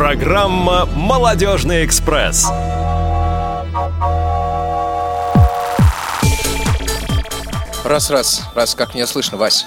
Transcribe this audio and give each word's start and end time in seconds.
Программа 0.00 0.86
«Молодежный 0.86 1.84
экспресс». 1.84 2.46
Раз-раз, 7.84 8.48
раз, 8.54 8.74
как 8.74 8.94
меня 8.94 9.06
слышно, 9.06 9.36
Вась? 9.36 9.66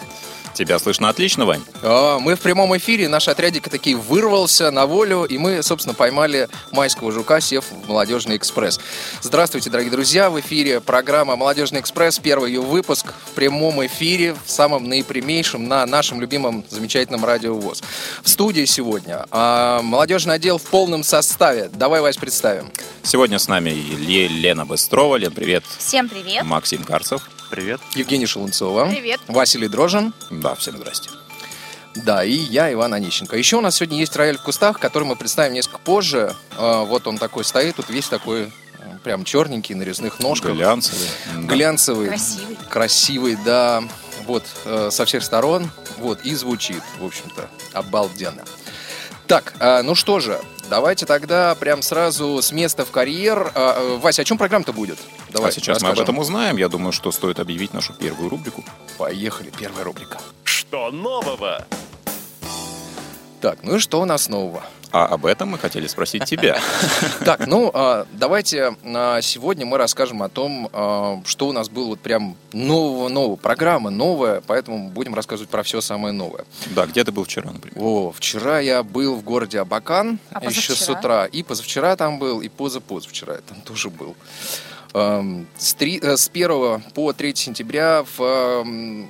Тебя 0.54 0.78
слышно 0.78 1.10
отлично, 1.10 1.46
Вань? 1.46 1.62
А, 1.82 2.20
мы 2.20 2.36
в 2.36 2.40
прямом 2.40 2.76
эфире, 2.78 3.08
наш 3.08 3.28
отрядик 3.28 3.70
таки 3.70 3.96
вырвался 3.96 4.70
на 4.70 4.86
волю, 4.86 5.24
и 5.24 5.38
мы, 5.38 5.64
собственно, 5.64 5.96
поймали 5.96 6.48
майского 6.72 7.12
жука, 7.12 7.42
сев 7.42 7.66
в 7.72 7.90
«Молодежный 7.90 8.38
экспресс». 8.38 8.80
Здравствуйте, 9.22 9.70
дорогие 9.70 9.92
друзья, 9.92 10.30
в 10.30 10.40
эфире 10.40 10.80
программа 10.80 11.36
«Молодежный 11.36 11.80
экспресс», 11.80 12.20
первый 12.20 12.52
ее 12.52 12.62
выпуск 12.62 13.14
в 13.26 13.32
прямом 13.32 13.84
эфире, 13.88 14.36
в 14.46 14.52
самом 14.52 14.88
наипрямейшем 14.88 15.68
на 15.68 15.86
нашем 15.88 16.22
любимом 16.22 16.64
замечательном 16.70 17.26
радио 17.26 17.56
ВОЗ. 17.56 17.84
В 18.22 18.30
студии 18.30 18.66
сегодня 18.66 19.26
а, 19.32 19.82
молодежный 19.82 20.36
отдел 20.36 20.60
в 20.60 20.64
полном 20.64 21.04
составе. 21.04 21.70
Давай, 21.74 22.02
Вась, 22.02 22.18
представим. 22.18 22.72
Сегодня 23.02 23.40
с 23.40 23.48
нами 23.48 23.72
Лена 23.72 24.66
Быстрова. 24.66 25.16
Лен, 25.16 25.32
привет. 25.32 25.64
Всем 25.80 26.08
привет. 26.10 26.44
Максим 26.44 26.84
Карцев. 26.84 27.28
Привет. 27.54 27.82
Евгений 27.94 28.26
Шелунцова. 28.26 28.88
Привет. 28.88 29.22
Василий 29.28 29.68
Дрожин. 29.68 30.12
Да, 30.32 30.56
всем 30.56 30.76
здрасте. 30.76 31.12
Да, 31.94 32.24
и 32.24 32.32
я, 32.32 32.74
Иван 32.74 32.96
Онищенко. 32.96 33.38
Еще 33.38 33.58
у 33.58 33.62
нас 33.62 33.76
сегодня 33.76 34.00
есть 34.00 34.16
рояль 34.16 34.40
в 34.40 34.42
кустах, 34.42 34.80
который 34.80 35.04
мы 35.04 35.16
представим 35.16 35.54
несколько 35.54 35.78
позже. 35.78 36.36
А, 36.58 36.82
Вот 36.84 37.06
он 37.06 37.20
такой 37.20 37.44
стоит, 37.44 37.76
тут 37.76 37.90
весь 37.90 38.08
такой 38.08 38.46
э, 38.46 38.50
прям 39.04 39.24
черненький, 39.24 39.76
на 39.76 39.84
резных 39.84 40.20
ножках. 40.20 40.54
Глянцевый. 40.56 41.08
Глянцевый. 41.44 42.08
Красивый. 42.08 42.58
Красивый, 42.72 43.38
да. 43.46 43.84
Вот, 44.26 44.44
э, 44.66 44.90
со 44.92 45.06
всех 45.06 45.24
сторон. 45.24 45.70
Вот, 46.00 46.22
и 46.24 46.34
звучит, 46.34 46.82
в 46.98 47.06
общем-то, 47.06 47.48
обалденно. 47.74 48.44
Так, 49.28 49.54
а, 49.60 49.84
ну 49.84 49.94
что 49.94 50.20
же, 50.20 50.42
давайте 50.74 51.06
тогда 51.06 51.54
прям 51.54 51.84
сразу 51.84 52.42
с 52.42 52.52
места 52.52 52.84
в 52.84 52.90
карьер. 52.90 53.52
А, 53.54 53.76
э, 53.78 53.98
Вася, 53.98 54.24
о 54.24 54.26
чем 54.26 54.40
программа-то 54.40 54.74
будет? 54.74 54.98
Давай, 55.30 55.50
а 55.50 55.54
сейчас 55.54 55.84
мы 55.84 55.90
об 55.90 55.92
расскажем. 55.92 56.04
этом 56.04 56.18
узнаем. 56.20 56.58
Я 56.58 56.68
думаю, 56.68 56.92
что 56.92 57.12
стоит 57.12 57.40
объявить 57.40 57.74
нашу 57.76 57.94
первую 57.94 58.28
рубрику. 58.30 58.64
Поехали, 58.98 59.52
первая 59.56 59.84
рубрика. 59.84 60.18
Что 60.44 60.90
нового? 60.90 61.64
Так, 63.44 63.60
ну 63.62 63.76
и 63.76 63.80
что 63.80 64.00
у 64.00 64.06
нас 64.06 64.30
нового? 64.30 64.64
А 64.94 65.06
об 65.06 65.26
этом 65.26 65.50
мы 65.50 65.58
хотели 65.58 65.88
спросить 65.88 66.24
тебя. 66.24 66.62
Так, 67.26 67.46
ну 67.46 67.70
а, 67.74 68.08
давайте 68.14 68.78
а, 68.86 69.20
сегодня 69.22 69.66
мы 69.66 69.78
расскажем 69.78 70.24
о 70.24 70.30
том, 70.30 70.70
а, 70.72 71.22
что 71.26 71.50
у 71.50 71.52
нас 71.52 71.68
было 71.68 71.88
вот 71.88 72.00
прям 72.00 72.38
нового-нового. 72.54 73.36
Программа 73.36 73.90
новая, 73.90 74.42
поэтому 74.48 74.88
будем 74.92 75.14
рассказывать 75.14 75.50
про 75.50 75.62
все 75.64 75.82
самое 75.82 76.14
новое. 76.14 76.46
Да, 76.68 76.86
где 76.86 77.04
ты 77.04 77.12
был 77.12 77.26
вчера, 77.26 77.52
например? 77.52 77.78
О, 77.86 78.14
вчера 78.16 78.62
я 78.62 78.82
был 78.82 79.16
в 79.16 79.24
городе 79.24 79.60
Абакан 79.60 80.20
А 80.32 80.46
еще 80.46 80.74
с 80.74 80.88
утра. 80.88 81.26
И 81.26 81.44
позавчера 81.44 81.98
там 81.98 82.20
был, 82.20 82.40
и 82.40 82.48
позапозавчера 82.48 83.34
я 83.34 83.42
там 83.42 83.60
тоже 83.60 83.90
был. 83.90 84.16
Эм, 84.94 85.48
С, 85.58 85.74
три- 85.74 86.00
э, 86.02 86.16
с 86.16 86.30
1 86.30 86.82
по 86.94 87.12
3 87.12 87.36
сентября 87.36 88.06
в 88.16 88.22
эм, 88.22 89.10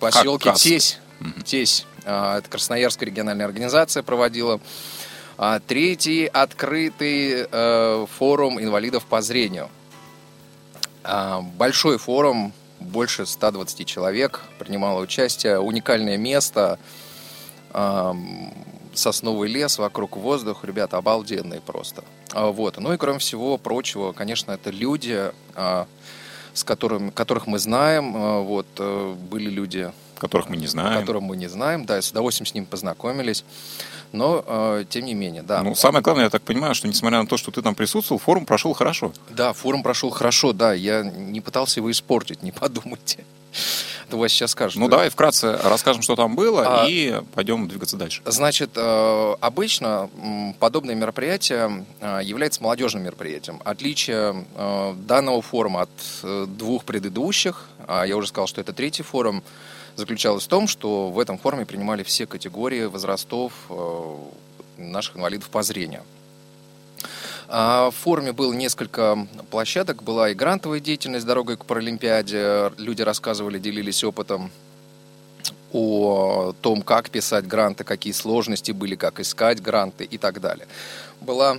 поселке. 0.00 0.52
Тесь, 0.56 0.98
Тесь, 1.44 1.86
это 2.08 2.48
Красноярская 2.48 3.08
региональная 3.08 3.46
организация 3.46 4.02
проводила 4.02 4.60
а, 5.36 5.60
третий 5.60 6.26
открытый 6.26 7.46
э, 7.50 8.06
форум 8.18 8.60
инвалидов 8.60 9.04
по 9.06 9.20
зрению. 9.20 9.68
А, 11.04 11.42
Большой 11.42 11.98
форум, 11.98 12.52
больше 12.80 13.26
120 13.26 13.86
человек 13.86 14.42
принимало 14.58 15.00
участие. 15.00 15.60
Уникальное 15.60 16.16
место, 16.16 16.78
сосновый 18.94 19.48
лес, 19.48 19.78
вокруг 19.78 20.16
воздух, 20.16 20.64
ребята, 20.64 20.96
обалденные 20.96 21.60
просто. 21.60 22.04
А, 22.32 22.50
Вот. 22.50 22.78
Ну 22.78 22.92
и 22.92 22.96
кроме 22.96 23.18
всего 23.18 23.56
прочего, 23.58 24.12
конечно, 24.12 24.52
это 24.52 24.70
люди, 24.70 25.32
а, 25.54 25.86
с 26.58 26.64
которыми, 26.64 27.10
которых 27.10 27.46
мы 27.46 27.58
знаем. 27.58 28.12
А, 28.16 28.40
Вот. 28.40 28.66
э, 28.78 29.14
Были 29.30 29.48
люди, 29.50 29.92
Которых 30.18 30.48
мы 30.48 30.56
не 30.56 30.66
знаем. 30.66 31.00
которых 31.00 31.22
мы 31.22 31.36
не 31.36 31.48
знаем, 31.48 31.84
да, 31.86 32.00
с 32.02 32.10
удовольствием 32.10 32.46
с 32.46 32.54
ним 32.54 32.66
познакомились. 32.66 33.44
Но, 34.12 34.42
э, 34.46 34.84
тем 34.88 35.04
не 35.04 35.14
менее, 35.14 35.42
да. 35.42 35.62
Ну, 35.62 35.74
самое 35.74 36.02
главное, 36.02 36.24
я 36.24 36.30
так 36.30 36.42
понимаю, 36.42 36.74
что 36.74 36.88
несмотря 36.88 37.20
на 37.20 37.26
то, 37.26 37.36
что 37.36 37.50
ты 37.50 37.60
там 37.62 37.74
присутствовал, 37.74 38.18
форум 38.18 38.46
прошел 38.46 38.72
хорошо. 38.72 39.12
Да, 39.30 39.52
форум 39.52 39.82
прошел 39.82 40.10
хорошо, 40.10 40.52
да, 40.52 40.72
я 40.72 41.02
не 41.02 41.40
пытался 41.40 41.80
его 41.80 41.90
испортить, 41.90 42.42
не 42.42 42.50
подумайте. 42.52 43.24
Вас 44.10 44.32
сейчас 44.32 44.52
скажут. 44.52 44.80
Ну, 44.80 44.88
давай 44.88 45.10
вкратце 45.10 45.58
расскажем, 45.62 46.02
что 46.02 46.16
там 46.16 46.34
было, 46.34 46.82
А- 46.82 46.86
и 46.88 47.22
пойдем 47.34 47.68
двигаться 47.68 47.96
дальше. 47.96 48.22
Значит, 48.24 48.70
э, 48.76 49.34
обычно 49.40 50.08
подобное 50.58 50.94
мероприятие 50.94 51.84
э, 52.00 52.20
является 52.22 52.62
молодежным 52.62 53.02
мероприятием. 53.04 53.60
Отличие 53.64 54.44
э, 54.56 54.94
данного 55.06 55.42
форума 55.42 55.82
от 55.82 56.56
двух 56.56 56.84
предыдущих, 56.84 57.66
а 57.86 58.04
я 58.04 58.16
уже 58.16 58.28
сказал, 58.28 58.46
что 58.46 58.60
это 58.60 58.72
третий 58.72 59.02
форум, 59.02 59.42
заключалось 59.96 60.44
в 60.44 60.48
том, 60.48 60.68
что 60.68 61.10
в 61.10 61.18
этом 61.18 61.38
форуме 61.38 61.66
принимали 61.66 62.02
все 62.02 62.26
категории 62.26 62.84
возрастов 62.84 63.52
наших 64.76 65.16
инвалидов 65.16 65.48
по 65.50 65.62
зрению. 65.62 66.02
А 67.50 67.90
В 67.90 67.94
форуме 67.94 68.32
было 68.32 68.52
несколько 68.52 69.26
площадок, 69.50 70.02
была 70.02 70.28
и 70.30 70.34
грантовая 70.34 70.80
деятельность 70.80 71.24
«Дорогой 71.24 71.56
к 71.56 71.64
Паралимпиаде». 71.64 72.72
Люди 72.76 73.00
рассказывали, 73.00 73.58
делились 73.58 74.04
опытом 74.04 74.50
о 75.72 76.52
том, 76.60 76.82
как 76.82 77.08
писать 77.08 77.46
гранты, 77.46 77.84
какие 77.84 78.12
сложности 78.12 78.72
были, 78.72 78.96
как 78.96 79.18
искать 79.18 79.62
гранты 79.62 80.04
и 80.04 80.18
так 80.18 80.42
далее. 80.42 80.66
Была 81.22 81.58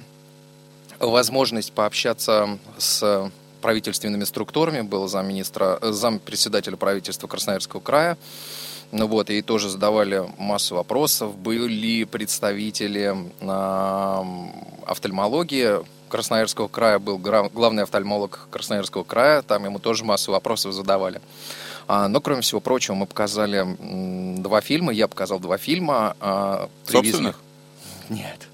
возможность 0.99 1.73
пообщаться 1.73 2.59
с 2.77 3.31
правительственными 3.61 4.25
структурами, 4.25 4.81
был 4.81 5.07
замминистра, 5.07 5.79
э, 5.81 5.91
зампредседателя 5.91 6.77
правительства 6.77 7.27
Красноярского 7.27 7.79
края, 7.79 8.17
ну 8.91 9.07
вот, 9.07 9.29
и 9.29 9.41
тоже 9.41 9.69
задавали 9.69 10.23
массу 10.37 10.75
вопросов. 10.75 11.35
Были 11.37 12.03
представители 12.05 13.15
офтальмологии 14.85 15.79
Красноярского 16.09 16.67
края, 16.67 16.99
был 16.99 17.17
главный 17.17 17.83
офтальмолог 17.83 18.47
Красноярского 18.49 19.03
края, 19.03 19.43
там 19.43 19.63
ему 19.65 19.79
тоже 19.79 20.03
массу 20.03 20.31
вопросов 20.31 20.73
задавали. 20.73 21.21
А, 21.87 22.07
но, 22.07 22.19
кроме 22.21 22.41
всего 22.41 22.59
прочего, 22.59 22.95
мы 22.95 23.05
показали 23.05 23.65
два 24.41 24.61
фильма, 24.61 24.91
я 24.91 25.07
показал 25.07 25.39
два 25.39 25.57
фильма. 25.57 26.15
а, 26.19 26.69
Собственных? 26.85 27.39
Нет. 28.09 28.47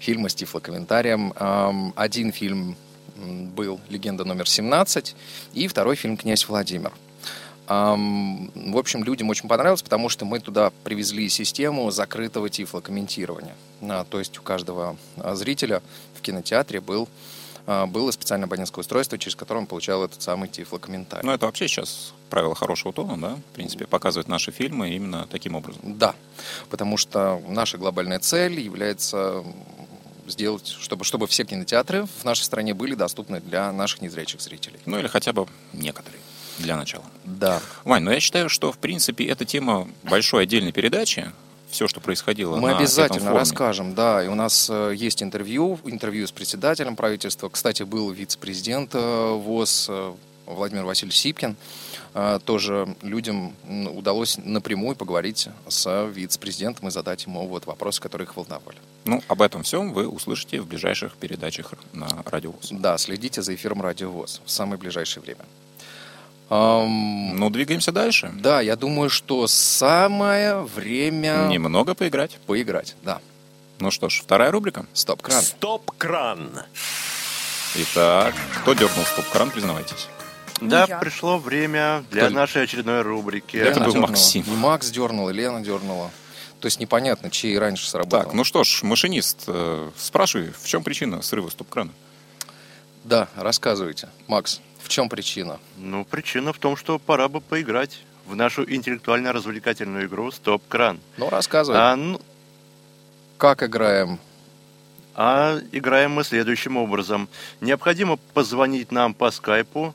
Фильмы 0.00 0.28
с 0.28 0.34
тифлокомментарием. 0.34 1.32
Один 1.96 2.32
фильм 2.32 2.76
был 3.16 3.80
«Легенда 3.88 4.24
номер 4.24 4.44
17», 4.44 5.14
и 5.54 5.68
второй 5.68 5.96
фильм 5.96 6.16
«Князь 6.16 6.46
Владимир». 6.48 6.92
В 7.66 8.76
общем, 8.76 9.02
людям 9.02 9.28
очень 9.28 9.48
понравилось, 9.48 9.82
потому 9.82 10.08
что 10.08 10.24
мы 10.24 10.40
туда 10.40 10.70
привезли 10.84 11.28
систему 11.28 11.90
закрытого 11.90 12.48
тифлокомментирования. 12.48 13.56
А, 13.82 14.04
То 14.04 14.18
есть 14.18 14.38
у 14.38 14.42
каждого 14.42 14.96
а, 15.16 15.34
зрителя 15.34 15.82
в 16.14 16.20
кинотеатре 16.20 16.80
был, 16.80 17.08
а, 17.66 17.86
было 17.86 18.10
специальное 18.12 18.46
абонентское 18.46 18.82
устройство, 18.82 19.18
через 19.18 19.34
которое 19.34 19.60
он 19.60 19.66
получал 19.66 20.04
этот 20.04 20.22
самый 20.22 20.48
тифлокомментарий. 20.48 21.26
Ну, 21.26 21.32
это 21.32 21.46
вообще 21.46 21.66
сейчас 21.66 22.14
правило 22.30 22.54
хорошего 22.54 22.92
тона, 22.92 23.16
да? 23.20 23.34
В 23.34 23.54
принципе, 23.54 23.86
показывать 23.86 24.28
наши 24.28 24.52
фильмы 24.52 24.90
именно 24.90 25.26
таким 25.30 25.56
образом. 25.56 25.80
Да, 25.82 26.14
потому 26.70 26.96
что 26.96 27.42
наша 27.48 27.78
глобальная 27.78 28.20
цель 28.20 28.60
является 28.60 29.44
сделать, 30.28 30.66
чтобы, 30.68 31.04
чтобы 31.04 31.26
все 31.26 31.44
кинотеатры 31.44 32.06
в 32.06 32.24
нашей 32.24 32.42
стране 32.42 32.74
были 32.74 32.94
доступны 32.94 33.40
для 33.40 33.72
наших 33.72 34.02
незрячих 34.02 34.40
зрителей. 34.40 34.78
Ну, 34.86 34.98
или 34.98 35.06
хотя 35.06 35.32
бы 35.32 35.46
некоторые, 35.72 36.20
для 36.58 36.76
начала. 36.76 37.04
Да. 37.24 37.60
Вань, 37.84 38.02
ну 38.02 38.10
я 38.10 38.20
считаю, 38.20 38.48
что, 38.48 38.72
в 38.72 38.78
принципе, 38.78 39.24
эта 39.26 39.44
тема 39.44 39.88
большой 40.02 40.44
отдельной 40.44 40.72
передачи. 40.72 41.30
Все, 41.70 41.88
что 41.88 42.00
происходило 42.00 42.56
Мы 42.56 42.70
на 42.70 42.78
обязательно 42.78 43.16
этом 43.16 43.26
форуме. 43.26 43.40
расскажем, 43.40 43.94
да. 43.94 44.24
И 44.24 44.28
у 44.28 44.34
нас 44.34 44.68
э, 44.70 44.92
есть 44.94 45.22
интервью, 45.22 45.80
интервью 45.84 46.26
с 46.26 46.32
председателем 46.32 46.94
правительства. 46.96 47.48
Кстати, 47.48 47.82
был 47.82 48.10
вице-президент 48.12 48.94
э, 48.94 49.32
ВОЗ 49.34 49.86
э, 49.88 50.12
Владимир 50.46 50.84
Васильевич 50.84 51.18
Сипкин. 51.18 51.56
Тоже 52.46 52.88
людям 53.02 53.54
удалось 53.68 54.38
напрямую 54.42 54.96
поговорить 54.96 55.48
с 55.68 56.06
вице-президентом 56.06 56.88
и 56.88 56.90
задать 56.90 57.26
ему 57.26 57.46
вот 57.46 57.66
вопросы, 57.66 58.00
которые 58.00 58.24
их 58.24 58.36
волновали. 58.36 58.78
Ну, 59.04 59.22
об 59.28 59.42
этом 59.42 59.64
всем 59.64 59.92
вы 59.92 60.08
услышите 60.08 60.62
в 60.62 60.66
ближайших 60.66 61.14
передачах 61.16 61.74
на 61.92 62.08
Радио 62.24 62.52
ВОЗ. 62.52 62.68
Да, 62.70 62.96
следите 62.96 63.42
за 63.42 63.54
эфиром 63.54 63.82
Радио 63.82 64.10
ВОЗ 64.10 64.40
в 64.46 64.50
самое 64.50 64.78
ближайшее 64.78 65.22
время. 65.22 65.44
Ам, 66.48 67.36
Ну, 67.36 67.50
двигаемся 67.50 67.92
дальше. 67.92 68.30
да, 68.34 68.60
я 68.60 68.76
думаю, 68.76 69.10
что 69.10 69.46
самое 69.48 70.60
время 70.62 71.48
Немного 71.50 71.94
поиграть. 71.94 72.38
поиграть. 72.46 72.94
Да. 73.02 73.20
Ну 73.78 73.90
что 73.90 74.08
ж, 74.08 74.20
вторая 74.22 74.50
рубрика. 74.50 74.86
Стоп-кран. 74.94 75.42
Стоп-кран. 75.42 76.50
Итак, 77.74 78.34
кто 78.60 78.72
дернул 78.74 79.04
стоп-кран, 79.04 79.50
признавайтесь. 79.50 80.08
Да, 80.60 80.86
я. 80.88 80.98
пришло 80.98 81.38
время 81.38 82.04
для 82.10 82.26
Кто 82.26 82.34
нашей 82.34 82.62
очередной 82.62 83.02
рубрики. 83.02 83.56
Это 83.58 83.80
был. 83.80 83.94
Максим. 83.96 84.44
И 84.46 84.50
Макс 84.50 84.90
дернул, 84.90 85.28
и 85.28 85.32
Лена 85.32 85.60
дернула. 85.60 86.06
То 86.06 86.62
то 86.62 86.66
есть 86.68 86.80
непонятно, 86.80 87.30
чей 87.30 87.58
раньше 87.58 87.88
сработал. 87.88 88.22
Так, 88.24 88.32
ну 88.32 88.42
что 88.42 88.64
ж, 88.64 88.82
машинист, 88.82 89.44
э, 89.46 89.90
спрашивай, 89.98 90.52
в 90.58 90.66
чем 90.66 90.82
причина 90.82 91.20
срыва 91.20 91.50
стоп-крана? 91.50 91.90
Да, 93.06 93.28
рассказывайте. 93.36 94.08
Макс, 94.26 94.60
в 94.82 94.88
чем 94.88 95.08
причина? 95.08 95.60
Ну, 95.76 96.04
причина 96.04 96.52
в 96.52 96.58
том, 96.58 96.76
что 96.76 96.98
пора 96.98 97.28
бы 97.28 97.40
поиграть 97.40 98.00
в 98.26 98.34
нашу 98.34 98.64
интеллектуально-развлекательную 98.68 100.06
игру 100.06 100.32
«Стоп-кран». 100.32 100.98
Ну, 101.16 101.30
рассказывай. 101.30 101.78
А, 101.78 101.94
ну, 101.94 102.20
Как 103.38 103.62
играем? 103.62 104.18
а 105.14 105.58
играем 105.72 106.12
мы 106.12 106.24
следующим 106.24 106.76
образом. 106.76 107.28
Необходимо 107.60 108.16
позвонить 108.34 108.92
нам 108.92 109.14
по 109.14 109.30
скайпу 109.30 109.94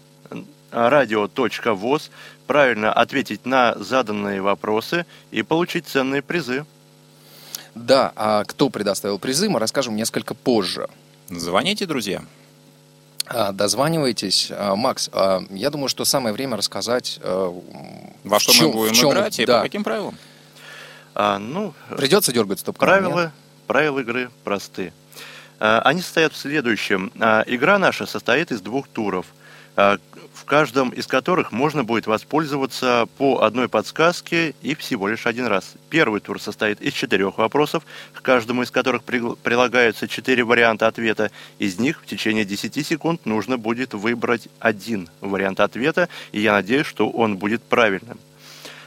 radio.voz, 0.72 2.10
правильно 2.48 2.94
ответить 2.94 3.46
на 3.46 3.75
заданные 3.78 4.42
вопросы 4.42 5.06
и 5.30 5.44
получить 5.44 5.86
ценные 5.86 6.22
призы. 6.22 6.66
Да, 7.75 8.12
а 8.16 8.46
кто 8.46 8.69
предоставил 8.69 9.19
призы, 9.19 9.50
мы 9.50 9.60
расскажем 9.60 9.96
несколько 9.96 10.34
позже. 10.34 10.88
Звоните, 11.30 11.86
друзья. 11.86 12.24
А, 13.33 13.51
Дозванивайтесь. 13.51 14.51
А, 14.51 14.75
Макс, 14.75 15.10
а, 15.13 15.42
я 15.50 15.69
думаю, 15.69 15.88
что 15.89 16.06
самое 16.06 16.33
время 16.33 16.57
рассказать, 16.57 17.19
э, 17.22 17.51
Во 18.24 18.39
в 18.39 18.42
что 18.42 18.51
чем- 18.54 18.68
мы 18.68 18.74
будем 18.74 18.94
в 18.94 18.98
чем- 18.98 19.12
играть 19.12 19.39
и 19.39 19.45
да. 19.45 19.57
по 19.57 19.63
каким 19.63 19.83
правилам? 19.83 20.18
А, 21.16 21.38
ну, 21.39 21.74
Придется 21.98 22.31
дергать 22.31 22.60
стоп 22.60 22.78
Правила, 22.78 23.31
правила 23.68 24.00
игры 24.00 24.30
просты. 24.44 24.94
Они 25.60 26.01
состоят 26.01 26.33
в 26.33 26.38
следующем. 26.38 27.12
Игра 27.45 27.78
наша 27.78 28.06
состоит 28.07 28.51
из 28.51 28.62
двух 28.62 28.88
туров, 28.88 29.28
в 29.75 30.45
каждом 30.45 30.89
из 30.89 31.07
которых 31.07 31.51
можно 31.51 31.83
будет 31.83 32.07
воспользоваться 32.07 33.07
по 33.18 33.41
одной 33.41 33.69
подсказке 33.69 34.53
и 34.62 34.75
всего 34.75 35.07
лишь 35.07 35.25
один 35.25 35.45
раз. 35.45 35.73
Первый 35.89 36.19
тур 36.19 36.41
состоит 36.41 36.81
из 36.81 36.94
четырех 36.94 37.38
вопросов, 37.38 37.83
к 38.13 38.21
каждому 38.21 38.63
из 38.63 38.71
которых 38.71 39.03
прилагаются 39.03 40.07
четыре 40.07 40.44
варианта 40.44 40.88
ответа. 40.88 41.31
Из 41.59 41.79
них 41.79 42.01
в 42.01 42.06
течение 42.06 42.45
10 42.45 42.85
секунд 42.85 43.25
нужно 43.25 43.57
будет 43.57 43.94
выбрать 43.94 44.47
один 44.59 45.09
вариант 45.21 45.59
ответа, 45.59 46.09
и 46.31 46.41
я 46.41 46.53
надеюсь, 46.53 46.88
что 46.88 47.09
он 47.09 47.38
будет 47.38 47.63
правильным. 47.63 48.19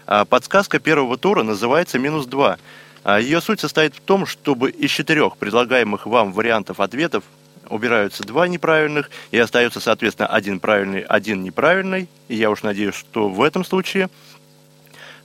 А 0.07 0.25
Подсказка 0.25 0.79
первого 0.81 1.17
тура 1.17 1.43
называется 1.43 1.99
«минус 1.99 2.27
2». 2.27 2.59
А 3.05 3.21
Ее 3.21 3.43
суть 3.43 3.61
состоит 3.61 3.95
в 3.95 4.01
том, 4.01 4.25
чтобы 4.27 4.71
из 4.71 4.91
четырех 4.91 5.37
предлагаемых 5.37 6.07
вам 6.07 6.33
вариантов 6.33 6.81
ответов 6.81 7.25
убираются 7.69 8.23
два 8.25 8.49
неправильных, 8.49 9.11
и 9.31 9.39
остается, 9.39 9.81
соответственно, 9.81 10.29
один 10.29 10.61
правильный, 10.61 11.01
один 11.01 11.43
неправильный. 11.43 12.09
И 12.29 12.37
я 12.37 12.51
уж 12.51 12.63
надеюсь, 12.63 12.95
что 12.95 13.29
в 13.29 13.43
этом 13.43 13.65
случае 13.65 14.09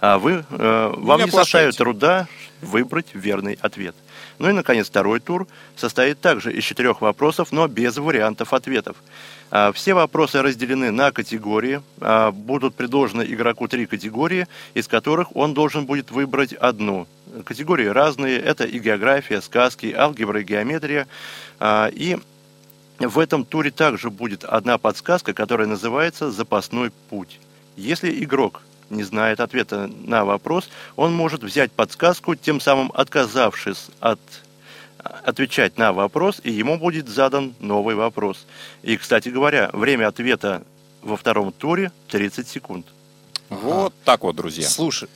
а, 0.02 0.18
вы, 0.18 0.46
э, 0.50 0.94
вам 0.96 1.20
Не 1.20 1.26
не 1.26 1.32
составит 1.32 1.76
труда 1.76 2.28
выбрать 2.62 3.08
верный 3.14 3.58
ответ. 3.62 3.96
Ну 4.38 4.50
и, 4.50 4.54
наконец, 4.54 4.88
второй 4.88 5.20
тур 5.20 5.48
состоит 5.76 6.22
также 6.22 6.54
из 6.54 6.64
четырех 6.64 7.02
вопросов, 7.02 7.52
но 7.52 7.68
без 7.68 7.98
вариантов 7.98 8.54
ответов. 8.54 8.96
А, 9.52 9.74
Все 9.74 9.94
вопросы 9.94 10.42
разделены 10.42 10.92
на 10.92 11.12
категории. 11.12 11.82
А, 12.00 12.32
Будут 12.32 12.76
предложены 12.76 13.24
игроку 13.24 13.68
три 13.68 13.86
категории, 13.86 14.48
из 14.74 14.88
которых 14.88 15.36
он 15.36 15.54
должен 15.54 15.86
будет 15.86 16.12
выбрать 16.12 16.54
одну. 16.54 17.08
Категории 17.46 17.88
разные. 17.88 18.40
Это 18.40 18.64
и 18.64 18.80
география, 18.80 19.42
сказки, 19.42 19.94
алгебра 19.96 20.40
и 20.40 20.44
геометрия. 20.44 21.08
И 21.62 22.18
в 23.08 23.20
этом 23.20 23.46
туре 23.46 23.72
также 23.72 24.10
будет 24.10 24.44
одна 24.44 24.78
подсказка, 24.78 25.34
которая 25.34 25.68
называется 25.68 26.32
«Запасной 26.32 26.92
путь». 27.10 27.40
Если 27.76 28.24
игрок 28.24 28.62
не 28.90 29.04
знает 29.04 29.40
ответа 29.40 29.90
на 30.04 30.26
вопрос, 30.26 30.70
он 30.96 31.14
может 31.14 31.44
взять 31.44 31.72
подсказку, 31.72 32.36
тем 32.36 32.60
самым 32.60 32.92
отказавшись 32.94 33.88
от 34.00 34.20
отвечать 35.24 35.78
на 35.78 35.94
вопрос, 35.94 36.42
и 36.44 36.52
ему 36.52 36.78
будет 36.78 37.08
задан 37.08 37.54
новый 37.60 37.96
вопрос. 37.96 38.46
И, 38.84 38.98
кстати 38.98 39.30
говоря, 39.30 39.70
время 39.72 40.08
ответа 40.08 40.64
во 41.02 41.16
втором 41.16 41.54
туре 41.54 41.92
30 42.10 42.48
секунд. 42.48 42.86
Вот 43.50 43.94
так 44.04 44.24
вот, 44.24 44.36
друзья. 44.36 44.68
Слушай, 44.68 45.08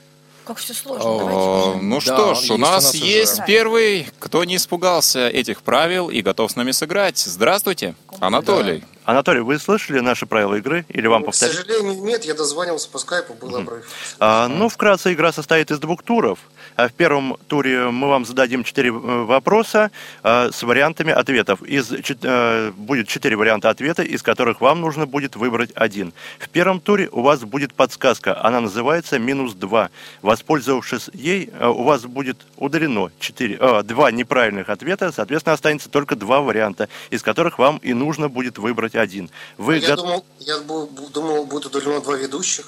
Как 0.46 0.58
все 0.58 0.74
сложно. 0.74 1.04
О, 1.10 1.18
Давайте 1.20 1.40
уже. 1.78 1.82
Ну 1.82 1.96
Да, 1.96 2.00
что 2.00 2.34
ж, 2.34 2.50
у 2.50 2.54
у 2.54 2.56
нас 2.58 2.94
уже. 2.94 3.04
есть 3.04 3.38
Да. 3.38 3.44
первый, 3.44 4.06
кто 4.18 4.44
не 4.44 4.56
испугался 4.56 5.28
этих 5.28 5.62
правил 5.62 6.10
и 6.10 6.20
готов 6.22 6.50
с 6.50 6.56
нами 6.56 6.70
сыграть. 6.72 7.18
Здравствуйте, 7.18 7.94
Анатолий. 8.20 8.84
Анатолий, 9.04 9.40
вы 9.40 9.58
слышали 9.58 10.00
наши 10.00 10.24
правила 10.24 10.54
игры 10.54 10.86
или 10.88 11.06
вам 11.06 11.20
Ну, 11.20 11.26
К 11.26 11.30
повторить? 11.30 11.54
сожалению, 11.56 12.02
нет, 12.04 12.24
я 12.24 12.32
дозванивался 12.34 12.88
по 12.88 12.98
скайпу, 12.98 13.34
был 13.34 13.54
обрыв. 13.54 13.84
А, 14.18 14.48
ну, 14.48 14.70
вкратце, 14.70 15.12
игра 15.12 15.30
состоит 15.30 15.70
из 15.70 15.78
двух 15.78 16.02
туров. 16.02 16.38
А 16.76 16.88
В 16.88 16.92
первом 16.94 17.36
туре 17.46 17.90
мы 17.90 18.08
вам 18.08 18.24
зададим 18.24 18.64
четыре 18.64 18.88
э, 18.88 18.92
вопроса 18.92 19.90
э, 20.22 20.50
с 20.52 20.62
вариантами 20.62 21.12
ответов. 21.12 21.62
Из, 21.62 21.92
э, 21.92 22.70
будет 22.76 23.06
четыре 23.06 23.36
варианта 23.36 23.68
ответа, 23.68 24.02
из 24.02 24.22
которых 24.22 24.60
вам 24.62 24.80
нужно 24.80 25.06
будет 25.06 25.36
выбрать 25.36 25.70
один. 25.74 26.14
В 26.38 26.48
первом 26.48 26.80
туре 26.80 27.08
у 27.12 27.20
вас 27.20 27.40
будет 27.40 27.74
подсказка. 27.74 28.42
Она 28.42 28.60
называется 28.60 29.18
«минус 29.18 29.54
2». 29.54 29.88
Воспользовавшись 30.22 31.10
ей, 31.12 31.50
э, 31.52 31.66
у 31.68 31.82
вас 31.82 32.02
будет 32.06 32.38
удалено 32.56 33.10
четыре, 33.20 33.58
э, 33.60 33.82
два 33.82 34.10
неправильных 34.10 34.70
ответа. 34.70 35.12
Соответственно, 35.12 35.52
останется 35.52 35.90
только 35.90 36.16
два 36.16 36.40
варианта, 36.40 36.88
из 37.10 37.22
которых 37.22 37.58
вам 37.58 37.76
и 37.78 37.92
нужно 37.92 38.28
будет 38.30 38.56
выбрать 38.58 38.93
один. 38.98 39.30
Вы 39.58 39.78
я 39.78 39.96
го- 39.96 40.02
думал, 40.02 40.24
я 40.40 40.58
думал, 40.58 41.44
будет 41.46 41.66
удалено 41.66 42.00
два 42.00 42.16
ведущих. 42.16 42.66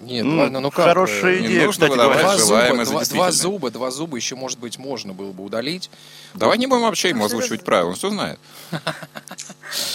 нет, 0.00 0.24
Ну, 0.24 0.38
ладно, 0.42 0.60
ну 0.60 0.70
как? 0.70 0.84
хорошая 0.86 1.36
э, 1.36 1.40
Не 1.40 1.46
идея, 1.46 1.66
нужно 1.66 1.86
кстати 1.86 1.98
говоря. 2.00 2.20
Два 2.22 2.36
зуба, 2.38 2.84
два, 2.84 3.04
два 3.04 3.32
зуба, 3.32 3.70
два 3.70 3.90
зуба 3.90 4.16
еще, 4.16 4.34
может 4.36 4.58
быть, 4.58 4.78
можно 4.78 5.12
было 5.12 5.32
бы 5.32 5.44
удалить. 5.44 5.90
Давай 6.34 6.58
не 6.58 6.66
будем 6.66 6.82
вообще 6.82 7.10
ему 7.10 7.24
озвучивать 7.24 7.64
правила, 7.64 7.88
он 7.90 7.94
все 7.94 8.10
знает. 8.10 8.38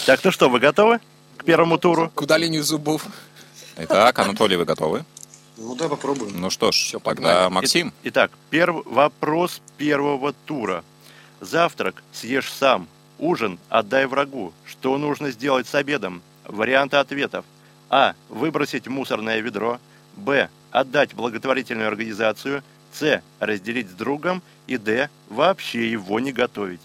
Так, 0.06 0.24
ну 0.24 0.32
что, 0.32 0.50
вы 0.50 0.60
готовы 0.60 1.00
к 1.38 1.44
первому 1.46 1.78
туру? 1.78 2.10
К 2.14 2.22
удалению 2.22 2.64
зубов. 2.64 3.04
Итак, 3.78 4.18
Анатолий, 4.20 4.58
вы 4.58 4.66
готовы? 4.66 5.06
Ну 5.58 5.76
да, 5.76 5.88
попробуем. 5.90 6.40
Ну 6.40 6.50
что 6.50 6.72
ж, 6.72 6.76
Всё, 6.76 7.00
тогда. 7.00 7.50
Максим. 7.50 7.94
Итак, 8.04 8.32
перв... 8.50 8.84
вопрос 8.86 9.62
первого 9.78 10.34
тура. 10.46 10.84
Завтрак 11.42 12.02
съешь 12.14 12.52
сам, 12.52 12.88
ужин 13.20 13.60
отдай 13.70 14.06
врагу. 14.06 14.54
Что 14.66 14.98
нужно 14.98 15.32
сделать 15.32 15.68
с 15.68 15.76
обедом? 15.76 16.22
Варианты 16.46 16.98
ответов. 16.98 17.46
А. 17.90 18.16
Выбросить 18.30 18.88
в 18.88 18.92
мусорное 18.92 19.40
ведро. 19.40 19.80
Б. 20.16 20.50
Отдать 20.72 21.14
благотворительную 21.14 21.88
организацию. 21.88 22.64
С. 22.94 23.22
Разделить 23.40 23.90
с 23.90 23.94
другом. 23.94 24.42
И 24.68 24.78
Д. 24.78 25.10
Вообще 25.30 25.90
его 25.92 26.20
не 26.20 26.32
готовить. 26.32 26.82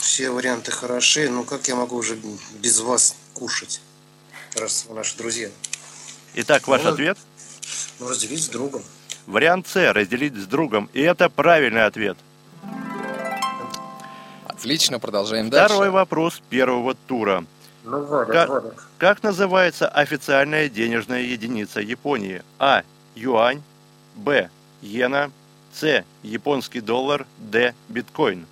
Все 0.00 0.30
варианты 0.30 0.70
хороши, 0.70 1.28
но 1.28 1.44
как 1.44 1.68
я 1.68 1.74
могу 1.74 1.96
уже 1.96 2.16
без 2.60 2.80
вас 2.80 3.16
кушать, 3.34 3.82
раз 4.54 4.86
вы 4.88 4.94
наши 4.94 5.16
друзья? 5.18 5.50
Итак, 6.34 6.66
ваш 6.68 6.84
Ну, 6.84 6.90
ответ. 6.90 7.18
Ну, 7.98 8.08
разделить 8.08 8.42
с 8.42 8.48
другом. 8.48 8.82
Вариант 9.26 9.66
С. 9.68 9.92
Разделить 9.92 10.34
с 10.34 10.46
другом. 10.46 10.88
И 10.94 11.00
это 11.00 11.28
правильный 11.28 11.84
ответ. 11.84 12.16
Отлично, 14.56 14.98
продолжаем 14.98 15.50
дальше. 15.50 15.74
Второй 15.74 15.90
вопрос 15.90 16.40
первого 16.48 16.94
тура. 16.94 17.44
Ну, 17.84 18.02
валят, 18.04 18.28
Как- 18.30 18.48
валят. 18.48 18.74
Как 18.98 19.22
называется 19.22 19.86
официальная 19.86 20.68
денежная 20.68 21.20
единица 21.20 21.80
Японии? 21.80 22.42
А. 22.58 22.82
Юань. 23.14 23.62
Б. 24.16 24.50
Иена. 24.80 25.30
С. 25.74 26.04
Японский 26.22 26.80
доллар. 26.80 27.26
Д. 27.38 27.74
Биткоин. 27.88 28.46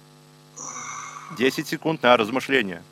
10 1.39 1.67
секунд 1.67 2.03
на 2.03 2.17
размышление. 2.17 2.83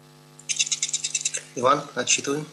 Иван, 1.54 1.82
отчитываем. 1.94 2.46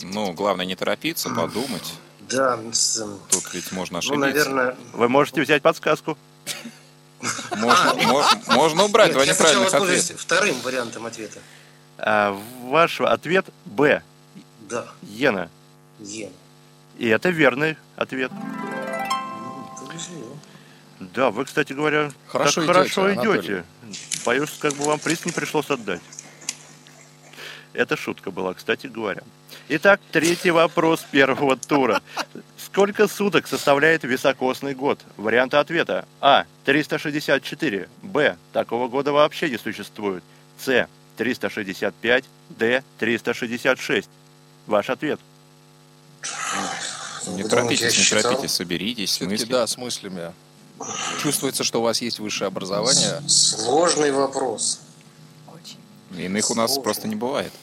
Ну, 0.00 0.32
главное 0.32 0.64
не 0.64 0.76
торопиться, 0.76 1.28
подумать. 1.30 1.94
Да, 2.20 2.54
эм, 2.54 2.72
Тут 3.30 3.52
ведь 3.52 3.72
можно 3.72 3.94
ну, 3.94 3.98
ошибиться. 3.98 4.20
наверное... 4.20 4.76
Вы 4.92 5.08
можете 5.08 5.42
взять 5.42 5.62
подсказку. 5.62 6.16
Можно, 7.56 7.94
мо- 7.94 8.30
можно 8.48 8.84
убрать 8.84 9.08
Нет, 9.08 9.14
два 9.16 9.26
неправильных 9.26 9.74
ответа. 9.74 10.16
вторым 10.18 10.60
вариантом 10.60 11.06
ответа. 11.06 11.40
А, 11.98 12.38
ваш 12.64 13.00
ответ 13.00 13.46
Б. 13.64 14.02
Да, 14.68 14.86
Иена. 15.02 15.48
Е. 16.00 16.30
И 16.98 17.08
это 17.08 17.30
верный 17.30 17.76
ответ. 17.96 18.30
Ну, 18.32 19.86
повезло. 19.86 20.36
Да, 21.00 21.30
вы, 21.30 21.44
кстати 21.44 21.72
говоря, 21.72 22.10
Хорошо 22.28 22.62
так 22.62 22.64
идете, 22.64 22.72
хорошо 22.72 23.04
Анатолий. 23.04 23.40
идете. 23.40 23.64
Боюсь, 24.24 24.50
как 24.58 24.74
бы 24.74 24.84
вам 24.84 24.98
приз 24.98 25.24
не 25.24 25.32
пришлось 25.32 25.70
отдать. 25.70 26.00
Это 27.72 27.96
шутка 27.96 28.30
была, 28.30 28.54
кстати 28.54 28.86
говоря. 28.86 29.22
Итак, 29.68 30.00
третий 30.10 30.50
вопрос 30.50 31.04
первого 31.10 31.56
тура. 31.56 32.00
Сколько 32.76 33.08
суток 33.08 33.46
составляет 33.46 34.04
високосный 34.04 34.74
год? 34.74 35.00
Варианты 35.16 35.56
ответа. 35.56 36.06
А. 36.20 36.44
364. 36.66 37.88
Б. 38.02 38.36
Такого 38.52 38.88
года 38.88 39.12
вообще 39.12 39.48
не 39.48 39.56
существует. 39.56 40.22
С. 40.62 40.86
365. 41.16 42.24
Д. 42.50 42.84
366. 42.98 44.10
Ваш 44.66 44.90
ответ. 44.90 45.18
Не 47.28 47.44
Вы 47.44 47.48
думаете, 47.48 47.48
торопитесь, 47.48 47.96
не 47.96 48.04
считал? 48.04 48.22
торопитесь, 48.24 48.52
соберитесь, 48.52 49.08
Все-таки 49.12 49.30
мысли. 49.30 49.52
да, 49.52 49.66
с 49.66 49.78
мыслями. 49.78 50.32
Чувствуется, 51.22 51.64
что 51.64 51.80
у 51.80 51.82
вас 51.82 52.02
есть 52.02 52.18
высшее 52.18 52.48
образование. 52.48 53.22
Сложный 53.26 54.12
вопрос. 54.12 54.80
Очень. 55.46 55.78
Иных 56.22 56.50
у 56.50 56.54
нас 56.54 56.72
Сложно. 56.72 56.82
просто 56.82 57.08
не 57.08 57.16
бывает. 57.16 57.54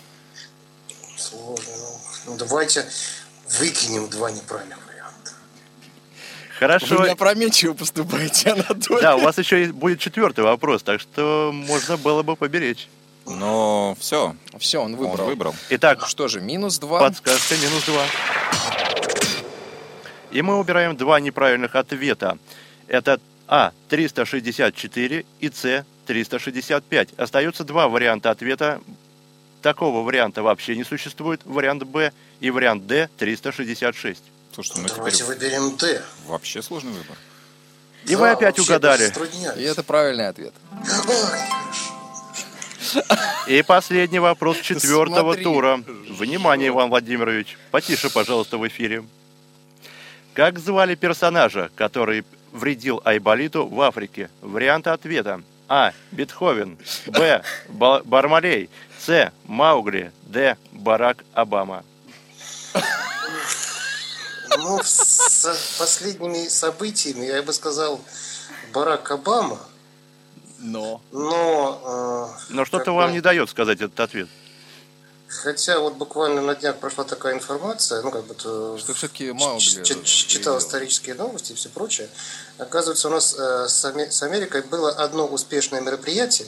Сложный. 1.15 1.75
Ну, 1.77 2.31
ну, 2.31 2.37
давайте 2.37 2.89
выкинем 3.59 4.09
два 4.09 4.31
неправильных. 4.31 4.79
Хорошо. 6.63 6.97
Вы 6.97 7.09
опрометчиво 7.09 7.73
поступаете, 7.73 8.49
Анатолий. 8.53 9.01
Да, 9.01 9.15
у 9.15 9.19
вас 9.19 9.37
еще 9.37 9.65
будет 9.67 9.99
четвертый 9.99 10.43
вопрос, 10.43 10.81
так 10.83 11.01
что 11.01 11.51
можно 11.53 11.97
было 11.97 12.23
бы 12.23 12.35
поберечь. 12.35 12.87
Но 13.25 13.95
все, 13.99 14.35
Все, 14.59 14.79
он 14.79 14.93
он 14.93 14.99
выбрал. 14.99 15.25
выбрал. 15.25 15.55
Итак, 15.69 16.05
Что 16.07 16.27
же, 16.27 16.41
минус 16.41 16.79
два. 16.79 16.99
подсказка 16.99 17.55
минус 17.55 17.83
два. 17.85 18.03
И 20.31 20.41
мы 20.41 20.57
убираем 20.57 20.97
два 20.97 21.19
неправильных 21.19 21.75
ответа. 21.75 22.37
Это 22.87 23.19
А 23.47 23.71
364 23.89 25.25
и 25.39 25.49
С 25.49 25.85
365. 26.05 27.09
Остаются 27.17 27.63
два 27.63 27.87
варианта 27.87 28.31
ответа. 28.31 28.81
Такого 29.61 30.01
варианта 30.01 30.43
вообще 30.43 30.75
не 30.75 30.83
существует. 30.83 31.41
Вариант 31.45 31.83
Б 31.83 32.11
и 32.41 32.49
вариант 32.51 32.87
Д 32.87 33.09
366. 33.17 34.21
Слушайте, 34.53 34.81
ну 34.81 34.87
Давайте 34.95 35.17
теперь 35.17 35.27
выберем 35.35 35.75
Д. 35.77 36.03
вообще 36.27 36.61
сложный 36.61 36.91
выбор. 36.91 37.17
И 38.05 38.15
вы 38.15 38.27
Да, 38.27 38.31
опять 38.33 38.57
вообще 38.57 38.73
угадали. 38.73 39.13
И 39.59 39.63
это 39.63 39.81
правильный 39.83 40.27
ответ. 40.27 40.53
И 43.47 43.61
последний 43.63 44.19
вопрос 44.19 44.57
четвертого 44.59 45.33
Смотри. 45.33 45.43
тура. 45.43 45.83
Внимание, 46.09 46.67
Иван 46.69 46.89
Владимирович. 46.89 47.57
Потише, 47.71 48.09
пожалуйста, 48.09 48.57
в 48.57 48.67
эфире. 48.67 49.03
Как 50.33 50.59
звали 50.59 50.95
персонажа, 50.95 51.71
который 51.75 52.23
вредил 52.51 53.01
Айболиту 53.05 53.65
в 53.67 53.79
Африке? 53.81 54.29
Варианты 54.41 54.89
ответа. 54.91 55.41
А. 55.67 55.93
Бетховен. 56.11 56.77
Б. 57.07 57.41
Ба- 57.69 58.01
Бармалей. 58.05 58.69
С. 58.99 59.31
Маугли. 59.45 60.11
Д. 60.23 60.57
Барак 60.71 61.23
Обама. 61.33 61.83
Ну, 64.57 64.79
с 64.83 65.47
последними 65.77 66.47
событиями 66.47 67.25
я 67.25 67.41
бы 67.41 67.53
сказал 67.53 67.99
Барак 68.73 69.11
Обама, 69.11 69.59
Но. 70.59 71.01
но... 71.11 72.33
э, 72.47 72.53
Но 72.53 72.65
что-то 72.65 72.91
вам 72.93 73.09
бы, 73.09 73.13
не 73.13 73.21
дает 73.21 73.49
сказать 73.49 73.81
этот 73.81 73.99
ответ. 73.99 74.27
Хотя 75.27 75.79
вот 75.79 75.95
буквально 75.95 76.41
на 76.41 76.53
днях 76.55 76.77
прошла 76.77 77.03
такая 77.03 77.33
информация, 77.33 78.01
ну 78.03 78.11
как 78.11 78.25
бы... 78.25 78.35
то- 78.35 78.77
Что 78.77 78.93
все-таки 78.93 79.31
читал 80.05 80.59
исторические 80.59 81.15
новости 81.15 81.53
и 81.53 81.55
все 81.55 81.69
прочее. 81.69 82.07
Оказывается, 82.59 83.07
у 83.07 83.11
нас 83.11 83.35
э, 83.37 83.67
с, 83.67 83.83
с 83.83 84.23
Америкой 84.23 84.61
было 84.61 84.91
одно 84.91 85.25
успешное 85.25 85.81
мероприятие, 85.81 86.47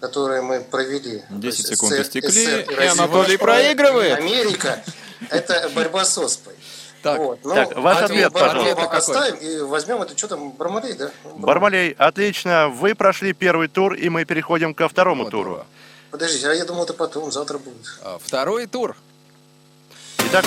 которое 0.00 0.40
мы 0.42 0.60
провели. 0.60 1.22
10 1.28 1.40
То 1.40 1.46
есть 1.46 1.66
секунд 1.68 1.92
истекли, 1.92 2.62
и. 2.62 2.86
Анатолий 2.86 3.36
проигрывает. 3.36 4.18
Америка– 4.18 4.82
это 5.30 5.70
борьба 5.74 6.04
с 6.04 6.16
оспой. 6.16 6.54
Так, 7.02 7.18
Вот, 7.20 7.38
ну, 7.44 7.54
Так, 7.54 7.76
ваш 7.76 8.02
ответ, 8.02 8.32
Бармалея 8.32 8.74
пожалуйста. 8.74 8.82
пока 8.84 8.96
оставим 8.98 9.36
и 9.36 9.60
возьмем 9.60 10.02
это, 10.02 10.16
что 10.18 10.28
там, 10.28 10.50
Бармалей, 10.52 10.94
да? 10.94 11.10
Бармалей, 11.36 11.90
отлично. 11.92 12.68
Вы 12.68 12.94
прошли 12.94 13.32
первый 13.32 13.68
тур, 13.68 13.94
и 13.94 14.08
мы 14.08 14.24
переходим 14.24 14.74
ко 14.74 14.88
второму 14.88 15.24
вот 15.24 15.30
туру. 15.30 15.64
Подождите, 16.10 16.48
а 16.48 16.52
я 16.54 16.64
думал, 16.64 16.84
это 16.84 16.94
потом, 16.94 17.30
завтра 17.30 17.58
будет. 17.58 17.86
А, 18.02 18.18
Второй 18.18 18.66
тур. 18.66 18.96
Итак, 20.28 20.44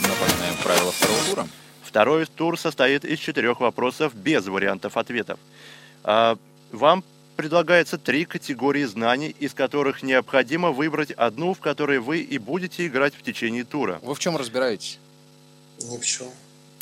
Напоминаем 0.00 0.56
правила 0.62 0.92
второго 0.92 1.18
тура. 1.28 1.48
Второй 1.82 2.26
тур 2.26 2.58
состоит 2.58 3.04
из 3.04 3.18
четырех 3.18 3.60
вопросов 3.60 4.14
без 4.14 4.46
вариантов 4.46 4.96
ответов. 4.96 5.38
А, 6.02 6.36
Вам 6.72 7.04
предлагается 7.36 7.98
три 7.98 8.24
категории 8.24 8.84
знаний, 8.84 9.34
из 9.38 9.54
которых 9.54 10.02
необходимо 10.02 10.70
выбрать 10.70 11.10
одну, 11.12 11.54
в 11.54 11.60
которой 11.60 11.98
вы 11.98 12.20
и 12.20 12.38
будете 12.38 12.86
играть 12.86 13.14
в 13.14 13.22
течение 13.22 13.64
тура. 13.64 13.98
Вы 14.02 14.14
в 14.14 14.18
чем 14.18 14.36
разбираетесь? 14.36 14.98
Ни 15.80 15.96
в 15.98 16.04
чем. 16.04 16.28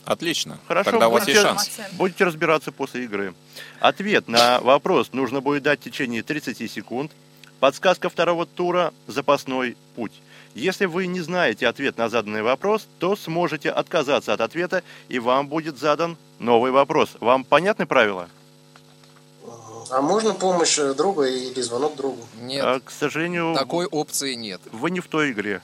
Отлично. 0.05 0.59
Хорошо, 0.67 0.91
Тогда 0.91 1.09
у 1.09 1.13
вас 1.13 1.23
будете, 1.23 1.39
есть 1.39 1.43
шанс. 1.43 1.71
будете 1.93 2.25
разбираться 2.25 2.73
после 2.73 3.05
игры. 3.05 3.35
Ответ 3.81 4.29
на 4.29 4.61
вопрос 4.61 5.13
нужно 5.13 5.41
будет 5.41 5.63
дать 5.63 5.81
в 5.81 5.85
течение 5.85 6.23
30 6.23 6.71
секунд. 6.71 7.13
Подсказка 7.61 8.09
второго 8.09 8.45
тура– 8.45 8.93
запасной 9.07 9.77
путь. 9.95 10.13
Если 10.55 10.87
вы 10.87 11.07
не 11.07 11.21
знаете 11.21 11.69
ответ 11.69 11.97
на 11.97 12.09
заданный 12.09 12.43
вопрос, 12.43 12.87
то 12.99 13.15
сможете 13.17 13.71
отказаться 13.71 14.33
от 14.33 14.41
ответа, 14.41 14.83
и 15.09 15.19
вам 15.19 15.47
будет 15.47 15.79
задан 15.79 16.17
новый 16.41 16.73
вопрос. 16.73 17.11
Вам 17.21 17.45
понятны 17.45 17.87
правила? 17.87 18.29
А 19.93 20.01
можно 20.01 20.33
помощь 20.33 20.79
э, 20.79 20.95
друга 20.95 21.25
или 21.27 21.61
звонок 21.61 21.97
другу? 21.97 22.27
Нет, 22.41 22.65
А, 22.65 22.81
к 22.81 22.91
сожалению, 22.91 23.55
такой 23.55 23.85
опции 23.85 24.33
нет. 24.33 24.59
вы 24.73 24.91
не 24.91 25.01
в 25.01 25.07
той 25.07 25.33
игре. 25.33 25.61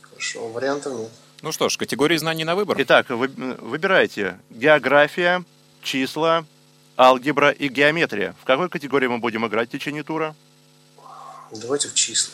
Хорошо, 0.00 0.48
вариантов 0.50 0.92
нет. 0.96 1.10
Ну 1.42 1.50
что 1.50 1.68
ж, 1.68 1.76
категории 1.76 2.16
знаний 2.16 2.44
на 2.44 2.54
выбор. 2.54 2.76
Итак, 2.80 3.10
вы, 3.10 3.26
выбирайте 3.26 4.38
география, 4.50 5.42
числа, 5.82 6.44
алгебра 6.96 7.50
и 7.50 7.66
геометрия. 7.66 8.36
В 8.40 8.44
какой 8.44 8.68
категории 8.68 9.08
мы 9.08 9.18
будем 9.18 9.44
играть 9.44 9.68
в 9.68 9.72
течение 9.72 10.04
тура? 10.04 10.36
Давайте 11.50 11.88
в 11.88 11.94
числа. 11.94 12.32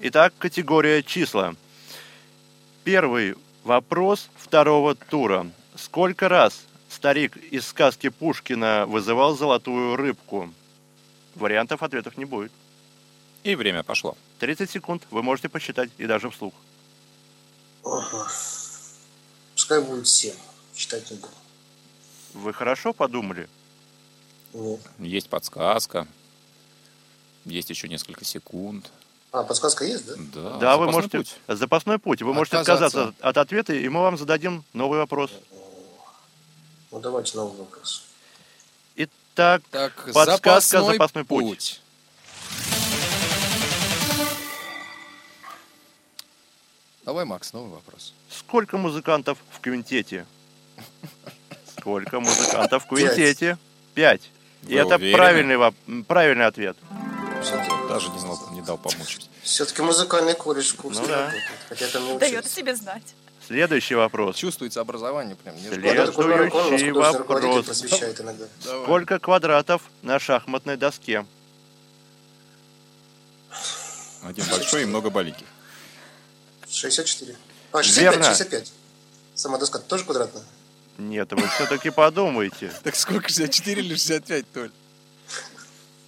Итак, 0.00 0.34
категория 0.36 1.04
числа. 1.04 1.54
Первый 2.82 3.36
вопрос 3.62 4.30
второго 4.36 4.96
тура. 4.96 5.46
Сколько 5.76 6.28
раз 6.28 6.62
старик 6.98 7.36
из 7.36 7.64
сказки 7.64 8.08
Пушкина 8.08 8.84
вызывал 8.86 9.36
золотую 9.36 9.94
рыбку? 9.94 10.52
Вариантов 11.36 11.84
ответов 11.84 12.16
не 12.16 12.24
будет. 12.24 12.50
И 13.44 13.54
время 13.54 13.84
пошло. 13.84 14.16
30 14.40 14.68
секунд 14.68 15.04
вы 15.12 15.22
можете 15.22 15.48
посчитать 15.48 15.90
и 15.96 16.06
даже 16.06 16.28
вслух. 16.28 16.52
Ага. 17.84 18.26
Пускай 19.54 19.80
будет 19.80 20.08
7. 20.08 20.34
Считать 20.74 21.08
не 21.12 21.18
буду. 21.18 21.32
Вы 22.34 22.52
хорошо 22.52 22.92
подумали? 22.92 23.48
Нет. 24.52 24.80
Есть 24.98 25.28
подсказка. 25.28 26.08
Есть 27.44 27.70
еще 27.70 27.88
несколько 27.88 28.24
секунд. 28.24 28.90
А, 29.30 29.44
подсказка 29.44 29.84
есть, 29.84 30.04
да? 30.04 30.14
Да, 30.34 30.56
да, 30.58 30.76
вы 30.76 30.90
можете... 30.90 31.18
путь. 31.18 31.36
Запасной 31.46 32.00
путь. 32.00 32.22
Вы 32.22 32.34
можете 32.34 32.56
Отказаться. 32.56 33.02
отказаться 33.02 33.28
от 33.28 33.38
ответа, 33.38 33.72
и 33.72 33.88
мы 33.88 34.00
вам 34.00 34.18
зададим 34.18 34.64
новый 34.72 34.98
вопрос. 34.98 35.30
Ну, 36.90 37.00
давайте 37.00 37.36
новый 37.36 37.58
вопрос. 37.58 38.04
Итак, 38.96 39.62
Так, 39.70 39.94
Подсказка, 40.12 40.60
запасной, 40.60 40.92
запасной 40.94 41.24
путь. 41.24 41.44
путь. 41.46 41.80
Давай, 47.04 47.24
Макс, 47.24 47.52
новый 47.52 47.70
вопрос. 47.70 48.12
сколько 48.30 48.76
музыкантов 48.76 49.38
в 49.50 49.60
квинтете? 49.60 50.26
Сколько 51.78 52.20
музыкантов 52.20 52.84
в 52.84 52.88
квинтете? 52.88 53.56
Пять. 53.94 54.22
И 54.66 54.74
это 54.74 54.96
уверены? 54.96 55.16
правильный, 55.16 55.54
воп- 55.54 56.04
правильный 56.04 56.44
ответ. 56.46 56.76
Даже 57.88 58.08
не, 58.10 58.18
знал, 58.18 58.38
не 58.50 58.60
дал 58.62 58.76
помучить. 58.76 59.30
Все-таки 59.42 59.80
музыкальный 59.80 60.34
колледж 60.34 60.72
в 60.72 60.76
Курске 60.76 61.02
Ну 61.02 61.08
да. 61.08 61.16
работает. 61.20 61.44
Хотя 61.68 61.86
там 61.88 62.04
не 62.04 62.18
Дает 62.18 62.34
о 62.34 62.38
учился. 62.40 62.56
себе 62.56 62.74
знать. 62.76 63.14
Следующий 63.48 63.94
вопрос. 63.94 64.36
Чувствуется 64.36 64.82
образование 64.82 65.34
прям. 65.34 65.58
Следующий 65.58 66.90
вопрос. 66.92 67.82
Сколько 68.60 69.18
квадратов 69.18 69.80
на 70.02 70.18
шахматной 70.18 70.76
доске? 70.76 71.24
Один 74.22 74.44
большой 74.50 74.82
и 74.82 74.84
много 74.84 75.08
маленьких. 75.10 75.46
64. 76.68 77.36
А, 77.72 77.82
65, 77.82 78.02
Верно. 78.02 78.24
65. 78.28 78.72
Сама 79.34 79.56
доска 79.56 79.78
тоже 79.78 80.04
квадратная? 80.04 80.42
Нет, 80.98 81.32
вы 81.32 81.48
все-таки 81.48 81.88
подумайте. 81.88 82.70
Так 82.82 82.96
сколько, 82.96 83.28
64 83.30 83.80
или 83.80 83.94
65, 83.94 84.52
Толь? 84.52 84.70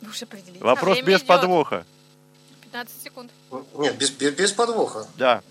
Вы 0.03 0.11
уж 0.11 0.23
определитесь. 0.23 0.61
Вопрос 0.61 1.01
без 1.01 1.23
подвоха. 1.23 1.87
15 2.65 3.03
секунд. 3.03 3.31
Нет, 3.79 3.97
без, 3.97 4.11
без, 4.11 4.35
без 4.35 4.53
подвоха. 4.53 5.07
Да. 5.17 5.43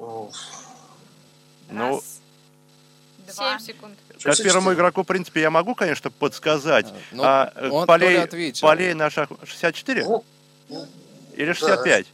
Ну, 0.00 0.30
Раз, 1.70 2.20
два, 3.36 3.58
7 3.58 3.66
секунд. 3.66 3.98
как 4.08 4.22
64. 4.22 4.44
первому 4.48 4.72
игроку, 4.72 5.02
в 5.02 5.06
принципе, 5.06 5.42
я 5.42 5.50
могу, 5.50 5.74
конечно, 5.74 6.10
подсказать. 6.10 6.86
Ну, 7.12 7.22
А 7.24 7.52
э, 7.54 7.68
он 7.68 7.86
полей, 7.86 8.14
Толя 8.14 8.22
ответил. 8.24 8.66
полей 8.66 8.94
на 8.94 9.10
шах... 9.10 9.28
64 9.44 10.04
О, 10.06 10.22
или 11.36 11.52
65? 11.52 12.06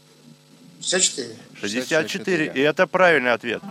64. 0.82 1.36
64. 1.60 2.52
И 2.54 2.60
это 2.60 2.86
правильный 2.86 3.32
ответ. 3.32 3.62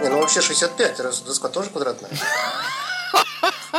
Не, 0.00 0.08
ну 0.08 0.20
вообще 0.20 0.40
65, 0.40 1.00
раз 1.00 1.20
доска 1.20 1.48
тоже 1.48 1.70
квадратная. 1.70 2.10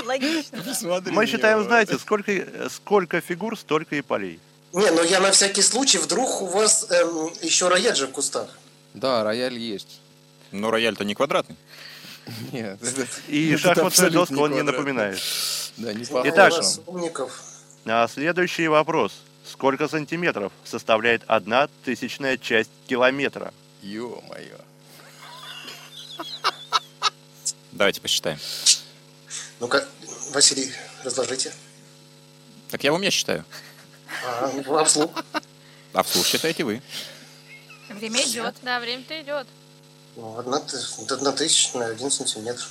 Логично. 0.05 0.63
Мы 1.11 1.25
считаем, 1.25 1.63
знаете, 1.63 1.97
сколько, 1.97 2.31
э, 2.31 2.67
сколько 2.69 3.21
фигур, 3.21 3.57
столько 3.57 3.95
и 3.95 4.01
полей. 4.01 4.39
Не, 4.73 4.91
ну 4.91 5.01
я 5.03 5.19
на 5.21 5.31
всякий 5.31 5.61
случай, 5.61 5.97
вдруг 5.97 6.41
у 6.41 6.45
вас 6.45 6.91
эм, 6.91 7.31
еще 7.41 7.67
рояль 7.69 7.95
же 7.95 8.07
в 8.07 8.11
кустах. 8.11 8.49
Да, 8.97 9.23
рояль 9.23 9.57
есть. 9.57 9.99
Но 10.51 10.71
рояль-то 10.71 11.05
не 11.05 11.13
квадратный. 11.13 11.55
Нет, 12.51 12.79
И 13.27 13.55
шахматную 13.55 14.11
доску 14.11 14.39
он 14.39 14.53
не 14.53 14.63
напоминает. 14.63 15.21
Да, 15.77 15.93
не 15.93 16.03
Итак. 16.03 16.53
А 17.85 18.07
следующий 18.07 18.67
вопрос. 18.67 19.13
Сколько 19.45 19.87
сантиметров 19.87 20.51
составляет 20.65 21.21
одна 21.27 21.69
тысячная 21.85 22.37
часть 22.37 22.71
километра? 22.87 23.53
Ё-моё. 23.83 24.57
Давайте 27.71 28.01
посчитаем. 28.01 28.39
Ну-ка, 29.59 29.87
Василий, 30.33 30.71
разложите. 31.03 31.53
Так 32.71 32.83
я 32.83 32.91
в 32.91 32.95
уме 32.95 33.11
считаю. 33.11 33.45
А, 34.25 34.51
вам 34.65 34.85
вслух. 34.85 35.11
А 35.93 36.03
вслух 36.03 36.25
считаете 36.25 36.63
вы. 36.63 36.81
Время 37.89 38.21
идет. 38.21 38.55
Да, 38.61 38.79
время-то 38.79 39.21
идет. 39.21 39.47
Ну, 40.15 40.37
одна, 40.37 40.61
одна 41.09 41.31
тысячная, 41.31 41.91
один 41.91 42.09
сантиметр. 42.11 42.63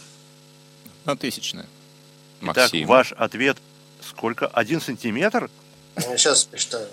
На 1.04 1.16
тысячное. 1.16 1.66
Итак, 2.42 2.56
Максим. 2.56 2.86
ваш 2.86 3.12
ответ 3.12 3.56
сколько? 4.02 4.46
Один 4.48 4.80
сантиметр? 4.80 5.50
Я 5.96 6.18
сейчас 6.18 6.44
посчитаю. 6.44 6.88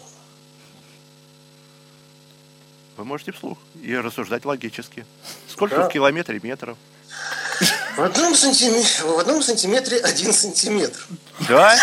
Вы 2.96 3.06
можете 3.06 3.32
вслух 3.32 3.58
и 3.82 3.96
рассуждать 3.96 4.46
логически. 4.46 5.06
Сколько 5.50 5.78
Да. 5.78 5.90
в 5.90 5.92
километре 5.92 6.40
метров? 6.44 6.78
В 7.98 8.02
одном, 8.02 8.36
сантиметре, 8.36 9.04
в 9.06 9.20
одном 9.20 9.42
сантиметре 9.44 9.98
один 10.00 10.34
сантиметр. 10.34 11.00
Да? 11.48 11.76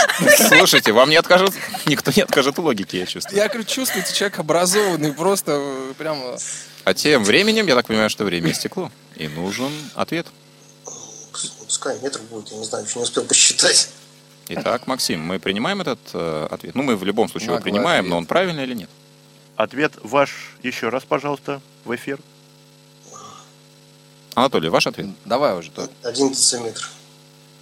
Слушайте, 0.49 0.93
вам 0.93 1.11
не 1.11 1.17
откажет, 1.17 1.53
никто 1.87 2.11
не 2.15 2.23
откажет 2.23 2.57
в 2.59 2.61
логике, 2.65 2.99
я 3.01 3.07
чувствую. 3.07 3.37
Я 3.37 3.49
говорю, 3.49 3.65
чувствуете, 3.65 4.13
человек 4.13 4.39
образованный, 4.39 5.13
просто 5.13 5.53
э, 5.53 5.95
прям... 5.99 6.19
э, 6.23 6.37
А 6.85 6.95
тем 6.95 7.25
временем, 7.25 7.67
я 7.67 7.75
так 7.75 7.87
понимаю, 7.87 8.11
что 8.11 8.25
время 8.25 8.51
истекло. 8.53 8.91
И 9.17 9.29
нужен 9.29 9.73
ответ. 9.95 10.27
Пускай 11.67 11.99
метр 12.01 12.21
будет, 12.31 12.49
я 12.49 12.59
не 12.59 12.65
знаю, 12.65 12.85
еще 12.85 12.99
не 12.99 13.05
успел 13.05 13.25
посчитать. 13.25 13.89
Итак, 14.49 14.87
Максим, 14.89 15.21
мы 15.21 15.39
принимаем 15.39 15.81
этот 15.81 16.01
э, 16.13 16.49
ответ? 16.51 16.75
Ну, 16.75 16.83
мы 16.83 16.97
в 16.97 17.05
любом 17.05 17.29
случае 17.29 17.47
его 17.49 17.55
Наглый 17.57 17.73
принимаем, 17.73 18.01
ответ. 18.01 18.11
но 18.11 18.17
он 18.19 18.27
правильный 18.27 18.65
или 18.65 18.75
нет? 18.75 18.91
Ответ 19.57 19.93
ваш 20.03 20.31
еще 20.63 20.89
раз, 20.89 21.05
пожалуйста, 21.05 21.61
в 21.85 21.95
эфир. 21.95 22.19
Анатолий, 24.41 24.71
ваш 24.71 24.87
ответ? 24.87 25.07
Давай 25.27 25.55
уже. 25.55 25.71
то. 25.71 25.89
Один 26.03 26.31
дециметр. 26.31 26.89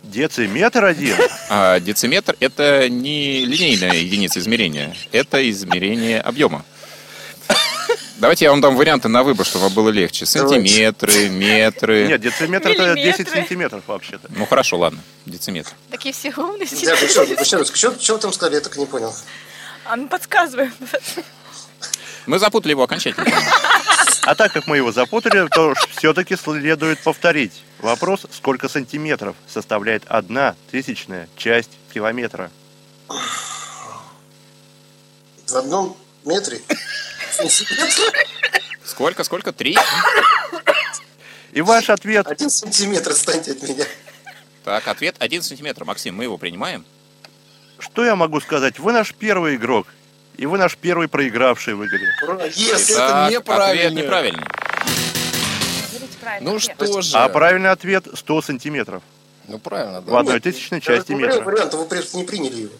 Дециметр 0.04 0.84
один? 0.84 1.16
А, 1.50 1.80
дециметр– 1.80 2.36
это 2.40 2.88
не 2.88 3.44
линейная 3.44 3.94
единица 3.96 4.38
измерения, 4.38 4.96
это 5.10 5.50
измерение 5.50 6.20
объема. 6.20 6.64
Давайте 8.18 8.44
я 8.46 8.50
вам 8.50 8.60
дам 8.60 8.76
варианты 8.76 9.08
на 9.08 9.22
выбор, 9.22 9.44
чтобы 9.46 9.64
вам 9.64 9.74
было 9.74 9.90
легче. 9.90 10.24
Сантиметры, 10.26 11.28
метры. 11.28 12.06
Нет, 12.08 12.20
дециметр 12.20 12.70
это 12.70 12.94
10 12.94 12.96
Миллиметры. 12.96 13.26
сантиметров 13.34 13.82
вообще-то. 13.86 14.28
Ну 14.30 14.46
хорошо, 14.46 14.78
ладно, 14.78 15.00
дециметр. 15.26 15.72
Такие 15.90 16.12
все 16.12 16.32
умные. 16.36 16.68
Да, 16.84 16.96
что, 16.96 17.58
вы 17.58 17.64
что 18.00 18.18
там 18.18 18.32
сказали, 18.32 18.56
я 18.56 18.60
так 18.60 18.76
и 18.76 18.80
не 18.80 18.86
понял. 18.86 19.14
А 19.84 19.96
мы 19.96 20.06
подсказываем. 20.08 20.72
Мы 22.26 22.38
запутали 22.38 22.72
его 22.72 22.82
окончательно. 22.82 23.26
А 24.28 24.34
так 24.34 24.52
как 24.52 24.66
мы 24.66 24.76
его 24.76 24.92
запутали, 24.92 25.48
то 25.48 25.72
все-таки 25.96 26.36
следует 26.36 26.98
повторить. 26.98 27.62
Вопрос, 27.78 28.26
сколько 28.30 28.68
сантиметров 28.68 29.34
составляет 29.48 30.02
одна 30.06 30.54
тысячная 30.70 31.30
часть 31.34 31.70
километра? 31.94 32.50
В 35.46 35.54
одном 35.54 35.96
метре 36.26 36.60
Сколько, 38.84 39.24
сколько? 39.24 39.54
Три? 39.54 39.78
И 41.52 41.62
ваш 41.62 41.88
ответ 41.88 42.26
один 42.26 42.50
сантиметр 42.50 43.12
отстаньте 43.12 43.52
от 43.52 43.62
меня. 43.62 43.86
Так, 44.62 44.88
ответ 44.88 45.16
один 45.20 45.42
сантиметр. 45.42 45.86
Максим, 45.86 46.16
мы 46.16 46.24
его 46.24 46.36
принимаем? 46.36 46.84
Что 47.78 48.04
я 48.04 48.14
могу 48.14 48.40
сказать? 48.40 48.78
Вы 48.78 48.92
наш 48.92 49.14
первый 49.14 49.56
игрок. 49.56 49.86
И 50.38 50.46
вы 50.46 50.56
наш 50.56 50.76
первый 50.76 51.08
проигравший 51.08 51.74
в 51.74 51.84
игре. 51.84 52.08
Yes! 52.22 52.92
Это 52.92 53.28
неправильно. 53.30 53.88
Ответ 53.88 53.92
неправильный. 53.92 54.44
Ну 56.40 56.56
Ответ. 56.56 56.76
что 56.76 57.02
же. 57.02 57.16
А 57.16 57.28
правильный 57.28 57.70
ответ 57.70 58.06
100 58.14 58.42
сантиметров. 58.42 59.02
Ну 59.48 59.58
правильно, 59.58 60.00
В 60.00 60.06
да. 60.06 60.20
одной 60.20 60.40
тысячной 60.40 60.80
части 60.80 61.12
метра. 61.12 61.40
вариант, 61.42 61.74
вы 61.74 61.84
просто 61.86 62.16
не 62.18 62.24
приняли 62.24 62.62
его. 62.62 62.72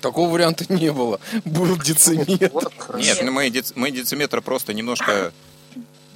Такого 0.00 0.30
варианта 0.30 0.64
не 0.72 0.90
было. 0.90 1.20
Был 1.44 1.76
дециметр. 1.76 2.70
Нет, 2.94 3.18
ну, 3.22 3.32
мы, 3.32 3.50
дец- 3.50 3.72
мы 3.74 3.90
дециметр 3.90 4.40
просто 4.40 4.72
немножко 4.72 5.32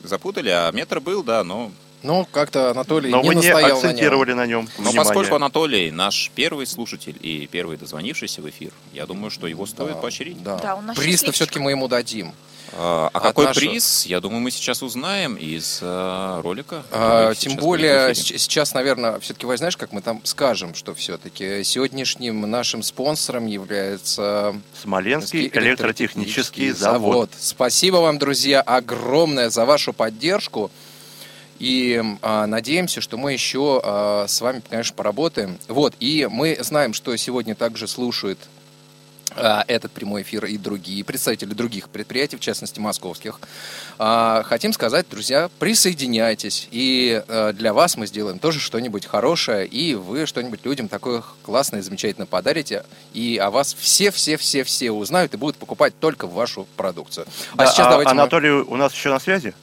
запутали, 0.03 0.49
а 0.49 0.71
метр 0.73 1.01
был, 1.01 1.23
да, 1.23 1.45
но... 1.45 1.71
Ну, 2.05 2.29
как-то 2.31 2.71
Анатолий 2.71 3.11
Но 3.11 3.23
не 3.23 3.29
вы 3.29 3.35
не 3.35 3.41
настоял 3.41 3.61
на 3.63 3.67
нем. 3.69 3.77
акцентировали 3.79 4.33
на 4.35 4.47
нем 4.47 4.69
Но 4.77 4.91
внимание. 4.91 5.01
поскольку 5.03 5.35
Анатолий 5.37 5.91
наш 5.91 6.31
первый 6.35 6.67
слушатель 6.67 7.17
и 7.21 7.47
первый 7.51 7.79
дозвонившийся 7.79 8.43
в 8.43 8.49
эфир, 8.49 8.73
я 8.93 9.07
думаю, 9.07 9.31
что 9.31 9.47
его 9.47 9.65
стоит 9.65 9.95
Да, 9.95 10.01
поощрить. 10.01 10.43
Да. 10.43 10.59
Да, 10.59 10.95
Приз-то 10.95 11.33
все-таки 11.33 11.59
мы 11.59 11.71
ему 11.71 11.89
дадим. 11.89 12.35
А, 12.77 13.09
а 13.13 13.21
какой 13.21 13.47
нашего- 13.47 13.71
приз, 13.71 14.05
я 14.07 14.21
думаю, 14.21 14.41
мы 14.41 14.51
сейчас 14.51 14.83
узнаем 14.83 15.37
из 15.37 15.79
а, 15.81 16.43
ролика. 16.43 16.83
А, 16.91 17.33
тем 17.35 17.57
более, 17.57 18.15
сейчас, 18.15 18.75
наверное, 18.75 19.19
все-таки, 19.21 19.47
вы 19.47 19.57
знаешь, 19.57 19.77
как 19.77 19.93
мы 19.93 20.03
там 20.03 20.21
скажем, 20.25 20.75
что 20.75 20.93
все-таки 20.95 21.63
сегодняшним 21.63 22.41
нашим 22.51 22.83
спонсором 22.83 23.47
является 23.47 24.57
Смоленский 24.83 25.49
электротехнический 25.53 26.73
завод. 26.73 27.31
Спасибо 27.39 27.97
вам, 27.97 28.19
друзья, 28.19 28.61
огромное 28.61 29.51
за 29.51 29.65
вашу 29.65 29.93
поддержку. 29.93 30.71
И 31.59 32.03
а, 32.23 32.47
надеемся, 32.47 33.01
что 33.01 33.17
мы 33.17 33.33
еще 33.33 33.81
а, 33.83 34.27
с 34.27 34.41
вами, 34.41 34.63
конечно, 34.69 34.95
поработаем. 34.95 35.59
Вот, 35.69 35.95
и 36.01 36.29
мы 36.31 36.57
знаем, 36.61 36.95
что 36.95 37.17
сегодня 37.17 37.55
также 37.55 37.87
слушают 37.87 38.39
а, 39.37 39.65
этот 39.67 39.91
прямой 39.91 40.23
эфир 40.23 40.45
и 40.45 40.57
другие 40.57 41.05
представители 41.05 41.55
других 41.55 41.89
предприятий, 41.89 42.37
в 42.37 42.41
частности 42.41 42.79
московских. 42.79 43.41
А, 43.99 44.43
Хотим 44.45 44.73
сказать, 44.73 45.07
друзья, 45.11 45.51
присоединяйтесь, 45.59 46.69
и 46.71 47.23
э, 47.27 47.53
для 47.53 47.73
вас 47.73 47.97
мы 47.97 48.07
сделаем 48.07 48.39
тоже 48.39 48.61
что-нибудь 48.61 49.07
хорошее, 49.07 49.67
и 49.67 49.95
вы 49.95 50.27
что-нибудь 50.27 50.65
людям 50.65 50.89
такое 50.89 51.23
классное, 51.43 51.83
замечательно 51.83 52.27
подарите, 52.27 52.85
и 53.13 53.37
о 53.39 53.51
вас 53.51 53.75
все-все-все-все 53.75 54.93
узнают 54.93 55.35
и 55.35 55.37
будут 55.37 55.57
покупать 55.57 55.99
только 55.99 56.27
вашу 56.27 56.67
продукцию. 56.77 57.27
Да, 57.55 57.65
а 57.65 57.67
сейчас 57.67 57.87
а 57.87 57.91
давайте... 57.91 58.15
мы- 58.15 58.21
Анатолий 58.21 58.51
у 58.51 58.77
нас 58.77 58.93
еще 58.93 59.11
на 59.11 59.19
связи? 59.19 59.55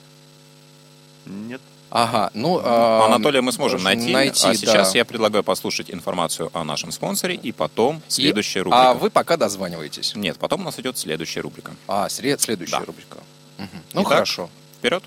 Нет. 1.25 1.61
Ага, 1.91 2.31
ну... 2.33 2.61
а, 2.63 3.05
Анатолия 3.05 3.41
мы 3.41 3.51
сможем 3.51 3.83
найти, 3.83 4.13
найти, 4.13 4.47
а 4.47 4.53
сейчас 4.55 4.93
да. 4.93 4.99
я 4.99 5.05
предлагаю 5.05 5.43
послушать 5.43 5.91
информацию 5.91 6.49
о 6.53 6.63
нашем 6.63 6.91
спонсоре 6.91 7.35
и 7.35 7.51
потом 7.51 7.97
И- 8.07 8.11
следующая 8.11 8.61
рубрика. 8.61 8.91
А 8.91 8.93
вы 8.93 9.09
пока 9.09 9.35
дозваниваетесь. 9.35 10.15
Нет, 10.15 10.37
потом 10.39 10.61
у 10.61 10.63
нас 10.63 10.79
идет 10.79 10.97
следующая 10.97 11.41
рубрика. 11.41 11.73
А, 11.87 12.07
след- 12.07 12.39
следующая 12.39 12.79
Да. 12.79 12.85
рубрика. 12.85 13.17
Мгм. 13.57 13.67
Ну, 13.93 14.01
Итак, 14.03 14.13
хорошо. 14.13 14.49
Вперед. 14.79 15.03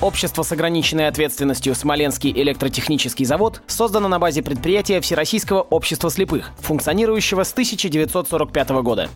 Общество 0.00 0.42
с 0.44 0.52
ограниченной 0.52 1.08
ответственностью 1.08 1.74
«Смоленский 1.74 2.30
электротехнический 2.32 3.26
завод» 3.26 3.60
создано 3.66 4.08
на 4.08 4.18
базе 4.18 4.42
предприятия 4.42 5.00
Всероссийского 5.02 5.60
общества 5.60 6.10
слепых, 6.10 6.52
функционирующего 6.60 7.42
с 7.44 7.52
1945 7.52 8.70
года. 8.82 9.10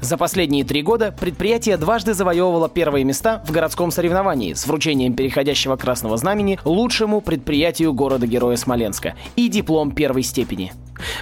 За 0.00 0.16
последние 0.16 0.64
три 0.64 0.82
года 0.82 1.14
предприятие 1.18 1.76
дважды 1.76 2.14
завоевывало 2.14 2.68
первые 2.68 3.04
места 3.04 3.42
в 3.46 3.50
городском 3.50 3.90
соревновании 3.90 4.54
с 4.54 4.66
вручением 4.66 5.14
переходящего 5.14 5.76
красного 5.76 6.16
знамени 6.16 6.58
лучшему 6.64 7.20
предприятию 7.20 7.92
города-героя 7.92 8.56
Смоленска 8.56 9.14
и 9.36 9.48
диплом 9.48 9.92
первой 9.92 10.22
степени. 10.22 10.72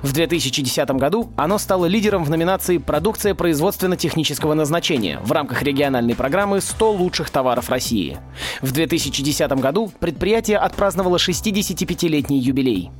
В 0.02 0.12
2010 0.12 0.88
году 0.92 1.30
оно 1.36 1.58
стало 1.58 1.86
лидером 1.86 2.24
в 2.24 2.30
номинации 2.30 2.78
«Продукция 2.78 3.34
производственно-технического 3.34 4.54
назначения» 4.54 5.20
в 5.22 5.32
рамках 5.32 5.62
региональной 5.62 6.14
программы 6.14 6.58
«100 6.58 6.96
лучших 6.96 7.30
товаров 7.30 7.68
России». 7.68 8.18
В 8.62 8.72
2010 8.72 9.50
году 9.52 9.92
предприятие 10.00 10.58
отпраздновало 10.58 11.16
65-летний 11.16 12.38
юбилей. 12.38 12.90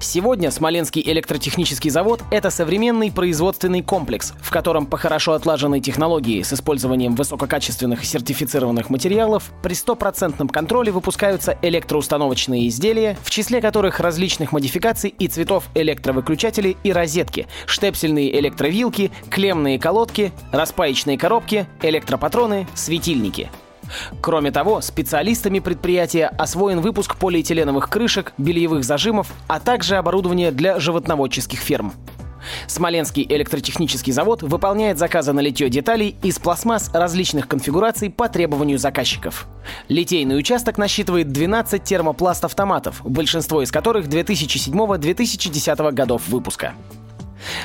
Сегодня 0.00 0.50
Смоленский 0.50 1.02
электротехнический 1.04 1.90
завод– 1.90 2.22
это 2.30 2.50
современный 2.50 3.10
производственный 3.10 3.82
комплекс, 3.82 4.32
в 4.40 4.50
котором 4.50 4.86
по 4.86 4.96
хорошо 4.96 5.32
отлаженной 5.32 5.80
технологии 5.80 6.42
с 6.42 6.52
использованием 6.52 7.14
высококачественных 7.14 8.04
сертифицированных 8.04 8.90
материалов 8.90 9.52
при 9.62 9.74
стопроцентном 9.74 10.48
контроле 10.48 10.92
выпускаются 10.92 11.58
электроустановочные 11.62 12.68
изделия, 12.68 13.16
в 13.22 13.30
числе 13.30 13.60
которых 13.60 14.00
различных 14.00 14.52
модификаций 14.52 15.10
и 15.10 15.28
цветов 15.28 15.68
электровыключатели 15.74 16.76
и 16.82 16.92
розетки, 16.92 17.46
штепсельные 17.66 18.38
электровилки, 18.38 19.10
клеммные 19.30 19.78
колодки, 19.78 20.32
распаечные 20.52 21.18
коробки, 21.18 21.66
электропатроны, 21.82 22.66
светильники– 22.74 23.50
Кроме 24.20 24.50
того, 24.50 24.80
специалистами 24.80 25.58
предприятия 25.58 26.26
освоен 26.26 26.80
выпуск 26.80 27.16
полиэтиленовых 27.16 27.88
крышек, 27.88 28.32
бельевых 28.38 28.84
зажимов, 28.84 29.32
а 29.48 29.60
также 29.60 29.96
оборудование 29.96 30.50
для 30.50 30.78
животноводческих 30.78 31.58
ферм. 31.58 31.92
Смоленский 32.66 33.26
электротехнический 33.28 34.12
завод 34.12 34.42
выполняет 34.42 34.98
заказы 34.98 35.32
на 35.32 35.40
литье 35.40 35.68
деталей 35.68 36.16
из 36.22 36.38
пластмасс 36.38 36.90
различных 36.92 37.48
конфигураций 37.48 38.10
по 38.10 38.28
требованию 38.28 38.78
заказчиков. 38.78 39.46
Литейный 39.88 40.38
участок 40.38 40.78
насчитывает 40.78 41.32
12 41.32 41.82
термопласт-автоматов, 41.82 43.00
большинство 43.04 43.62
из 43.62 43.70
которых 43.70 44.06
2007-2010 44.06 45.92
годов 45.92 46.28
выпуска. 46.28 46.74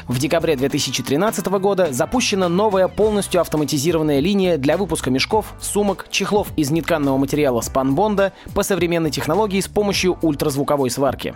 В 0.08 0.20
декабре 0.20 0.56
2013 0.56 1.46
года 1.48 1.89
запущена 1.92 2.50
новая 2.50 2.88
полностью 2.88 3.42
автоматизированная 3.42 4.20
линия 4.20 4.58
для 4.58 4.78
выпуска 4.78 5.10
мешков, 5.10 5.54
сумок, 5.62 6.08
чехлов 6.10 6.48
из 6.56 6.72
нетканного 6.72 7.18
материала 7.18 7.62
спанбонда 7.62 8.34
по 8.54 8.63
современной 8.63 9.12
технологии 9.12 9.62
с 9.62 9.68
помощью 9.68 10.18
ультразвуковой 10.22 10.89
сварки. 10.89 11.36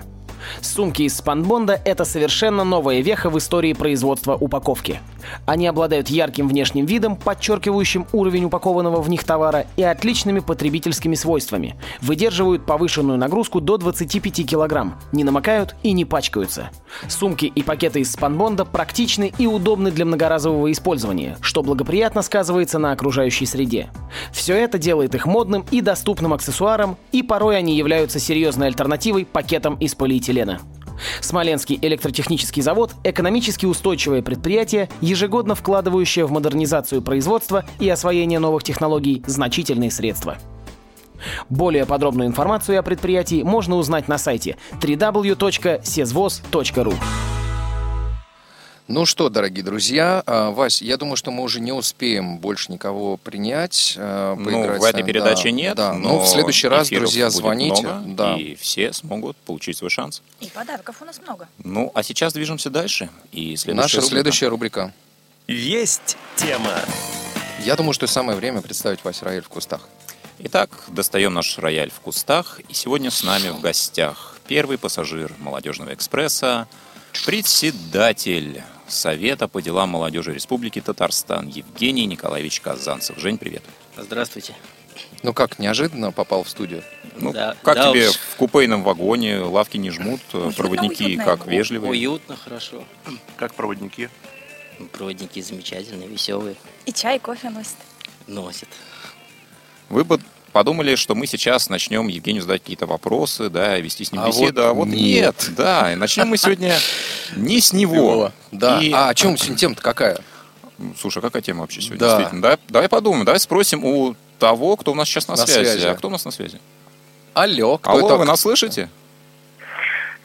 Сумки 0.62 1.04
из 1.04 1.16
спанбонда— 1.16 1.80
это 1.86 2.06
совершенно 2.06 2.64
новая 2.64 3.02
веха 3.02 3.30
в 3.30 3.38
истории 3.38 3.74
производства 3.74 4.36
упаковки. 4.36 5.00
Они 5.46 5.68
обладают 5.68 6.10
ярким 6.10 6.48
внешним 6.48 6.86
видом, 6.86 7.16
подчеркивающим 7.16 8.08
уровень 8.14 8.46
упакованного 8.46 9.02
в 9.02 9.10
них 9.10 9.24
товара 9.24 9.66
и 9.78 9.84
отличными 9.84 10.40
потребительскими 10.40 11.16
свойствами. 11.16 11.76
Выдерживают 12.02 12.66
повышенную 12.66 13.18
нагрузку 13.18 13.62
до 13.62 13.78
25 13.78 14.50
кг, 14.50 14.94
не 15.12 15.24
намокают 15.24 15.76
и 15.84 15.92
не 15.92 16.06
пачкаются. 16.06 16.70
Сумки 17.08 17.46
и 17.46 17.64
пакеты 17.64 18.02
из 18.02 18.12
спанбонда 18.12 18.66
практичны 18.66 19.34
и 19.38 19.48
удобны 19.48 19.92
для 19.92 20.06
многоразового 20.06 20.72
использования, 20.72 21.38
что 21.42 21.64
благоприятно 21.64 22.22
сказывается 22.22 22.80
на 22.80 22.92
окружающей 22.92 23.46
среде. 23.46 23.90
Все 24.32 24.56
это 24.56 24.78
делает 24.78 25.16
их 25.16 25.26
модным 25.26 25.66
и 25.72 25.82
доступным 25.82 26.34
аксессуаром, 26.34 26.98
и 27.12 27.24
порой 27.24 27.58
они 27.58 27.76
являются 27.76 28.20
серьезной 28.20 28.68
альтернативой 28.68 29.26
пакетам 29.26 29.76
из 29.76 29.96
полиэтилена. 29.96 30.60
Смоленский 31.22 31.80
электротехнический 31.82 32.62
завод– 32.62 32.94
экономически 33.04 33.66
устойчивое 33.66 34.22
предприятие, 34.22 34.90
ежегодно 35.02 35.56
вкладывающее 35.56 36.26
в 36.26 36.32
модернизацию 36.32 37.02
производства 37.02 37.66
и 37.80 37.90
освоение 37.90 38.40
новых 38.40 38.64
технологий 38.64 39.24
значительные 39.26 39.92
средства. 39.92 40.38
Более 41.50 41.86
подробную 41.86 42.28
информацию 42.28 42.80
о 42.80 42.84
предприятии 42.84 43.44
можно 43.44 43.76
узнать 43.76 44.08
на 44.08 44.18
сайте 44.18 44.58
www.sezvoz.ru. 44.82 45.74
Ну 48.90 49.06
что, 49.06 49.30
дорогие 49.30 49.64
друзья, 49.64 50.22
а, 50.26 50.52
Вась, 50.52 50.82
я 50.82 50.98
думаю, 50.98 51.16
что 51.16 51.32
мы 51.32 51.44
уже 51.44 51.62
не 51.62 51.72
успеем 51.72 52.38
больше 52.38 52.70
никого 52.72 53.16
принять. 53.16 53.96
а, 53.98 54.36
Ну, 54.36 54.44
поиграть 54.44 54.82
в 54.82 54.84
этой 54.84 55.04
передаче 55.04 55.44
Да, 55.46 55.52
нет, 55.52 55.76
Да, 55.78 55.94
но 55.94 56.10
но 56.10 56.20
в 56.24 56.28
следующий 56.28 56.68
раз, 56.68 56.90
друзья, 56.90 57.28
будет 57.28 57.36
звоните. 57.38 57.82
много, 57.88 58.04
да. 58.08 58.36
И 58.36 58.56
все 58.56 58.92
смогут 58.92 59.38
получить 59.38 59.78
свой 59.78 59.90
шанс. 59.90 60.22
И 60.42 60.48
подарков 60.48 60.98
у 61.02 61.06
нас 61.06 61.20
много. 61.22 61.48
Ну, 61.64 61.92
а 61.96 62.04
сейчас 62.04 62.34
движемся 62.34 62.70
дальше. 62.70 63.10
И 63.32 63.56
следующая 63.56 63.74
Наша 63.82 63.96
рубрика. 63.98 64.10
следующая 64.16 64.48
рубрика. 64.50 64.94
Есть 65.48 66.18
тема. 66.36 66.74
Я 67.64 67.78
думаю, 67.78 67.94
что 67.94 68.06
самое 68.08 68.38
время 68.38 68.62
представить 68.62 69.04
Вась 69.06 69.22
Раэль 69.22 69.44
в 69.44 69.48
кустах. 69.50 69.88
Итак, 70.40 70.70
достаем 70.90 71.34
наш 71.34 71.58
рояль 71.58 71.90
в 71.90 72.02
кустах. 72.02 72.60
И 72.68 72.74
сегодня 72.74 73.12
с 73.12 73.24
нами 73.24 73.48
в 73.50 73.62
гостях 73.62 74.38
первый 74.48 74.78
пассажир 74.78 75.32
молодежного 75.40 75.94
экспресса, 75.94 76.68
председатель 77.26 78.62
Совета 78.88 79.48
по 79.48 79.62
делам 79.62 79.90
молодежи 79.90 80.34
Республики 80.34 80.82
Татарстан 80.82 81.48
Евгений 81.48 82.06
Николаевич 82.06 82.60
Казанцев. 82.62 83.18
Жень, 83.18 83.38
привет. 83.38 83.64
Здравствуйте. 83.98 84.56
Ну 85.24 85.34
как, 85.34 85.58
неожиданно 85.58 86.12
попал 86.12 86.44
в 86.44 86.50
студию? 86.50 86.84
Ну, 87.16 87.32
Да, 87.32 87.56
как 87.64 87.76
да 87.76 87.92
тебе 87.92 88.10
уж. 88.10 88.16
в 88.16 88.36
купейном 88.36 88.84
вагоне? 88.84 89.40
Лавки 89.40 89.78
не 89.78 89.90
жмут, 89.90 90.20
Уютно, 90.34 90.52
проводники 90.52 91.06
уютно 91.06 91.24
как 91.26 91.48
вежливые. 91.48 91.92
Уютно, 91.92 92.36
хорошо. 92.36 92.84
Как 93.38 93.54
проводники. 93.54 94.10
Проводники 94.92 95.42
замечательные, 95.42 96.10
веселые. 96.10 96.56
И 96.86 96.92
чай, 96.92 97.18
и 97.18 97.20
кофе 97.20 97.50
носит. 97.50 97.76
Носят. 98.28 98.70
Вы 99.90 100.04
бы 100.04 100.20
подумали, 100.54 100.96
что 100.96 101.16
мы 101.16 101.28
сейчас 101.28 101.68
начнем 101.70 102.08
Евгению 102.08 102.42
задать 102.44 102.62
какие-то 102.62 102.86
вопросы, 102.86 103.50
да, 103.50 103.78
вести 103.80 104.06
с 104.06 104.12
ним 104.12 104.22
А 104.24 104.28
беседу, 104.28 104.62
вот 104.62 104.70
а 104.70 104.74
вот 104.74 104.88
нет. 104.88 104.96
нет. 104.98 105.50
Да, 105.58 105.92
и 105.92 105.96
начнем 105.96 106.28
мы 106.28 106.38
сегодня 106.38 106.78
не 107.36 107.60
с 107.60 107.74
него. 107.74 108.32
Да. 108.52 108.80
И- 108.80 108.92
А 108.94 109.10
о 109.10 109.16
чем 109.16 109.36
сегодня 109.38 109.58
тема-то 109.58 109.82
какая? 109.82 110.18
Слушай, 110.98 111.20
а 111.20 111.22
какая 111.22 111.42
тема 111.42 111.62
вообще 111.62 111.82
сегодня? 111.82 112.00
Да. 112.00 112.08
Действительно, 112.18 112.42
да? 112.42 112.58
Давай 112.70 112.88
подумаем, 112.90 113.26
давай 113.26 113.40
спросим 113.40 113.84
у 113.84 114.16
того, 114.40 114.76
кто 114.78 114.92
у 114.92 114.96
нас 114.96 115.08
сейчас 115.08 115.28
на, 115.28 115.36
На 115.36 115.46
связи. 115.46 115.70
связи. 115.70 115.86
А 115.88 115.96
кто 115.96 116.08
у 116.08 116.12
нас 116.12 116.24
на 116.26 116.32
связи? 116.32 116.60
Алло, 117.34 117.78
кто 117.78 117.92
Алло, 117.92 118.08
это? 118.08 118.16
вы 118.18 118.26
нас 118.26 118.42
слышите? 118.42 118.90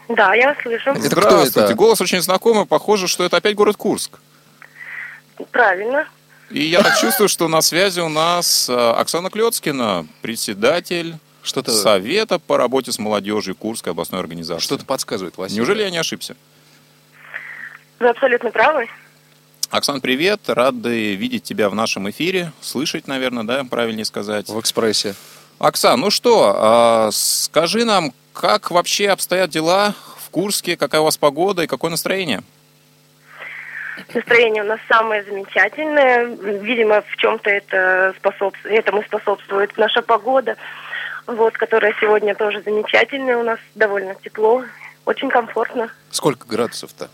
Да, 0.08 0.34
я 0.34 0.48
вас 0.48 0.56
слышу. 0.62 0.90
Это 0.90 0.98
кто 1.00 1.08
Здравствуйте. 1.08 1.60
это? 1.60 1.74
Голос 1.74 2.00
очень 2.00 2.20
знакомый, 2.22 2.64
похоже, 2.66 3.08
что 3.08 3.24
это 3.24 3.36
опять 3.36 3.54
город 3.54 3.76
Курск. 3.76 4.18
Правильно. 5.52 6.08
И 6.50 6.64
я 6.64 6.82
так 6.82 6.98
чувствую, 6.98 7.28
что 7.28 7.46
на 7.48 7.60
связи 7.60 8.00
у 8.00 8.08
нас 8.08 8.68
э, 8.70 8.72
Оксана 8.74 9.28
Клецкина, 9.28 10.06
председатель 10.22 11.16
Что-то, 11.42 11.72
Совета 11.72 12.38
по 12.38 12.56
работе 12.56 12.90
с 12.90 12.98
молодежью 12.98 13.54
Курской 13.54 13.92
областной 13.92 14.20
организации. 14.20 14.64
что-то 14.64 14.86
подсказывает, 14.86 15.36
Вася. 15.36 15.54
Неужели 15.54 15.82
я 15.82 15.90
не 15.90 15.98
ошибся? 15.98 16.36
Вы 17.98 18.08
абсолютно 18.08 18.50
правы. 18.50 18.88
Оксан, 19.70 20.00
привет. 20.00 20.40
Рады 20.46 21.14
видеть 21.16 21.42
тебя 21.42 21.68
в 21.68 21.74
нашем 21.74 22.08
эфире. 22.08 22.52
Слышать, 22.62 23.06
наверное, 23.06 23.44
да, 23.44 23.64
правильнее 23.64 24.06
сказать. 24.06 24.48
В 24.48 24.58
экспрессе. 24.58 25.14
Оксан, 25.58 26.00
ну 26.00 26.08
что, 26.10 26.54
а, 26.56 27.10
скажи 27.12 27.84
нам, 27.84 28.14
как 28.32 28.70
вообще 28.70 29.10
обстоят 29.10 29.50
дела 29.50 29.94
в 30.24 30.30
Курске, 30.30 30.76
какая 30.76 31.00
у 31.00 31.04
вас 31.04 31.18
погода 31.18 31.62
и 31.62 31.66
какое 31.66 31.90
настроение? 31.90 32.42
Настроение 34.14 34.62
у 34.62 34.66
нас 34.66 34.80
самое 34.88 35.22
замечательное. 35.24 36.24
Видимо, 36.24 37.02
в 37.02 37.16
чем-то 37.16 37.50
это 37.50 38.14
способ... 38.18 38.54
этому 38.64 39.02
способствует 39.02 39.76
наша 39.76 40.02
погода, 40.02 40.56
вот, 41.26 41.56
которая 41.56 41.94
сегодня 42.00 42.34
тоже 42.34 42.62
замечательная. 42.62 43.36
У 43.36 43.42
нас 43.42 43.58
довольно 43.74 44.14
тепло, 44.14 44.64
очень 45.04 45.28
комфортно. 45.28 45.90
Сколько 46.10 46.46
градусов-то? 46.46 47.08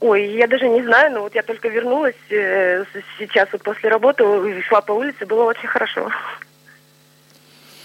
Ой, 0.00 0.26
я 0.26 0.46
даже 0.46 0.68
не 0.68 0.82
знаю, 0.82 1.12
но 1.12 1.22
вот 1.22 1.34
я 1.34 1.42
только 1.42 1.68
вернулась 1.68 2.14
э, 2.28 2.84
сейчас 3.18 3.48
вот 3.52 3.62
после 3.62 3.88
работы, 3.88 4.24
шла 4.62 4.82
по 4.82 4.92
улице, 4.92 5.24
было 5.24 5.44
очень 5.44 5.68
хорошо. 5.68 6.10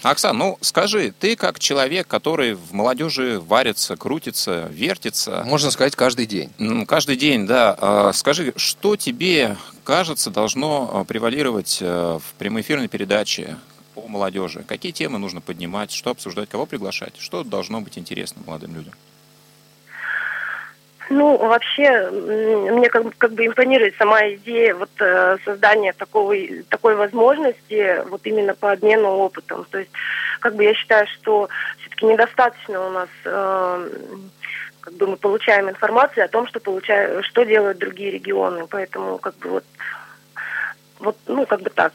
Оксан, 0.02 0.36
ну 0.36 0.58
скажи, 0.60 1.14
ты 1.18 1.36
как 1.36 1.60
человек, 1.60 2.08
который 2.08 2.54
в 2.54 2.72
молодежи 2.72 3.38
варится, 3.40 3.96
крутится, 3.96 4.68
вертится, 4.72 5.44
Можно 5.46 5.70
сказать, 5.70 5.94
каждый 5.94 6.26
день. 6.26 6.50
каждый 6.86 7.16
день, 7.16 7.46
да, 7.46 7.76
а, 7.78 8.12
скажи, 8.12 8.52
что 8.56 8.96
тебе 8.96 9.56
кажется 9.84 10.30
должно 10.30 10.90
а, 10.92 11.04
превалировать 11.04 11.78
а, 11.80 12.18
в 12.18 12.34
прямоэфирной 12.38 12.88
передаче 12.88 13.56
по 13.94 14.08
молодежи? 14.08 14.64
Какие 14.66 14.90
темы 14.90 15.18
нужно 15.18 15.40
поднимать, 15.40 15.92
что 15.92 16.10
обсуждать, 16.10 16.48
кого 16.48 16.66
приглашать? 16.66 17.14
Что 17.18 17.44
должно 17.44 17.80
быть 17.80 17.96
интересно 17.96 18.42
молодым 18.44 18.74
людям? 18.74 18.94
Ну, 21.12 21.36
вообще, 21.36 22.10
мне 22.10 22.88
как, 22.88 23.14
как 23.18 23.32
бы 23.32 23.46
импонирует 23.46 23.94
сама 23.96 24.26
идея 24.30 24.74
вот 24.74 24.88
э, 24.98 25.36
создания 25.44 25.92
такого, 25.92 26.34
такой 26.70 26.96
возможности 26.96 28.02
вот 28.08 28.22
именно 28.24 28.54
по 28.54 28.72
обмену 28.72 29.08
опытом. 29.08 29.66
То 29.70 29.80
есть, 29.80 29.90
как 30.40 30.54
бы 30.56 30.64
я 30.64 30.72
считаю, 30.72 31.06
что 31.08 31.50
все-таки 31.80 32.06
недостаточно 32.06 32.86
у 32.86 32.90
нас 32.90 33.08
э, 33.26 33.88
как 34.80 34.94
бы 34.94 35.06
мы 35.06 35.16
получаем 35.18 35.68
информацию 35.68 36.24
о 36.24 36.28
том, 36.28 36.46
что 36.46 36.60
получаю, 36.60 37.22
что 37.24 37.44
делают 37.44 37.76
другие 37.76 38.10
регионы. 38.10 38.66
Поэтому 38.66 39.18
как 39.18 39.36
бы 39.36 39.50
вот, 39.50 39.64
вот 40.98 41.16
ну, 41.26 41.44
как 41.44 41.60
бы 41.60 41.68
так. 41.68 41.92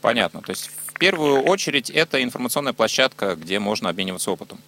Понятно. 0.00 0.42
То 0.42 0.50
есть 0.50 0.68
в 0.86 0.98
первую 0.98 1.42
очередь 1.42 1.90
это 1.90 2.20
информационная 2.20 2.72
площадка, 2.72 3.36
где 3.36 3.60
можно 3.60 3.88
обмениваться 3.88 4.32
опытом. 4.32 4.58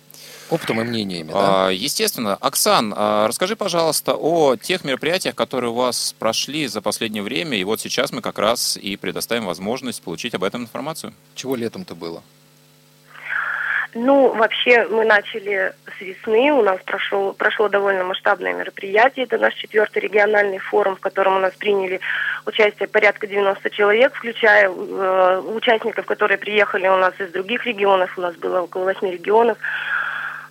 Опытом 0.51 0.81
и 0.81 0.85
мнениями, 0.85 1.33
да? 1.33 1.67
А, 1.67 1.71
Естественно. 1.71 2.37
Оксан, 2.41 2.95
а, 2.97 3.29
расскажи, 3.29 3.57
пожалуйста, 3.57 4.15
о 4.15 4.57
тех 4.57 4.85
мероприятиях, 4.85 5.35
которые 5.35 5.71
у 5.71 5.75
вас 5.75 6.15
прошли 6.19 6.67
за 6.67 6.81
последнее 6.81 7.23
время, 7.23 7.59
и 7.59 7.65
вот 7.65 7.81
сейчас 7.81 8.13
мы 8.13 8.23
как 8.23 8.39
раз 8.39 8.77
и 8.77 8.97
предоставим 8.97 9.47
возможность 9.47 10.03
получить 10.03 10.35
об 10.35 10.45
этом 10.45 10.63
информацию. 10.63 11.13
Чего 11.35 11.55
летом-то 11.55 11.95
было? 11.95 12.23
Ну, 13.95 14.35
вообще, 14.35 14.87
мы 14.91 15.05
начали 15.05 15.73
с 15.99 16.01
весны. 16.01 16.53
У 16.53 16.63
нас 16.63 16.79
прошло, 16.85 17.33
прошло 17.33 17.69
довольно 17.69 18.05
масштабное 18.05 18.53
мероприятие. 18.53 19.25
Это 19.25 19.39
наш 19.39 19.55
четвертый 19.55 20.01
региональный 20.01 20.59
форум, 20.59 20.97
в 20.97 21.01
котором 21.01 21.37
у 21.37 21.41
нас 21.41 21.55
приняли 21.55 22.01
участие 22.45 22.87
порядка 22.87 23.27
90 23.27 23.71
человек, 23.71 24.15
включая 24.15 24.69
э, 24.69 25.41
участников, 25.41 26.05
которые 26.05 26.37
приехали 26.37 26.87
у 26.87 26.97
нас 26.97 27.15
из 27.19 27.33
других 27.33 27.65
регионов. 27.65 28.17
У 28.19 28.21
нас 28.21 28.37
было 28.37 28.61
около 28.61 28.85
8 28.85 29.09
регионов. 29.11 29.57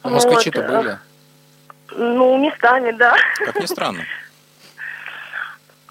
А 0.08 0.12
москвичи-то 0.12 0.62
Вот, 0.62 0.70
были? 0.70 0.91
э, 0.91 0.98
Ну, 1.98 2.38
местами, 2.38 2.91
да. 2.91 3.15
Как 3.46 3.60
ни 3.60 3.65
странно. 3.65 4.04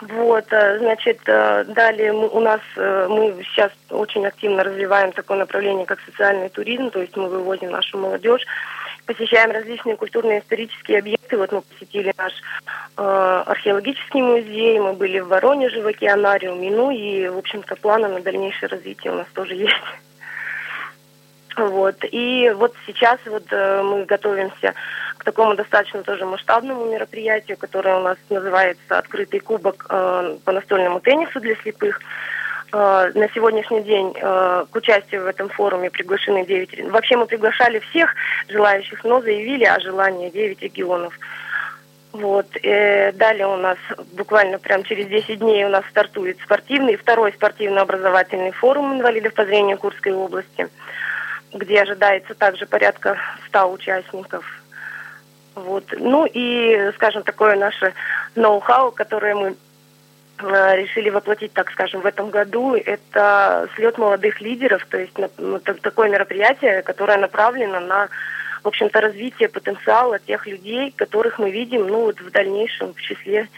Вот, 0.03 0.45
э, 0.53 0.79
значит, 0.79 1.21
э, 1.27 1.65
далее 1.69 2.13
мы- 2.13 2.29
у 2.29 2.41
нас, 2.41 2.61
мы 2.77 3.35
сейчас 3.45 3.73
очень 3.91 4.27
активно 4.27 4.63
развиваем 4.63 5.13
такое 5.13 5.39
направление, 5.39 5.87
как 5.87 5.99
социальный 6.05 6.51
туризм, 6.51 6.91
то 6.91 7.01
есть 7.01 7.17
мы 7.17 7.29
вывозим 7.31 7.71
нашу 7.71 7.97
молодежь, 7.97 8.43
посещаем 9.07 9.53
различные 9.53 9.97
культурно-исторические 9.97 10.99
объекты. 10.99 11.39
Вот 11.39 11.51
мы 11.53 11.63
посетили 11.63 12.13
наш 12.19 12.33
э, 12.99 13.43
археологический 13.47 14.21
музей, 14.21 14.79
мы 14.81 14.93
были 14.93 15.21
в 15.21 15.29
Воронеже, 15.29 15.81
в 15.81 15.87
океанариуме, 15.87 16.71
ну 16.71 16.91
и, 16.91 17.29
в 17.29 17.39
общем-то, 17.39 17.77
планы 17.77 18.09
на 18.09 18.21
дальнейшее 18.21 18.69
развитие 18.69 19.13
у 19.13 19.17
нас 19.17 19.27
тоже 19.35 19.55
есть. 19.55 19.75
Вот. 21.57 21.97
И 22.13 22.51
вот 22.55 22.75
сейчас 22.87 23.19
вот 23.27 23.45
э, 23.51 23.83
мы 23.83 24.05
готовимся 24.05 24.75
к 25.17 25.25
такому 25.25 25.55
достаточно 25.55 26.03
тоже 26.03 26.27
масштабному 26.27 26.85
мероприятию, 26.85 27.57
которое 27.57 27.97
у 27.97 28.03
нас 28.03 28.19
называется 28.29 28.99
«Открытый 28.99 29.41
кубок 29.41 29.87
э, 29.89 30.37
по 30.45 30.53
настольному 30.53 31.01
теннису 31.01 31.41
для 31.41 31.57
слепых». 31.57 32.01
Э, 32.73 33.11
на 33.15 33.29
сегодняшний 33.31 33.83
день 33.83 34.13
к 34.13 34.69
участию 34.75 35.23
в 35.23 35.27
этом 35.27 35.49
форуме 35.49 35.91
приглашены 35.91 36.45
9... 36.45 36.75
ре- 36.75 36.91
Вообще 36.91 37.17
мы 37.17 37.25
приглашали 37.27 37.79
всех 37.79 38.15
желающих, 38.49 39.03
но 39.05 39.23
заявили 39.23 39.65
о 39.65 39.81
желании 39.81 40.29
9 40.31 40.61
регионов. 40.61 41.19
Вот. 42.13 42.47
э, 42.63 43.13
далее 43.13 43.47
у 43.47 43.57
нас 43.57 43.77
буквально 44.13 44.59
прям 44.59 44.85
через 44.85 45.07
10 45.07 45.39
дней 45.39 45.65
у 45.65 45.69
нас 45.69 45.85
стартует 45.91 46.39
спортивный, 46.43 46.97
второй 46.97 47.33
спортивно-образовательный 47.33 48.53
форум 48.53 48.95
инвалидов 48.95 49.35
по 49.35 49.45
зрению 49.45 49.77
Курской 49.77 50.13
области, 50.13 50.69
где 51.59 51.83
ожидается 51.83 52.35
также 52.35 52.67
порядка 52.67 53.19
100 53.49 53.73
участников. 53.73 54.45
Вот. 55.55 55.85
Ну 55.99 56.27
и, 56.27 56.93
скажем, 56.97 57.23
такое 57.23 57.57
наше 57.57 57.95
ноу-хау, 58.35 58.93
которое 58.93 59.35
мы 59.35 59.57
э, 60.39 60.77
решили 60.77 61.09
воплотить, 61.09 61.53
так 61.55 61.71
скажем, 61.71 62.03
в 62.03 62.07
этом 62.07 62.29
году, 62.29 62.75
это 62.75 63.69
слет 63.75 63.97
молодых 63.97 64.41
лидеров, 64.43 64.87
то 64.91 64.99
есть 64.99 65.13
ну, 65.39 65.59
так- 65.59 65.81
такое 65.81 66.11
мероприятие, 66.11 66.83
которое 66.83 67.17
направлено 67.17 67.81
на, 67.81 68.09
в 68.63 68.69
общем-то, 68.69 69.01
развитие 69.01 69.49
потенциала 69.49 70.19
тех 70.19 70.47
людей, 70.47 70.93
которых 70.95 71.39
мы 71.39 71.51
видим, 71.51 71.87
ну, 71.87 72.03
вот 72.03 72.21
в 72.21 72.31
дальнейшем 72.31 72.93
в 72.93 73.01
числе, 73.01 73.49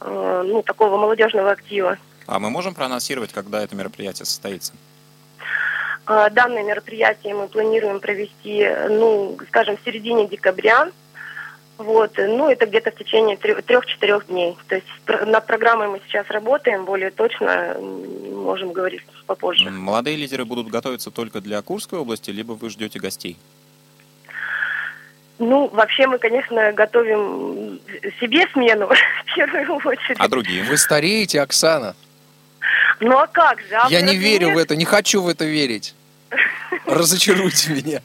э, 0.00 0.42
ну, 0.46 0.62
такого 0.62 0.96
молодежного 0.96 1.50
актива. 1.50 1.98
А 2.26 2.38
мы 2.38 2.48
можем 2.48 2.74
проанонсировать, 2.74 3.32
когда 3.34 3.62
это 3.62 3.76
мероприятие 3.76 4.24
состоится? 4.24 4.72
А, 6.06 6.30
Данное 6.30 6.64
мероприятие 6.64 7.34
мы 7.34 7.48
планируем 7.48 8.00
провести, 8.00 8.68
ну, 8.88 9.38
скажем, 9.48 9.76
в 9.76 9.84
середине 9.84 10.26
декабря. 10.26 10.90
Вот, 11.78 12.12
ну, 12.16 12.48
это 12.48 12.66
где-то 12.66 12.90
в 12.90 12.96
течение 12.96 13.36
трех-четырех 13.36 14.26
дней. 14.26 14.56
То 14.68 14.76
есть 14.76 14.86
над 15.26 15.46
программой 15.46 15.88
мы 15.88 16.00
сейчас 16.06 16.28
работаем, 16.28 16.84
более 16.84 17.10
точно 17.10 17.76
можем 17.80 18.72
говорить 18.72 19.02
попозже. 19.26 19.70
Молодые 19.70 20.16
лидеры 20.16 20.44
будут 20.44 20.68
готовиться 20.68 21.10
только 21.10 21.40
для 21.40 21.60
Курской 21.62 21.98
области, 21.98 22.30
либо 22.30 22.52
вы 22.52 22.70
ждете 22.70 22.98
гостей? 22.98 23.36
Ну, 25.38 25.68
вообще 25.68 26.06
мы, 26.06 26.18
конечно, 26.18 26.72
готовим 26.72 27.80
себе 28.20 28.46
смену 28.52 28.88
в 29.26 29.34
первую 29.34 29.80
очередь. 29.84 30.18
А 30.18 30.28
другие? 30.28 30.62
Вы 30.64 30.76
стареете, 30.76 31.40
Оксана. 31.40 31.96
Ну 33.00 33.18
а 33.18 33.26
как 33.26 33.60
же? 33.60 33.74
А 33.74 33.88
Я 33.88 34.00
не 34.00 34.16
верю 34.16 34.48
нет? 34.48 34.56
в 34.56 34.58
это, 34.58 34.76
не 34.76 34.84
хочу 34.84 35.22
в 35.22 35.28
это 35.28 35.44
верить. 35.44 35.94
Разочаруйте 36.86 37.70
меня. 37.72 38.00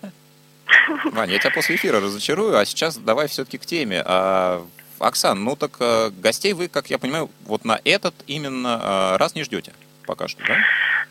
Ваня, 1.11 1.33
я 1.33 1.39
тебя 1.39 1.51
после 1.51 1.75
эфира 1.75 1.99
разочарую, 1.99 2.57
а 2.57 2.65
сейчас 2.65 2.97
давай 2.97 3.27
все-таки 3.27 3.57
к 3.57 3.65
теме. 3.65 4.03
А, 4.05 4.65
Оксан, 4.99 5.43
ну 5.43 5.55
так 5.55 5.77
э, 5.79 6.09
гостей 6.09 6.53
вы, 6.53 6.67
как 6.67 6.89
я 6.89 6.97
понимаю, 6.97 7.29
вот 7.45 7.65
на 7.65 7.79
этот 7.83 8.15
именно 8.25 9.13
э, 9.13 9.17
раз 9.17 9.35
не 9.35 9.43
ждете 9.43 9.73
пока 10.07 10.27
что, 10.27 10.41
да? 10.47 10.55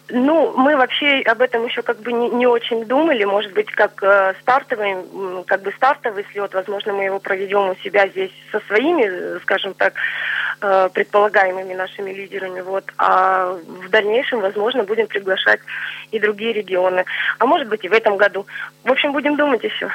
Ну, 0.09 0.57
мы 0.57 0.77
вообще 0.77 1.21
об 1.27 1.43
этом 1.43 1.67
еще 1.67 1.83
как 1.83 1.99
бы 2.01 2.13
не, 2.13 2.31
не 2.31 2.47
очень 2.47 2.85
думали. 2.85 3.25
Может 3.25 3.53
быть, 3.53 3.71
как 3.71 4.03
э, 4.03 4.35
стартовый, 4.41 4.97
как 5.47 5.63
бы 5.63 5.73
стартовый 5.73 6.25
слет, 6.33 6.55
возможно, 6.55 6.93
мы 6.93 7.05
его 7.05 7.19
проведем 7.19 7.71
у 7.71 7.77
себя 7.77 8.09
здесь 8.09 8.31
со 8.51 8.61
своими, 8.61 9.05
э, 9.05 9.39
скажем 9.43 9.75
так, 9.75 9.95
э, 10.61 10.89
предполагаемыми 10.93 11.75
нашими 11.75 12.11
лидерами. 12.11 12.61
Вот. 12.61 12.85
А 12.99 13.59
в 13.83 13.89
дальнейшем, 13.91 14.41
возможно, 14.41 14.85
будем 14.85 15.07
приглашать 15.07 15.61
и 16.11 16.19
другие 16.19 16.53
регионы. 16.53 17.05
А 17.39 17.47
может 17.47 17.69
быть, 17.69 17.85
и 17.85 17.89
в 17.89 17.93
этом 17.93 18.17
году. 18.17 18.47
В 18.85 18.91
общем, 18.91 19.13
будем 19.13 19.37
думать 19.37 19.65
еще. 19.65 19.91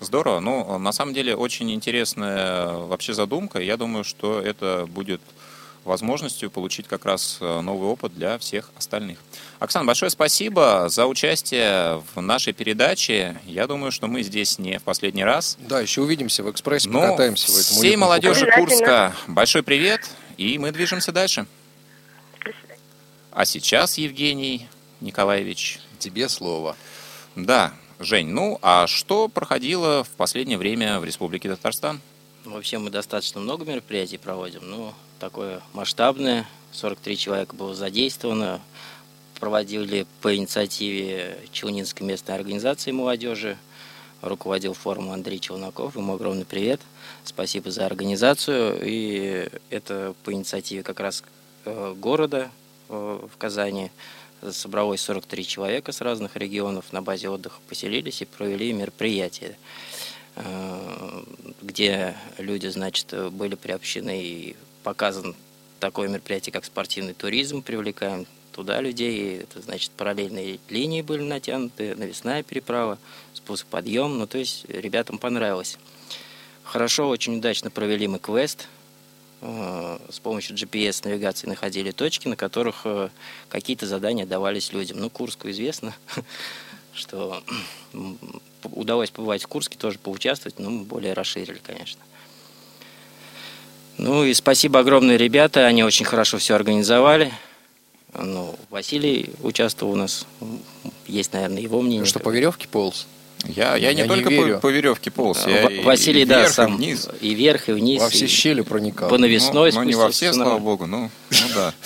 Здорово. 0.00 0.40
Ну, 0.40 0.78
на 0.78 0.92
самом 0.92 1.14
деле, 1.14 1.34
очень 1.34 1.72
интересная 1.72 2.68
вообще 2.72 3.14
задумка. 3.14 3.58
Я 3.58 3.76
думаю, 3.76 4.04
что 4.04 4.40
это 4.40 4.86
будет 4.86 5.20
возможностью 5.84 6.50
получить 6.50 6.88
как 6.88 7.04
раз 7.04 7.38
э, 7.40 7.60
новый 7.60 7.88
опыт 7.88 8.14
для 8.14 8.38
всех 8.38 8.70
остальных. 8.76 9.18
Оксана, 9.58 9.84
большое 9.84 10.10
спасибо 10.10 10.88
за 10.88 11.06
участие 11.06 12.02
в 12.14 12.20
нашей 12.20 12.52
передаче. 12.52 13.36
Я 13.44 13.66
думаю, 13.66 13.92
что 13.92 14.06
мы 14.06 14.22
здесь 14.22 14.58
не 14.58 14.78
в 14.78 14.82
последний 14.82 15.24
раз. 15.24 15.56
Да, 15.60 15.80
еще 15.80 16.00
увидимся 16.02 16.42
в 16.42 16.50
экспрессе, 16.50 16.88
Ну, 16.88 17.00
покатаемся 17.00 17.52
в 17.52 17.54
этом. 17.54 17.76
всей 17.76 17.96
молодежи. 17.96 18.50
Курска 18.50 19.14
большой 19.26 19.62
привет, 19.62 20.08
и 20.36 20.58
мы 20.58 20.72
движемся 20.72 21.12
дальше. 21.12 21.46
А 23.32 23.44
сейчас, 23.44 23.98
Евгений 23.98 24.68
Николаевич, 25.00 25.80
Тебе 25.98 26.28
слово. 26.28 26.76
да, 27.36 27.72
Жень, 28.00 28.28
ну 28.28 28.58
а 28.60 28.86
что 28.86 29.28
проходило 29.28 30.02
в 30.04 30.08
последнее 30.10 30.58
время 30.58 30.98
в 31.00 31.04
Республике 31.04 31.48
Татарстан? 31.48 32.00
Вообще 32.44 32.76
мы 32.76 32.90
достаточно 32.90 33.40
много 33.40 33.64
мероприятий 33.64 34.18
проводим, 34.18 34.60
ну, 34.68 34.92
такое 35.18 35.62
масштабное. 35.72 36.46
43 36.72 37.16
человека 37.16 37.56
было 37.56 37.74
задействовано. 37.74 38.60
Проводили 39.40 40.06
по 40.20 40.34
инициативе 40.36 41.38
Челнинской 41.52 42.06
местной 42.06 42.34
организации 42.34 42.90
молодежи. 42.90 43.56
Руководил 44.20 44.74
форумом 44.74 45.12
Андрей 45.12 45.38
Челноков. 45.38 45.96
Ему 45.96 46.14
огромный 46.14 46.44
привет. 46.44 46.80
Спасибо 47.24 47.70
за 47.70 47.86
организацию. 47.86 48.78
И 48.82 49.48
это 49.70 50.14
по 50.22 50.32
инициативе 50.32 50.82
как 50.82 51.00
раз 51.00 51.24
э, 51.64 51.94
города 51.96 52.50
э, 52.90 53.28
в 53.32 53.36
Казани. 53.38 53.90
Собралось 54.50 55.00
43 55.00 55.46
человека 55.46 55.92
с 55.92 56.02
разных 56.02 56.36
регионов 56.36 56.92
на 56.92 57.00
базе 57.00 57.30
отдыха 57.30 57.60
поселились 57.68 58.20
и 58.20 58.26
провели 58.26 58.72
мероприятие 58.74 59.56
где 61.62 62.16
люди, 62.38 62.66
значит, 62.66 63.14
были 63.32 63.54
приобщены 63.54 64.22
и 64.22 64.56
показан 64.82 65.34
такое 65.80 66.08
мероприятие, 66.08 66.52
как 66.52 66.64
спортивный 66.64 67.14
туризм, 67.14 67.62
привлекаем 67.62 68.26
туда 68.52 68.80
людей, 68.80 69.40
это 69.40 69.60
значит 69.60 69.90
параллельные 69.92 70.58
линии 70.68 71.02
были 71.02 71.22
натянуты, 71.22 71.94
навесная 71.94 72.42
переправа, 72.42 72.98
спуск 73.32 73.66
подъем, 73.66 74.18
ну 74.18 74.26
то 74.26 74.38
есть 74.38 74.64
ребятам 74.68 75.18
понравилось. 75.18 75.78
Хорошо, 76.62 77.08
очень 77.08 77.38
удачно 77.38 77.70
провели 77.70 78.08
мы 78.08 78.18
квест, 78.18 78.68
Э, 79.46 79.98
с 80.08 80.20
помощью 80.20 80.56
GPS-навигации 80.56 81.46
находили 81.46 81.90
точки, 81.90 82.28
на 82.28 82.36
которых 82.36 82.82
э, 82.84 83.10
какие-то 83.50 83.86
задания 83.86 84.24
давались 84.24 84.72
людям. 84.72 84.98
Ну, 84.98 85.10
Курску 85.10 85.50
известно, 85.50 85.94
что 86.94 87.44
удалось 88.72 89.10
побывать 89.10 89.42
в 89.42 89.48
Курске, 89.48 89.76
тоже 89.78 89.98
поучаствовать, 89.98 90.58
но 90.58 90.70
мы 90.70 90.84
более 90.84 91.12
расширили, 91.12 91.60
конечно. 91.62 92.00
Ну 93.96 94.24
и 94.24 94.34
спасибо 94.34 94.80
огромное, 94.80 95.16
ребята, 95.16 95.66
они 95.66 95.84
очень 95.84 96.04
хорошо 96.04 96.38
все 96.38 96.54
организовали. 96.54 97.32
Ну, 98.18 98.54
Василий 98.70 99.30
участвовал 99.42 99.92
у 99.92 99.96
нас, 99.96 100.26
есть, 101.06 101.32
наверное, 101.32 101.62
его 101.62 101.80
мнение. 101.80 102.06
Что, 102.06 102.20
по 102.20 102.30
веревке 102.30 102.68
полз? 102.68 103.06
Я, 103.46 103.76
я, 103.76 103.90
Я 103.90 103.94
не 103.94 104.02
не 104.02 104.08
только 104.08 104.30
верю. 104.30 104.54
по, 104.54 104.60
по 104.62 104.66
веревке 104.70 105.10
полз, 105.10 105.46
я 105.46 105.64
Ва- 105.64 105.68
и- 105.68 105.82
Василий, 105.82 106.22
и 106.22 106.24
да, 106.24 106.38
вверх, 106.40 106.50
и 106.50 106.54
сам 106.54 106.76
вниз. 106.76 107.08
и 107.20 107.34
вверх, 107.34 107.68
и 107.68 107.72
вниз. 107.72 108.00
Во 108.00 108.08
все 108.08 108.24
и 108.24 108.28
щели 108.28 108.62
проникал. 108.62 109.08
по 109.10 109.18
навесной 109.18 109.70
ну, 109.72 109.80
ну, 109.80 109.84
не 109.84 109.94
во 109.94 110.10
все, 110.10 110.32
слава 110.32 110.58
богу, 110.58 110.86
ну, 110.86 111.10
ну 111.30 111.36
да. 111.54 111.74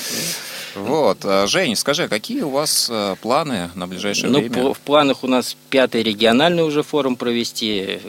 Вот, 0.75 1.19
а, 1.25 1.47
Жень, 1.47 1.77
скажи, 1.77 2.05
а 2.05 2.09
какие 2.09 2.43
у 2.43 2.51
вас 2.51 2.89
э, 2.91 3.17
планы 3.21 3.71
на 3.75 3.87
ближайшее 3.87 4.31
Ну, 4.31 4.41
время? 4.41 4.75
в 4.75 4.79
планах 4.81 5.25
у 5.25 5.27
нас 5.27 5.57
пятый 5.71 6.03
региональный 6.03 6.63
уже 6.63 6.83
форум 6.83 7.17
провести, 7.17 8.01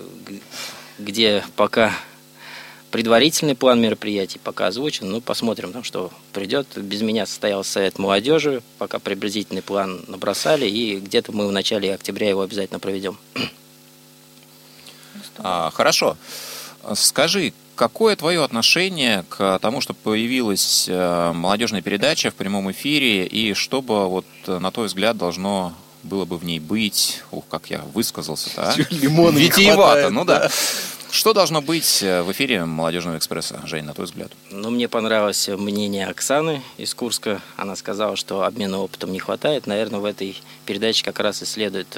где 0.98 1.44
пока 1.56 1.94
предварительный 2.92 3.56
план 3.56 3.80
мероприятий 3.82 4.40
пока 4.44 4.68
озвучен. 4.68 5.10
Ну, 5.10 5.22
посмотрим, 5.22 5.72
там, 5.72 5.84
что 5.84 6.12
придет. 6.34 6.68
Без 6.76 7.02
меня 7.02 7.26
состоялся 7.26 7.72
совет 7.72 8.00
молодежи, 8.00 8.62
пока 8.78 9.00
приблизительный 9.00 9.62
план 9.62 10.04
набросали, 10.08 10.66
и 10.68 10.98
где-то 11.00 11.32
мы 11.32 11.48
в 11.48 11.52
начале 11.52 11.94
октября 11.94 12.30
его 12.30 12.42
обязательно 12.42 12.80
проведем. 12.80 13.18
А, 15.38 15.70
хорошо. 15.72 16.18
Скажи, 16.96 17.54
какое 17.80 18.18
твое 18.18 18.44
отношение 18.44 19.24
к 19.30 19.58
тому, 19.60 19.80
что 19.80 19.94
появилась 19.94 20.88
э, 20.90 21.32
молодежная 21.34 21.82
передача 21.82 22.30
в 22.30 22.34
прямом 22.36 22.70
эфире, 22.72 23.26
и 23.26 23.54
что 23.54 23.82
бы, 23.82 24.10
вот, 24.10 24.26
э, 24.48 24.60
на 24.60 24.70
твой 24.70 24.88
взгляд, 24.88 25.16
должно 25.16 25.74
было 26.04 26.26
бы 26.26 26.38
в 26.38 26.44
ней 26.44 26.60
быть? 26.60 27.24
Ух, 27.32 27.46
как 27.50 27.70
я 27.70 27.82
высказался-то, 27.94 28.74
а? 28.74 28.76
Лимона 28.90 29.38
Витиевато, 29.38 29.76
хватает, 29.76 30.12
ну 30.12 30.26
да. 30.26 30.50
Что 31.10 31.32
должно 31.32 31.62
быть 31.62 32.04
э, 32.04 32.22
в 32.22 32.30
эфире 32.34 32.66
«Молодежного 32.66 33.18
экспресса», 33.18 33.62
Жень, 33.64 33.86
на 33.86 33.94
твой 33.94 34.08
взгляд? 34.08 34.30
Ну, 34.52 34.72
мне 34.72 34.90
понравилось 34.90 35.48
мнение 35.48 36.06
Оксаны 36.08 36.62
из 36.78 36.94
Курска. 36.94 37.42
Она 37.56 37.78
сказала, 37.78 38.18
что 38.18 38.44
обмена 38.44 38.80
опытом 38.80 39.14
не 39.14 39.20
хватает. 39.20 39.68
Наверное, 39.68 40.02
в 40.02 40.06
этой 40.06 40.36
передаче 40.66 41.06
как 41.06 41.22
раз 41.22 41.42
и 41.42 41.46
следует 41.46 41.98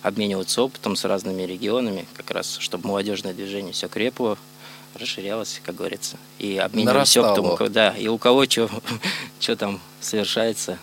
обмениваться 0.00 0.62
опытом 0.62 0.96
с 0.96 1.04
разными 1.04 1.42
регионами, 1.42 2.06
как 2.16 2.30
раз, 2.30 2.56
чтобы 2.58 2.88
молодежное 2.88 3.34
движение 3.34 3.74
все 3.74 3.88
крепло, 3.88 4.38
расширялось, 4.94 5.60
как 5.64 5.76
говорится. 5.76 6.16
И 6.38 6.58
обменивались 6.58 7.16
опытом. 7.16 7.72
Да, 7.72 7.90
и 7.90 8.08
у 8.08 8.18
кого 8.18 8.44
что 8.46 8.68
там 9.58 9.80
совершается, 10.00 10.78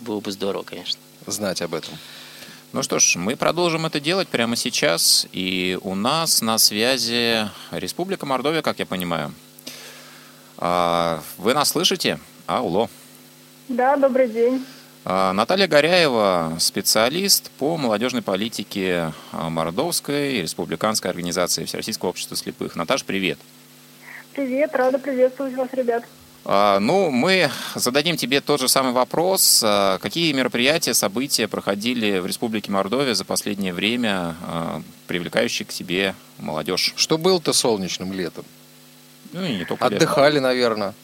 было 0.00 0.20
бы 0.20 0.32
здорово, 0.32 0.62
конечно. 0.62 1.00
Знать 1.26 1.62
об 1.62 1.74
этом. 1.74 1.94
Ну 2.72 2.82
что 2.82 2.98
ж, 2.98 3.16
мы 3.16 3.36
продолжим 3.36 3.86
это 3.86 4.00
делать 4.00 4.28
прямо 4.28 4.56
сейчас. 4.56 5.28
И 5.32 5.78
у 5.82 5.94
нас 5.94 6.42
на 6.42 6.58
связи 6.58 7.48
Республика 7.70 8.26
Мордовия, 8.26 8.62
как 8.62 8.80
я 8.80 8.86
понимаю. 8.86 9.32
А, 10.58 11.22
вы 11.38 11.54
нас 11.54 11.70
слышите? 11.70 12.18
Алло. 12.46 12.90
Да, 13.68 13.96
добрый 13.96 14.28
день. 14.28 14.64
А, 15.06 15.34
Наталья 15.34 15.66
Горяева, 15.66 16.56
специалист 16.58 17.50
по 17.58 17.76
молодежной 17.76 18.22
политике 18.22 19.12
а, 19.32 19.50
Мордовской 19.50 20.40
республиканской 20.40 21.10
организации 21.10 21.66
Всероссийского 21.66 22.08
общества 22.08 22.36
слепых. 22.38 22.74
Наташ, 22.74 23.04
привет. 23.04 23.38
Привет, 24.32 24.74
рада 24.74 24.98
приветствовать 24.98 25.54
вас, 25.54 25.68
ребят. 25.72 26.04
А, 26.46 26.80
ну, 26.80 27.10
мы 27.10 27.50
зададим 27.74 28.16
тебе 28.16 28.40
тот 28.40 28.60
же 28.60 28.68
самый 28.68 28.94
вопрос. 28.94 29.62
Какие 30.00 30.32
мероприятия, 30.32 30.94
события 30.94 31.48
проходили 31.48 32.18
в 32.18 32.26
Республике 32.26 32.72
Мордовия 32.72 33.12
за 33.14 33.26
последнее 33.26 33.74
время, 33.74 34.34
привлекающие 35.06 35.66
к 35.66 35.72
себе 35.72 36.14
молодежь? 36.38 36.94
Что 36.96 37.18
было-то 37.18 37.52
солнечным 37.52 38.14
летом? 38.14 38.46
Ну 39.32 39.44
и 39.44 39.56
не 39.56 39.64
только 39.66 39.84
Отдыхали, 39.84 40.36
летом. 40.36 40.44
наверное. 40.44 40.94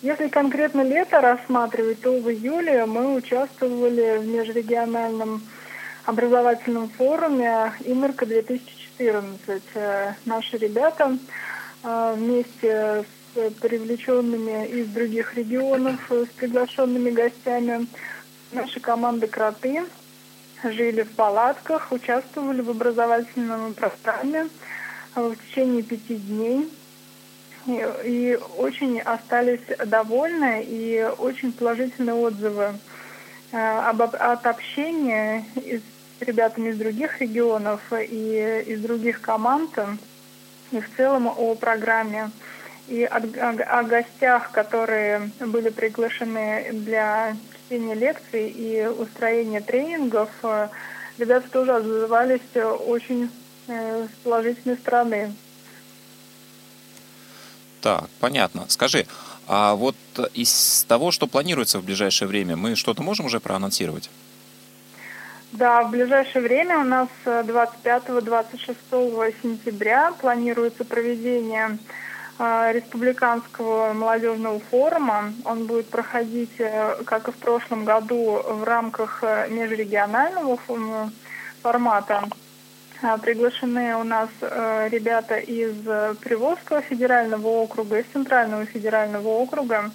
Если 0.00 0.28
конкретно 0.28 0.82
лето 0.82 1.20
рассматривать, 1.20 2.00
то 2.02 2.12
в 2.12 2.30
июле 2.30 2.86
мы 2.86 3.16
участвовали 3.16 4.18
в 4.18 4.28
межрегиональном 4.28 5.42
образовательном 6.04 6.88
форуме 6.88 7.72
«Имерка-2014». 7.80 9.62
Э, 9.74 10.12
наши 10.24 10.56
ребята 10.56 11.18
вместе 11.82 13.04
с 13.34 13.50
привлеченными 13.60 14.66
из 14.68 14.86
других 14.88 15.34
регионов, 15.36 16.00
с 16.10 16.28
приглашенными 16.28 17.10
гостями. 17.10 17.86
Наши 18.52 18.80
команды 18.80 19.26
«Кроты» 19.26 19.84
жили 20.64 21.02
в 21.02 21.10
палатках, 21.10 21.92
участвовали 21.92 22.60
в 22.60 22.70
образовательном 22.70 23.74
программе 23.74 24.48
в 25.14 25.34
течение 25.36 25.82
пяти 25.82 26.16
дней. 26.16 26.68
И, 27.68 28.38
очень 28.56 29.00
остались 29.00 29.60
довольны 29.86 30.64
и 30.66 31.06
очень 31.18 31.52
положительные 31.52 32.14
отзывы 32.14 32.74
э, 33.52 33.58
об, 33.58 34.00
от 34.02 34.46
общения 34.46 35.44
с 35.54 36.22
ребятами 36.22 36.70
из 36.70 36.78
других 36.78 37.20
регионов 37.20 37.80
и 37.92 38.64
из 38.66 38.80
других 38.80 39.20
команд 39.20 39.78
и 40.70 40.80
в 40.80 40.96
целом 40.96 41.26
о 41.28 41.54
программе 41.56 42.30
и 42.88 43.04
о, 43.04 43.18
о, 43.18 43.80
о 43.80 43.82
гостях, 43.82 44.50
которые 44.50 45.30
были 45.38 45.68
приглашены 45.68 46.70
для 46.72 47.36
чтения 47.54 47.94
лекций 47.94 48.48
и 48.48 48.86
устроения 48.86 49.60
тренингов, 49.60 50.30
ребята 51.18 51.50
тоже 51.50 51.74
отзывались 51.74 52.40
очень 52.86 53.30
э, 53.66 54.06
с 54.06 54.24
положительной 54.24 54.76
стороны. 54.78 55.34
Так, 57.80 58.08
понятно. 58.20 58.64
Скажи, 58.68 59.06
а 59.46 59.74
вот 59.74 59.96
из 60.34 60.84
того, 60.88 61.10
что 61.10 61.26
планируется 61.26 61.78
в 61.78 61.84
ближайшее 61.84 62.28
время, 62.28 62.56
мы 62.56 62.76
что-то 62.76 63.02
можем 63.02 63.26
уже 63.26 63.40
проанонсировать? 63.40 64.10
Да, 65.52 65.82
в 65.82 65.90
ближайшее 65.90 66.42
время 66.42 66.78
у 66.78 66.84
нас 66.84 67.08
25-26 67.24 68.76
э, 68.92 69.32
сентября 69.42 70.12
планируется 70.20 70.84
проведение 70.84 71.78
а, 72.38 72.70
республиканского 72.70 73.94
молодежного 73.94 74.60
форума. 74.70 75.32
Он 75.44 75.66
будет 75.66 75.88
проходить, 75.88 76.52
э, 76.58 77.02
как 77.04 77.28
и 77.28 77.32
в 77.32 77.36
прошлом 77.36 77.84
году, 77.84 78.42
в 78.44 78.62
рамках 78.62 79.20
э, 79.22 79.48
межрегионального 79.48 80.58
формата. 81.62 82.24
А, 83.00 83.16
приглашены 83.18 83.96
у 83.96 84.04
нас 84.04 84.28
э, 84.40 84.88
ребята 84.90 85.36
из 85.36 85.74
Приволжского 86.18 86.80
федерального 86.82 87.46
округа, 87.46 87.98
из 87.98 88.06
Центрального 88.06 88.64
федерального 88.66 89.28
округа. 89.28 89.90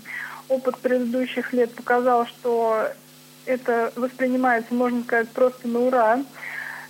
Опыт 0.48 0.78
предыдущих 0.78 1.54
лет 1.54 1.74
показал, 1.76 2.26
что 2.28 2.88
это 3.46 3.92
воспринимается, 3.96 4.74
можно 4.74 5.04
сказать, 5.04 5.30
просто 5.30 5.68
на 5.68 5.80
ура 5.80 6.20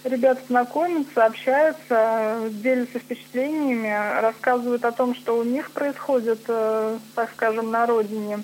ребята 0.04 0.42
знакомятся, 0.48 1.26
общаются, 1.26 2.50
делятся 2.52 3.00
впечатлениями, 3.00 4.22
рассказывают 4.22 4.86
о 4.86 4.92
том, 4.92 5.16
что 5.16 5.38
у 5.38 5.44
них 5.44 5.72
происходит, 5.72 6.42
э, 6.48 6.98
так 7.16 7.32
скажем, 7.32 7.72
на 7.72 7.86
родине. 7.86 8.44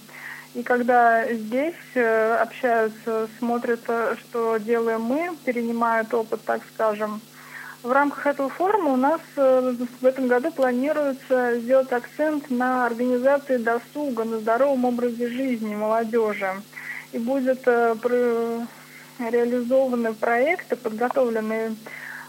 И 0.55 0.63
когда 0.63 1.31
здесь 1.31 1.75
э, 1.95 2.35
общаются, 2.35 3.27
смотрят, 3.37 3.81
э, 3.87 4.15
что 4.19 4.57
делаем 4.57 5.01
мы, 5.01 5.35
перенимают 5.45 6.13
опыт, 6.13 6.41
так 6.45 6.61
скажем. 6.73 7.21
В 7.81 7.91
рамках 7.91 8.27
этого 8.27 8.49
форума 8.49 8.91
у 8.91 8.97
нас 8.97 9.21
в 9.35 10.05
этом 10.05 10.27
году 10.27 10.51
планируется 10.51 11.59
сделать 11.59 11.91
акцент 11.93 12.49
на 12.49 12.85
организации 12.85 13.57
досуга, 13.57 14.25
на 14.25 14.39
здоровом 14.39 14.85
образе 14.85 15.29
жизни 15.29 15.75
молодежи. 15.75 16.61
И 17.13 17.17
будет 17.19 17.65
реализованы 19.19 20.13
проекты, 20.13 20.75
подготовленные 20.75 21.75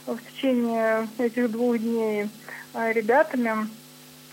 в 0.07 0.19
течение 0.31 1.09
этих 1.19 1.51
двух 1.51 1.79
дней 1.79 2.29
э, 2.75 2.93
ребятами, 2.93 3.69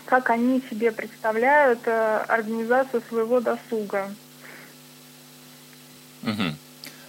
как 0.06 0.30
они 0.30 0.62
себе 0.68 0.90
представляют 0.90 1.80
э, 1.86 2.24
организацию 2.26 3.02
своего 3.08 3.40
досуга. 3.40 4.10
Угу. 6.22 6.67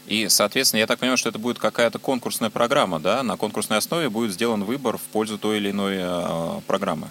И, 0.10 0.28
соответственно, 0.28 0.80
я 0.80 0.88
так 0.88 0.98
понимаю, 0.98 1.17
что 1.17 1.30
это 1.30 1.38
будет 1.38 1.60
какая-то 1.60 2.00
конкурсная 2.00 2.50
программа, 2.50 3.00
да? 3.00 3.22
На 3.22 3.38
конкурсной 3.38 3.78
основе 3.78 4.10
будет 4.10 4.32
сделан 4.32 4.63
выбор 4.63 4.98
в 4.98 5.02
пользу 5.02 5.38
той 5.38 5.58
или 5.58 5.69
иной 5.69 5.98
э, 6.00 6.62
программы. 6.65 7.10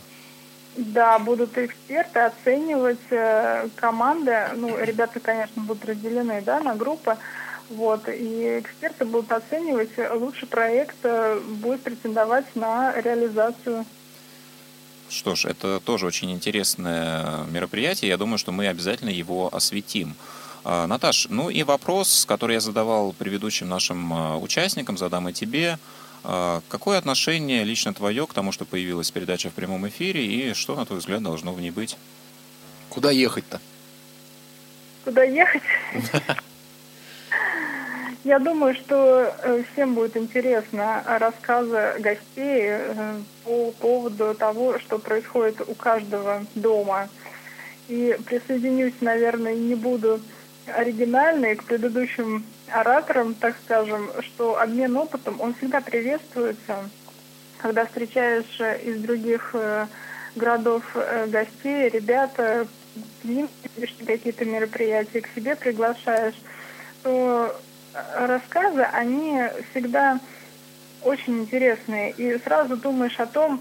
Да, 0.76 1.20
будут 1.20 1.56
эксперты 1.56 2.18
оценивать 2.18 2.98
э, 3.10 3.68
команды. 3.76 4.36
Ну, 4.56 4.76
ребята, 4.76 5.20
конечно, 5.20 5.62
будут 5.62 5.84
разделены 5.84 6.42
да, 6.42 6.58
на 6.58 6.74
группы. 6.74 7.16
Вот, 7.70 8.08
и 8.08 8.58
эксперты 8.58 9.04
будут 9.04 9.30
оценивать, 9.30 9.90
лучший 10.14 10.48
проект 10.48 10.96
э, 11.04 11.38
будет 11.38 11.82
претендовать 11.82 12.56
на 12.56 13.00
реализацию. 13.00 13.84
Что 15.08 15.36
ж, 15.36 15.44
это 15.44 15.78
тоже 15.78 16.04
очень 16.04 16.32
интересное 16.32 17.44
мероприятие. 17.44 18.08
Я 18.08 18.16
думаю, 18.16 18.38
что 18.38 18.50
мы 18.50 18.66
обязательно 18.66 19.10
его 19.10 19.54
осветим. 19.54 20.16
А, 20.64 20.86
Наташ, 20.86 21.28
ну 21.30 21.50
и 21.50 21.62
вопрос, 21.62 22.24
который 22.26 22.54
я 22.54 22.60
задавал 22.60 23.12
предыдущим 23.12 23.68
нашим 23.68 24.12
а, 24.12 24.36
участникам, 24.36 24.98
задам 24.98 25.28
и 25.28 25.32
тебе. 25.32 25.78
А, 26.24 26.60
какое 26.68 26.98
отношение 26.98 27.64
лично 27.64 27.94
твое 27.94 28.26
к 28.26 28.34
тому, 28.34 28.52
что 28.52 28.64
появилась 28.64 29.10
передача 29.10 29.50
в 29.50 29.54
прямом 29.54 29.88
эфире, 29.88 30.24
и 30.24 30.54
что, 30.54 30.74
на 30.76 30.84
твой 30.84 30.98
взгляд, 30.98 31.22
должно 31.22 31.52
в 31.52 31.60
ней 31.60 31.70
быть? 31.70 31.96
Куда 32.88 33.10
ехать-то? 33.10 33.60
Куда 35.04 35.22
ехать? 35.22 35.62
Я 38.24 38.38
думаю, 38.38 38.74
что 38.74 39.32
э, 39.42 39.62
всем 39.72 39.94
будет 39.94 40.16
интересно 40.16 41.02
рассказы 41.06 41.94
гостей 41.98 42.64
э, 42.66 43.20
по 43.44 43.70
поводу 43.72 44.34
того, 44.34 44.78
что 44.80 44.98
происходит 44.98 45.62
у 45.66 45.74
каждого 45.74 46.44
дома. 46.54 47.08
И 47.88 48.18
присоединюсь, 48.26 48.94
наверное, 49.00 49.54
не 49.54 49.74
буду 49.74 50.20
оригинальной 50.76 51.56
к 51.56 51.64
предыдущим 51.64 52.44
ораторам, 52.70 53.34
так 53.34 53.56
скажем, 53.64 54.10
что 54.22 54.60
обмен 54.60 54.96
опытом, 54.96 55.40
он 55.40 55.54
всегда 55.54 55.80
приветствуется, 55.80 56.88
когда 57.58 57.86
встречаешь 57.86 58.60
из 58.84 59.00
других 59.02 59.50
э, 59.54 59.86
городов 60.36 60.84
гостей, 61.28 61.88
ребята, 61.88 62.66
какие-то 64.06 64.44
мероприятия 64.44 65.20
к 65.20 65.28
себе 65.34 65.56
приглашаешь, 65.56 66.34
то 67.02 67.54
рассказы, 68.14 68.82
они 68.82 69.40
всегда 69.70 70.20
очень 71.02 71.40
интересные. 71.40 72.12
И 72.12 72.38
сразу 72.38 72.76
думаешь 72.76 73.18
о 73.18 73.26
том, 73.26 73.60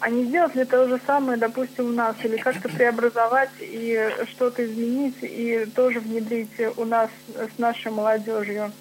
а 0.00 0.10
не 0.10 0.24
сделать 0.24 0.54
ли 0.54 0.64
то 0.64 0.88
же 0.88 1.00
самое, 1.06 1.38
допустим, 1.38 1.86
у 1.86 1.92
нас, 1.92 2.16
или 2.22 2.36
как-то 2.36 2.68
преобразовать 2.68 3.50
и 3.60 4.10
что-то 4.30 4.64
изменить, 4.64 5.16
и 5.22 5.66
тоже 5.74 6.00
внедрить 6.00 6.50
у 6.76 6.84
нас 6.84 7.10
с 7.34 7.58
нашей 7.58 7.90
молодежью. 7.90 8.72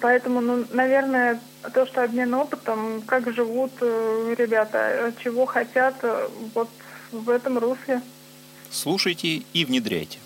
Поэтому, 0.00 0.40
ну, 0.40 0.64
наверное, 0.72 1.40
то, 1.72 1.86
что 1.86 2.02
обмен 2.02 2.34
опытом, 2.34 3.02
как 3.06 3.32
живут 3.32 3.72
э, 3.80 4.34
ребята, 4.36 5.14
чего 5.22 5.46
хотят, 5.46 5.94
э, 6.02 6.28
вот 6.54 6.68
в 7.10 7.30
этом 7.30 7.58
русле. 7.58 8.02
Слушайте 8.70 9.42
и 9.52 9.64
внедряйте. 9.64 10.18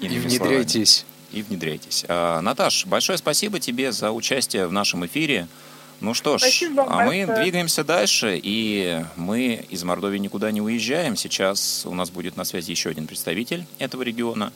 И 0.00 0.08
внедряйтесь. 0.08 0.98
словами. 0.98 1.38
И 1.38 1.42
внедряйтесь. 1.42 2.04
А, 2.08 2.40
Наташ, 2.40 2.84
большое 2.86 3.16
спасибо 3.16 3.58
тебе 3.58 3.90
за 3.92 4.12
участие 4.12 4.66
в 4.66 4.72
нашем 4.72 5.06
эфире. 5.06 5.48
Ну 6.00 6.14
что 6.14 6.38
ж, 6.38 6.42
Спасибо 6.42 6.86
а 6.88 7.04
мы 7.04 7.26
двигаемся 7.26 7.84
дальше, 7.84 8.38
и 8.42 9.04
мы 9.16 9.64
из 9.70 9.84
Мордовии 9.84 10.18
никуда 10.18 10.50
не 10.50 10.60
уезжаем. 10.60 11.16
Сейчас 11.16 11.86
у 11.86 11.94
нас 11.94 12.10
будет 12.10 12.36
на 12.36 12.44
связи 12.44 12.70
еще 12.72 12.90
один 12.90 13.06
представитель 13.06 13.66
этого 13.78 14.02
региона. 14.02 14.52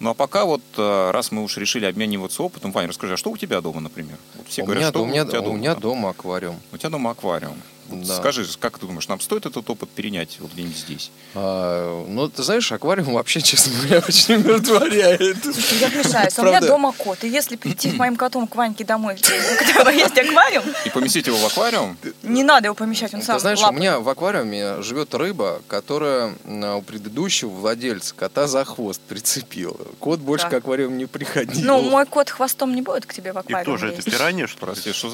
Ну 0.00 0.10
а 0.10 0.14
пока 0.14 0.46
вот, 0.46 0.62
э, 0.78 1.10
раз 1.10 1.30
мы 1.30 1.42
уж 1.42 1.58
решили 1.58 1.84
обмениваться 1.84 2.42
опытом, 2.42 2.72
Ваня, 2.72 2.88
расскажи, 2.88 3.14
а 3.14 3.16
что 3.18 3.30
у 3.30 3.36
тебя 3.36 3.60
дома, 3.60 3.80
например? 3.80 4.16
Вот 4.34 4.48
все 4.48 4.62
у, 4.62 4.64
говорят, 4.64 4.82
меня, 4.82 4.90
что 4.90 5.02
у, 5.02 5.06
меня, 5.06 5.24
тебя 5.26 5.40
у 5.40 5.44
дома? 5.44 5.58
меня 5.58 5.74
дома 5.74 6.10
аквариум. 6.10 6.58
У 6.72 6.78
тебя 6.78 6.88
дома 6.88 7.10
аквариум. 7.10 7.60
Вот 7.90 8.06
Да. 8.06 8.16
Скажи, 8.16 8.46
как 8.58 8.78
ты 8.78 8.86
думаешь, 8.86 9.08
нам 9.08 9.20
стоит 9.20 9.46
этот 9.46 9.68
опыт 9.68 9.90
перенять 9.90 10.36
вот 10.40 10.52
где-нибудь 10.52 10.76
здесь? 10.76 11.10
А, 11.34 12.04
ну, 12.08 12.28
ты 12.28 12.42
знаешь, 12.42 12.70
аквариум 12.72 13.14
вообще, 13.14 13.40
честно 13.40 13.72
говоря, 13.80 14.02
очень 14.06 14.34
умиротворяет. 14.36 15.36
Я 15.80 15.88
вмешаюсь. 15.88 16.38
У 16.38 16.42
меня 16.42 16.60
дома 16.60 16.92
кот. 16.92 17.24
И 17.24 17.28
если 17.28 17.56
прийти 17.56 17.90
с 17.90 17.94
моим 17.94 18.16
котом 18.16 18.46
к 18.46 18.54
Ваньке 18.56 18.84
домой, 18.84 19.14
у 19.16 19.64
которого 19.64 19.90
есть 19.90 20.16
аквариум, 20.16 20.64
И 20.84 20.90
поместить 20.90 21.26
его 21.26 21.36
в 21.36 21.44
аквариум? 21.46 21.96
не 22.22 22.42
надо 22.44 22.66
его 22.66 22.74
помещать, 22.74 23.12
он 23.14 23.22
сам 23.22 23.36
Ты 23.36 23.40
знаешь, 23.40 23.60
у 23.62 23.72
меня 23.72 24.00
в 24.00 24.08
аквариуме 24.08 24.82
живет 24.82 25.14
рыба, 25.14 25.60
которая 25.68 26.34
у 26.46 26.82
предыдущего 26.82 27.50
владельца 27.50 28.14
кота 28.14 28.46
за 28.46 28.64
хвост 28.64 29.00
прицепила. 29.00 29.76
Кот 29.98 30.20
больше 30.20 30.48
к 30.48 30.52
аквариуму 30.54 30.96
не 30.96 31.06
приходил. 31.06 31.64
Ну, 31.66 31.82
мой 31.82 32.06
кот 32.06 32.30
хвостом 32.30 32.74
не 32.74 32.82
будет 32.82 33.06
к 33.06 33.14
тебе 33.14 33.32
в 33.32 33.36
И 33.36 33.40
аквариум 33.40 33.64
тоже 33.64 33.88
это 33.88 33.96
лезть. 33.96 34.10
пиранья, 34.10 34.46
что 34.46 34.66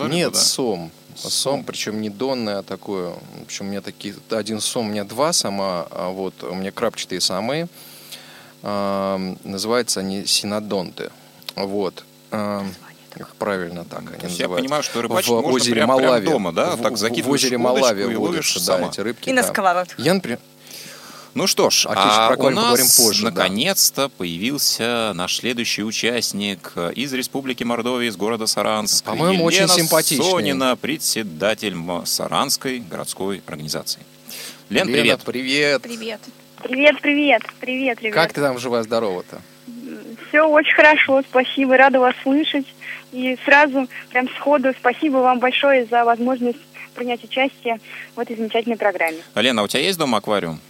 ли? 0.06 0.14
Нет, 0.14 0.32
да? 0.32 0.38
Сом. 1.16 1.30
Сом, 1.30 1.64
причем 1.64 2.00
не 2.00 2.10
донное, 2.10 2.58
а 2.58 2.62
такое. 2.62 3.10
В 3.40 3.42
общем, 3.44 3.66
у 3.66 3.68
меня 3.70 3.80
такие, 3.80 4.14
один 4.30 4.60
сом, 4.60 4.86
у 4.86 4.90
меня 4.90 5.04
два 5.04 5.32
сама, 5.32 5.86
а 5.90 6.10
вот 6.10 6.42
у 6.44 6.54
меня 6.54 6.70
крапчатые 6.72 7.20
самы. 7.20 7.68
Ам, 8.62 9.38
называются 9.44 10.00
они 10.00 10.26
синодонты. 10.26 11.10
Вот. 11.54 12.04
Как 12.30 13.34
правильно 13.38 13.84
так 13.86 14.00
они 14.00 14.08
есть 14.10 14.22
я 14.22 14.28
называются. 14.28 14.62
понимаю, 14.64 14.82
что 14.82 15.00
рыбачить 15.02 15.28
в 15.30 15.32
можно 15.32 15.50
озере 15.52 15.74
прям- 15.76 15.96
прям 15.96 16.06
Малави. 16.08 16.26
дома, 16.28 16.52
да? 16.52 16.76
В- 16.76 16.82
Так 16.82 16.92
в- 16.92 16.96
закидываешь 16.98 17.40
в 17.42 17.44
озере 17.44 17.56
Малави 17.58 18.14
ловишь 18.16 18.54
да, 18.56 18.60
сама. 18.60 18.88
эти 18.88 19.00
рыбки. 19.00 19.30
И 19.30 19.32
на 19.32 19.42
там. 19.42 19.50
сковородке. 19.52 19.94
Я, 19.96 20.12
например, 20.14 20.38
Ну 21.36 21.46
что 21.46 21.68
ж, 21.68 21.84
а 21.84 21.90
у 21.90 21.92
аквариуме 21.92 22.56
поговорим 22.56 22.86
нас 22.86 22.96
позже, 22.96 23.24
да. 23.24 23.30
наконец-то 23.30 24.08
появился 24.08 25.12
наш 25.14 25.36
следующий 25.36 25.84
участник 25.84 26.72
из 26.94 27.12
Республики 27.12 27.62
Мордовия, 27.62 28.08
из 28.08 28.16
города 28.16 28.46
Саранск. 28.46 29.04
По-моему, 29.04 29.44
очень 29.44 29.68
симпатичный. 29.68 30.24
Сонина, 30.24 30.76
председатель 30.76 31.76
Саранской 32.06 32.78
городской 32.78 33.42
организации. 33.46 34.00
Лен, 34.70 34.88
Лена, 34.88 34.96
привет. 34.96 35.22
привет. 35.26 35.82
Привет. 35.82 36.20
Привет, 36.62 37.00
привет, 37.02 37.42
привет, 37.60 38.00
ребят. 38.00 38.14
Как 38.14 38.32
ты 38.32 38.40
там 38.40 38.58
жива-здорова-то? 38.58 39.42
Все 40.30 40.40
очень 40.40 40.74
хорошо, 40.74 41.20
спасибо, 41.28 41.76
рада 41.76 42.00
вас 42.00 42.14
слышать. 42.22 42.66
И 43.12 43.38
сразу, 43.44 43.86
прям 44.08 44.26
сходу, 44.36 44.72
спасибо 44.78 45.18
вам 45.18 45.38
большое 45.38 45.84
за 45.84 46.06
возможность 46.06 46.60
принять 46.94 47.22
участие 47.22 47.78
в 48.14 48.20
этой 48.20 48.36
замечательной 48.36 48.78
программе. 48.78 49.18
Лена, 49.34 49.60
а 49.60 49.64
у 49.66 49.68
тебя 49.68 49.82
есть 49.82 49.98
дома 49.98 50.16
аквариум? 50.16 50.62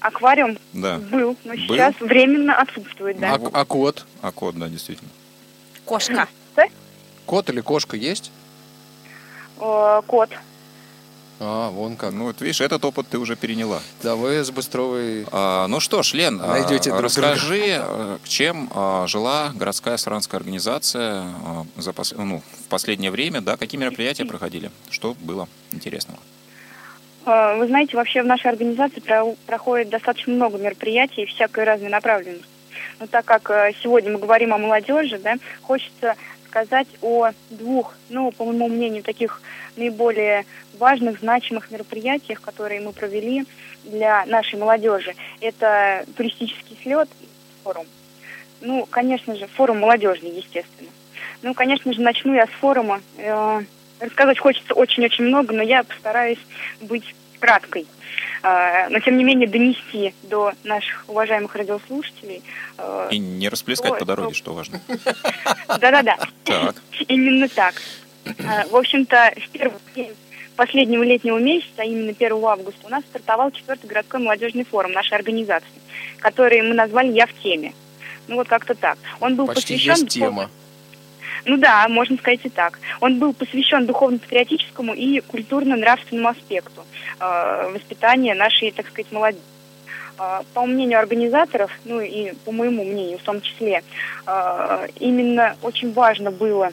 Аквариум 0.00 0.58
Да. 0.72 0.98
был, 0.98 1.36
но 1.44 1.52
Был? 1.52 1.58
сейчас 1.58 1.94
временно 2.00 2.60
отсутствует, 2.60 3.18
да. 3.18 3.34
А, 3.34 3.60
а 3.60 3.64
кот? 3.64 4.04
А 4.22 4.30
кот, 4.30 4.56
да, 4.56 4.68
действительно. 4.68 5.10
Кошка. 5.84 6.28
Кот 7.26 7.48
или 7.50 7.60
кошка 7.60 7.96
есть? 7.96 8.30
Э, 9.58 10.00
кот. 10.06 10.30
А, 11.38 11.70
вон 11.70 11.96
как. 11.96 12.12
Ну, 12.12 12.24
вот 12.24 12.40
видишь, 12.40 12.60
этот 12.60 12.84
опыт 12.84 13.08
ты 13.08 13.18
уже 13.18 13.36
переняла. 13.36 13.80
Да 14.02 14.14
вы 14.16 14.42
с 14.44 14.50
Быстровой... 14.50 15.26
А, 15.32 15.66
ну 15.66 15.80
что 15.80 16.02
ж, 16.02 16.14
Лен, 16.14 16.40
а, 16.42 16.46
Найдете 16.46 16.90
друг 16.90 17.02
расскажи, 17.02 17.76
а, 17.78 18.18
чем 18.24 18.70
а, 18.74 19.06
жила 19.06 19.52
городская 19.54 19.96
саранская 19.98 20.38
организация 20.38 21.24
а, 21.44 21.66
за 21.76 21.90
пос- 21.90 22.14
ну, 22.16 22.42
в 22.64 22.68
последнее 22.68 23.10
время, 23.10 23.40
да, 23.42 23.56
какие 23.58 23.78
мероприятия 23.78 24.24
проходили, 24.24 24.70
что 24.88 25.14
было 25.20 25.46
интересного? 25.72 26.18
Э, 27.26 27.56
Вы 27.58 27.66
знаете, 27.66 27.96
вообще 27.96 28.22
в 28.22 28.26
нашей 28.26 28.50
организации 28.50 29.00
про- 29.00 29.34
проходит 29.46 29.90
достаточно 29.90 30.32
много 30.32 30.58
мероприятий 30.58 31.26
всякой 31.26 31.64
разной 31.64 31.90
направленности. 31.90 32.46
Но 33.00 33.06
так 33.06 33.24
как 33.24 33.50
э, 33.50 33.72
сегодня 33.82 34.12
мы 34.12 34.18
говорим 34.18 34.54
о 34.54 34.58
молодежи, 34.58 35.18
да, 35.18 35.34
хочется 35.62 36.14
сказать 36.48 36.86
о 37.02 37.30
двух, 37.50 37.94
ну, 38.08 38.30
по 38.30 38.44
моему 38.44 38.68
мнению, 38.68 39.02
таких 39.02 39.42
наиболее 39.76 40.46
важных, 40.78 41.20
значимых 41.20 41.70
мероприятиях, 41.70 42.40
которые 42.40 42.80
мы 42.80 42.92
провели 42.92 43.44
для 43.84 44.24
нашей 44.26 44.58
молодежи. 44.58 45.14
Это 45.40 46.04
туристический 46.16 46.78
слет 46.82 47.08
и 47.20 47.26
форум. 47.62 47.86
Ну, 48.60 48.86
конечно 48.88 49.34
же, 49.36 49.46
форум 49.48 49.80
молодежный, 49.80 50.30
естественно. 50.30 50.88
Ну, 51.42 51.52
конечно 51.52 51.92
же, 51.92 52.00
начну 52.00 52.32
я 52.34 52.46
с 52.46 52.50
форума. 52.50 53.02
Рассказать 54.00 54.38
хочется 54.38 54.74
очень-очень 54.74 55.24
много, 55.24 55.54
но 55.54 55.62
я 55.62 55.84
постараюсь 55.84 56.38
быть 56.80 57.14
краткой. 57.40 57.86
Э, 58.42 58.88
Но, 58.88 59.00
тем 59.00 59.16
не 59.18 59.24
менее, 59.24 59.48
донести 59.48 60.14
до 60.24 60.52
наших 60.64 61.04
уважаемых 61.08 61.54
радиослушателей. 61.54 62.42
э, 62.78 63.08
И 63.10 63.18
не 63.18 63.48
расплескать 63.48 63.92
Ой, 63.92 63.98
по 63.98 64.04
дороге, 64.04 64.28
ну. 64.30 64.34
что 64.34 64.54
важно. 64.54 64.80
Да-да-да. 65.68 66.18
Именно 67.08 67.48
так. 67.48 67.74
А, 68.26 68.66
В 68.68 68.76
общем-то, 68.76 69.34
в 69.36 69.48
первый 69.50 69.78
день 69.94 70.12
последнего 70.56 71.02
летнего 71.02 71.38
месяца, 71.38 71.70
а 71.78 71.84
именно 71.84 72.10
1 72.10 72.32
августа, 72.44 72.86
у 72.86 72.88
нас 72.88 73.04
стартовал 73.04 73.50
четвертый 73.50 73.86
городской 73.86 74.20
молодежный 74.20 74.64
форум 74.64 74.92
нашей 74.92 75.14
организации, 75.14 75.68
который 76.18 76.62
мы 76.62 76.74
назвали 76.74 77.12
«Я 77.12 77.26
в 77.26 77.32
теме». 77.34 77.72
Ну 78.26 78.36
вот 78.36 78.48
как-то 78.48 78.74
так. 78.74 78.98
Он 79.20 79.36
был 79.36 79.46
Почти 79.46 79.74
посвящен... 79.74 79.92
есть 79.92 80.08
тема. 80.08 80.50
Ну 81.46 81.56
да, 81.58 81.86
можно 81.88 82.16
сказать 82.16 82.40
и 82.42 82.48
так. 82.48 82.78
Он 83.00 83.20
был 83.20 83.32
посвящен 83.32 83.86
духовно-патриотическому 83.86 84.94
и 84.94 85.20
культурно-нравственному 85.20 86.28
аспекту 86.28 86.84
э, 87.20 87.70
воспитания 87.72 88.34
нашей, 88.34 88.72
так 88.72 88.88
сказать, 88.88 89.12
молодежи. 89.12 89.42
Э, 90.18 90.40
По 90.54 90.66
мнению 90.66 90.98
организаторов, 90.98 91.70
ну 91.84 92.00
и 92.00 92.32
по 92.44 92.50
моему 92.50 92.84
мнению 92.84 93.18
в 93.18 93.22
том 93.22 93.40
числе, 93.40 93.84
э, 94.26 94.88
именно 94.98 95.56
очень 95.62 95.92
важно 95.92 96.32
было 96.32 96.72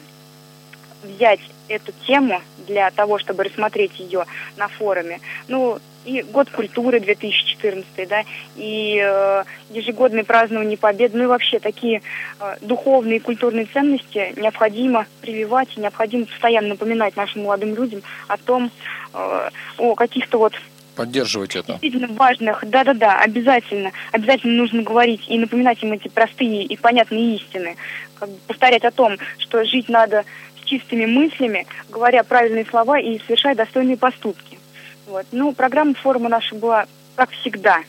взять 1.04 1.40
эту 1.68 1.92
тему 2.04 2.42
для 2.66 2.90
того, 2.90 3.20
чтобы 3.20 3.44
рассмотреть 3.44 4.00
ее 4.00 4.26
на 4.56 4.66
форуме. 4.66 5.20
Ну, 5.46 5.78
и 6.04 6.22
год 6.22 6.50
культуры 6.50 7.00
2014, 7.00 8.08
да, 8.08 8.22
и 8.56 9.00
э, 9.02 9.44
ежегодное 9.70 10.24
празднование 10.24 10.76
Победы, 10.76 11.16
ну 11.16 11.24
и 11.24 11.26
вообще 11.26 11.58
такие 11.58 12.02
э, 12.40 12.56
духовные 12.60 13.16
и 13.16 13.20
культурные 13.20 13.66
ценности 13.66 14.32
необходимо 14.36 15.06
прививать 15.20 15.68
и 15.76 15.80
необходимо 15.80 16.26
постоянно 16.26 16.68
напоминать 16.68 17.16
нашим 17.16 17.44
молодым 17.44 17.74
людям 17.74 18.02
о 18.28 18.36
том, 18.36 18.70
э, 19.12 19.50
о 19.78 19.94
каких-то 19.94 20.38
вот 20.38 20.54
Поддерживать 20.96 21.56
это. 21.56 21.72
действительно 21.72 22.08
важных, 22.14 22.64
да-да-да, 22.68 23.18
обязательно, 23.20 23.90
обязательно 24.12 24.54
нужно 24.54 24.82
говорить 24.82 25.22
и 25.28 25.38
напоминать 25.38 25.82
им 25.82 25.92
эти 25.92 26.08
простые 26.08 26.64
и 26.64 26.76
понятные 26.76 27.36
истины, 27.36 27.76
как 28.14 28.28
бы 28.28 28.36
повторять 28.46 28.84
о 28.84 28.92
том, 28.92 29.16
что 29.38 29.64
жить 29.64 29.88
надо 29.88 30.24
с 30.60 30.64
чистыми 30.64 31.06
мыслями, 31.06 31.66
говоря 31.90 32.22
правильные 32.22 32.64
слова 32.64 33.00
и 33.00 33.18
совершая 33.20 33.56
достойные 33.56 33.96
поступки. 33.96 34.58
Вот. 35.06 35.26
Ну, 35.32 35.52
программа 35.52 35.94
форума 35.94 36.28
наша 36.28 36.54
была, 36.54 36.86
как 37.16 37.30
всегда, 37.30 37.80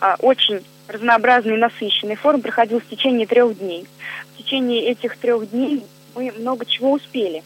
а, 0.00 0.16
очень 0.20 0.64
разнообразный 0.88 1.54
и 1.54 1.58
насыщенный. 1.58 2.16
Форум 2.16 2.42
проходил 2.42 2.80
в 2.80 2.88
течение 2.88 3.26
трех 3.26 3.58
дней. 3.58 3.86
В 4.34 4.38
течение 4.38 4.84
этих 4.84 5.16
трех 5.16 5.50
дней 5.50 5.84
мы 6.14 6.32
много 6.32 6.64
чего 6.64 6.92
успели. 6.92 7.42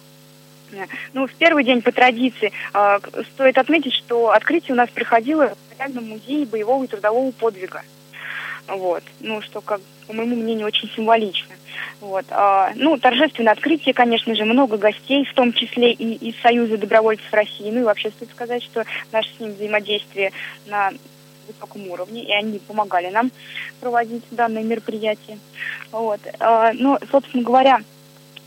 Ну, 1.13 1.27
в 1.27 1.33
первый 1.35 1.65
день 1.65 1.83
по 1.83 1.91
традиции 1.91 2.53
э, 2.73 2.99
стоит 3.35 3.59
отметить, 3.59 3.93
что 3.93 4.31
открытие 4.31 4.75
у 4.75 4.77
нас 4.77 4.89
проходило 4.89 5.49
в 5.49 5.73
Мемориальном 5.73 6.09
музее 6.11 6.47
боевого 6.47 6.85
и 6.85 6.87
трудового 6.87 7.33
подвига. 7.33 7.83
Вот. 8.67 9.03
Ну, 9.21 9.43
что, 9.43 9.61
как, 9.61 9.81
по 10.07 10.13
моему 10.13 10.37
мнению, 10.37 10.67
очень 10.67 10.91
символично. 10.91 11.55
Вот. 12.01 12.25
А, 12.31 12.73
ну, 12.77 12.99
торжественное 12.99 13.53
открытие, 13.53 13.95
конечно 13.95 14.35
же, 14.35 14.45
много 14.45 14.77
гостей, 14.77 15.25
в 15.25 15.35
том 15.35 15.53
числе 15.53 15.93
и 15.93 16.15
из 16.31 16.41
Союза 16.41 16.79
добровольцев 16.79 17.33
России. 17.33 17.71
Ну 17.71 17.81
и 17.81 17.85
вообще 17.85 18.11
стоит 18.11 18.31
сказать, 18.31 18.63
что 18.63 18.85
наше 19.13 19.31
с 19.37 19.41
ним 19.41 19.53
взаимодействие 19.53 20.33
на 20.67 20.93
высоком 21.47 21.89
уровне, 21.91 22.25
и 22.25 22.33
они 22.33 22.59
помогали 22.59 23.11
нам 23.11 23.31
проводить 23.81 24.25
данное 24.31 24.63
мероприятие. 24.63 25.39
Вот. 25.93 26.21
А, 26.39 26.73
ну, 26.75 26.99
собственно 27.11 27.43
говоря, 27.43 27.81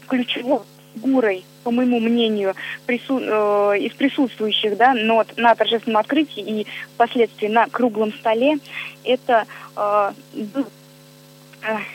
ключевой 0.08 0.62
фигурой, 0.94 1.46
по 1.64 1.72
моему 1.72 2.00
мнению, 2.00 2.56
прису- 2.86 3.22
э, 3.22 3.80
из 3.80 3.94
присутствующих 3.94 4.78
да, 4.78 4.94
но 4.94 5.26
на 5.38 5.56
торжественном 5.56 6.00
открытии 6.00 6.62
и 6.62 6.68
впоследствии 6.96 7.48
на 7.48 7.68
круглом 7.68 8.14
столе, 8.14 8.60
это 9.04 9.46
э, 9.76 10.12
был 10.34 10.66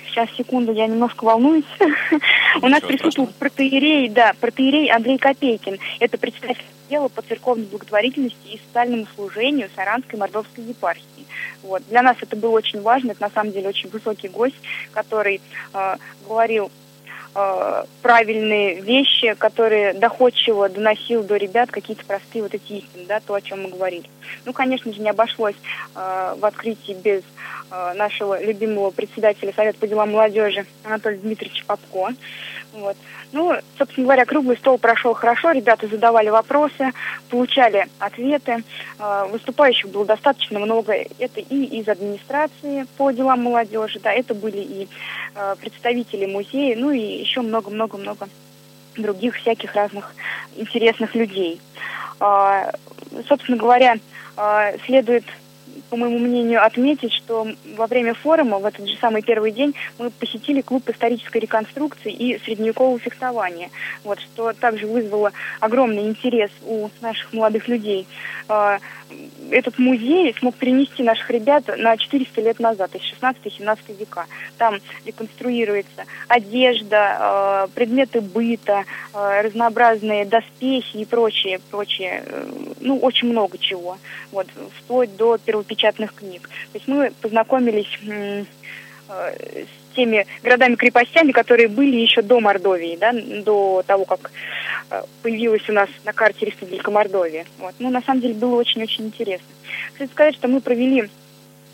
Сейчас, 0.06 0.30
секунду, 0.36 0.72
я 0.72 0.86
немножко 0.86 1.24
волнуюсь. 1.24 1.66
У 2.62 2.68
нас 2.68 2.80
присутствовал 2.80 3.28
протеерей, 3.38 4.08
да, 4.08 4.32
протеерей 4.40 4.90
Андрей 4.90 5.18
Копейкин. 5.18 5.78
Это 6.00 6.16
представитель 6.16 6.64
дела 6.88 7.08
по 7.08 7.20
церковной 7.20 7.66
благотворительности 7.66 8.36
и 8.46 8.60
социальному 8.66 9.06
служению 9.14 9.68
Саранской 9.76 10.18
Мордовской 10.18 10.64
епархии. 10.64 11.26
Вот. 11.62 11.82
Для 11.88 12.02
нас 12.02 12.16
это 12.20 12.34
было 12.34 12.52
очень 12.52 12.80
важно, 12.80 13.10
это 13.10 13.22
на 13.22 13.30
самом 13.30 13.52
деле 13.52 13.68
очень 13.68 13.90
высокий 13.90 14.28
гость, 14.28 14.56
который 14.92 15.40
э, 15.74 15.96
говорил 16.26 16.70
э, 17.38 17.84
правильные 18.02 18.80
вещи, 18.80 19.34
которые 19.34 19.94
доходчиво 19.94 20.68
доносил 20.68 21.22
до 21.22 21.36
ребят 21.36 21.70
какие-то 21.70 22.04
простые 22.04 22.42
вот 22.42 22.54
эти 22.54 22.72
истины, 22.72 23.04
да, 23.06 23.20
то, 23.20 23.34
о 23.34 23.40
чем 23.40 23.62
мы 23.62 23.70
говорили. 23.70 24.08
Ну, 24.44 24.52
конечно 24.52 24.92
же, 24.92 25.00
не 25.00 25.10
обошлось 25.10 25.54
э, 25.94 26.34
в 26.38 26.44
открытии 26.44 26.92
без 26.92 27.22
э, 27.70 27.94
нашего 27.94 28.42
любимого 28.42 28.90
председателя 28.90 29.52
Совета 29.54 29.78
по 29.78 29.86
делам 29.86 30.12
молодежи 30.12 30.66
Анатолия 30.84 31.18
Дмитриевича 31.18 31.64
Попко. 31.66 32.14
Вот. 32.80 32.96
Ну, 33.32 33.54
собственно 33.76 34.06
говоря, 34.06 34.24
круглый 34.24 34.56
стол 34.56 34.78
прошел 34.78 35.14
хорошо, 35.14 35.50
ребята 35.52 35.86
задавали 35.86 36.28
вопросы, 36.28 36.92
получали 37.28 37.86
ответы. 37.98 38.62
Э, 38.98 39.26
выступающих 39.30 39.90
было 39.90 40.04
достаточно 40.04 40.58
много. 40.58 40.94
Это 41.18 41.40
и 41.40 41.64
из 41.64 41.88
администрации 41.88 42.86
по 42.96 43.10
делам 43.10 43.42
молодежи, 43.42 44.00
да, 44.00 44.12
это 44.12 44.34
были 44.34 44.58
и 44.58 44.88
э, 45.34 45.56
представители 45.60 46.26
музея, 46.26 46.76
ну 46.76 46.90
и 46.90 47.00
еще 47.00 47.40
много-много-много 47.40 48.28
других 48.96 49.36
всяких 49.36 49.74
разных 49.74 50.14
интересных 50.56 51.14
людей. 51.14 51.60
Э, 52.20 52.70
собственно 53.28 53.56
говоря, 53.56 53.96
следует 54.86 55.24
по 55.90 55.96
моему 55.96 56.18
мнению, 56.18 56.64
отметить, 56.64 57.12
что 57.12 57.46
во 57.76 57.86
время 57.86 58.14
форума, 58.14 58.58
в 58.58 58.66
этот 58.66 58.88
же 58.88 58.96
самый 58.98 59.22
первый 59.22 59.52
день, 59.52 59.74
мы 59.98 60.10
посетили 60.10 60.60
клуб 60.60 60.88
исторической 60.88 61.38
реконструкции 61.38 62.12
и 62.12 62.38
средневекового 62.38 62.98
фехтования, 62.98 63.70
вот, 64.04 64.20
что 64.20 64.52
также 64.52 64.86
вызвало 64.86 65.32
огромный 65.60 66.06
интерес 66.08 66.50
у 66.66 66.88
наших 67.00 67.32
молодых 67.32 67.68
людей. 67.68 68.06
А, 68.48 68.78
этот 69.50 69.78
музей 69.78 70.34
смог 70.38 70.54
перенести 70.56 71.02
наших 71.02 71.30
ребят 71.30 71.64
на 71.78 71.96
400 71.96 72.40
лет 72.42 72.60
назад, 72.60 72.94
из 72.94 73.02
16-17 73.02 73.98
века. 73.98 74.26
Там 74.58 74.78
реконструируется 75.06 76.04
одежда, 76.28 77.16
а, 77.18 77.68
предметы 77.74 78.20
быта, 78.20 78.84
а, 79.14 79.42
разнообразные 79.42 80.26
доспехи 80.26 80.98
и 80.98 81.04
прочее, 81.04 81.60
прочее, 81.70 82.22
э, 82.26 82.46
ну, 82.80 82.98
очень 82.98 83.28
много 83.28 83.56
чего, 83.58 83.98
вот, 84.32 84.46
вплоть 84.78 85.16
до 85.16 85.38
первопечатных 85.38 85.77
печатных 85.78 86.14
книг. 86.14 86.48
То 86.72 86.78
есть 86.78 86.88
мы 86.88 87.12
познакомились 87.22 87.86
э, 88.06 88.44
с 89.08 89.94
теми 89.94 90.26
городами-крепостями, 90.42 91.32
которые 91.32 91.68
были 91.68 91.96
еще 91.96 92.20
до 92.20 92.40
Мордовии, 92.40 92.98
да, 93.00 93.12
до 93.12 93.84
того, 93.86 94.04
как 94.04 94.32
э, 94.90 95.02
появилась 95.22 95.68
у 95.68 95.72
нас 95.72 95.88
на 96.04 96.12
карте 96.12 96.46
Республика 96.46 96.90
Мордовия. 96.90 97.46
Вот. 97.58 97.74
Ну, 97.78 97.90
на 97.90 98.02
самом 98.02 98.20
деле, 98.20 98.34
было 98.34 98.56
очень-очень 98.56 99.06
интересно. 99.06 99.46
Кстати 99.92 100.10
сказать, 100.10 100.34
что 100.34 100.48
мы 100.48 100.60
провели 100.60 101.08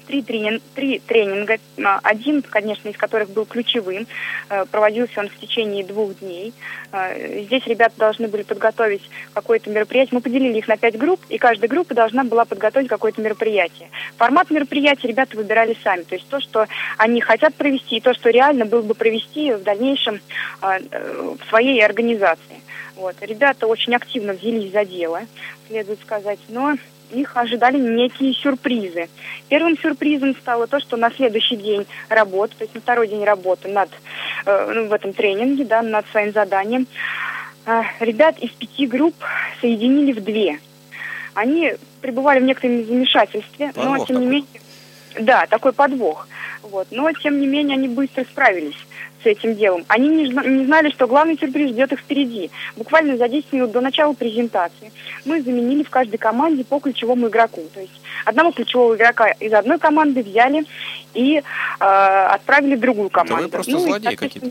три, 0.07 0.23
тренинг, 0.23 0.63
три 0.75 0.99
тренинга, 0.99 1.59
а, 1.85 2.01
один, 2.03 2.43
конечно, 2.43 2.89
из 2.89 2.97
которых 2.97 3.31
был 3.31 3.45
ключевым. 3.45 4.07
Э, 4.49 4.65
проводился 4.71 5.21
он 5.21 5.29
в 5.29 5.39
течение 5.39 5.85
двух 5.85 6.19
дней. 6.19 6.53
Э, 6.93 7.43
здесь 7.43 7.67
ребята 7.67 7.95
должны 7.99 8.29
были 8.29 8.43
подготовить 8.43 9.09
какое-то 9.33 9.71
мероприятие. 9.71 10.17
Мы 10.17 10.21
поделили 10.21 10.59
их 10.59 10.69
на 10.69 10.77
пять 10.77 10.99
групп, 10.99 11.21
и 11.29 11.39
каждая 11.39 11.69
группа 11.69 11.95
должна 11.95 12.25
была 12.25 12.45
подготовить 12.45 12.89
какое-то 12.89 13.21
мероприятие. 13.21 13.91
Формат 14.17 14.51
мероприятия 14.51 15.09
ребята 15.09 15.37
выбирали 15.37 15.77
сами. 15.83 16.03
То 16.03 16.15
есть 16.15 16.29
то, 16.29 16.41
что 16.41 16.67
они 16.99 17.21
хотят 17.21 17.55
провести, 17.55 17.97
и 17.97 18.01
то, 18.01 18.15
что 18.15 18.31
реально 18.31 18.67
было 18.67 18.83
бы 18.83 18.95
провести 18.95 19.53
в 19.53 19.63
дальнейшем 19.63 20.21
э, 20.63 20.79
в 20.91 21.49
своей 21.49 21.85
организации. 21.85 22.61
Вот. 22.97 23.17
Ребята 23.21 23.67
очень 23.67 23.95
активно 23.95 24.35
взялись 24.35 24.73
за 24.73 24.85
дело, 24.85 25.23
следует 25.69 26.01
сказать, 26.01 26.39
но 26.49 26.77
их 27.11 27.37
ожидали 27.37 27.79
некие 27.79 28.33
сюрпризы. 28.35 29.09
Первым 29.49 29.79
сюрпризом 29.79 30.35
стало 30.37 30.67
то, 30.67 30.81
что 30.81 30.97
на 30.97 31.11
следующий 31.11 31.57
день 31.57 31.87
работы, 32.09 32.55
то 32.57 32.65
есть 32.65 32.75
на 32.75 32.81
второй 32.81 33.09
день 33.09 33.25
работы 33.25 33.69
над, 33.69 33.91
э, 34.47 34.73
ну, 34.75 34.89
в 34.89 34.93
этом 34.93 35.13
тренинге, 35.13 35.65
да, 35.65 35.83
над 35.83 36.07
своим 36.09 36.33
заданием, 36.33 36.87
э, 37.67 37.83
ребят 38.01 38.39
из 38.39 38.51
пяти 38.51 38.87
групп 38.87 39.15
соединили 39.61 40.13
в 40.13 40.23
две. 40.23 40.59
Они 41.35 41.75
пребывали 42.01 42.41
в 42.41 42.45
некотором 42.45 42.85
замешательстве, 42.85 43.73
подвох 43.75 43.85
но 43.85 43.97
тем 43.99 44.07
такой. 44.07 44.21
не 44.21 44.27
менее... 44.27 44.61
Да, 45.21 45.47
такой 45.47 45.73
подвох. 45.73 46.29
Вот. 46.63 46.89
Но, 46.91 47.11
тем 47.13 47.41
не 47.41 47.47
менее, 47.47 47.77
они 47.77 47.89
быстро 47.89 48.25
справились 48.25 48.77
с 49.25 49.27
этим 49.27 49.57
делом. 49.57 49.85
Они 49.89 50.09
не, 50.09 50.29
не 50.29 50.67
знали, 50.67 50.91
что 50.91 51.07
главный 51.07 51.39
сюрприз 51.39 51.71
ждет 51.71 51.93
их 51.93 52.01
впереди. 52.01 52.51
Буквально 52.77 53.17
за 53.17 53.29
10 53.29 53.53
минут 53.53 53.73
до 53.73 53.81
начала 53.81 54.13
презентации 54.13 54.93
мы 55.25 55.43
заменили 55.43 55.83
в 55.83 55.91
каждой 55.91 56.19
команде 56.19 56.65
по 56.65 56.79
ключевому 56.79 57.29
игроку. 57.29 57.63
То 57.73 57.81
есть 57.81 58.01
одного 58.25 58.53
ключевого 58.53 58.95
игрока 58.95 59.31
из 59.31 59.53
одной 59.53 59.79
команды 59.79 60.23
взяли 60.23 60.65
и 61.15 61.39
э, 61.39 61.45
отправили 61.81 62.77
в 62.77 62.81
другую 62.81 63.09
команду. 63.09 63.37
Да 63.37 63.43
вы 63.43 63.49
просто 63.49 63.73
ну, 63.73 63.79
злодеи 63.81 64.15
какие-то. 64.15 64.51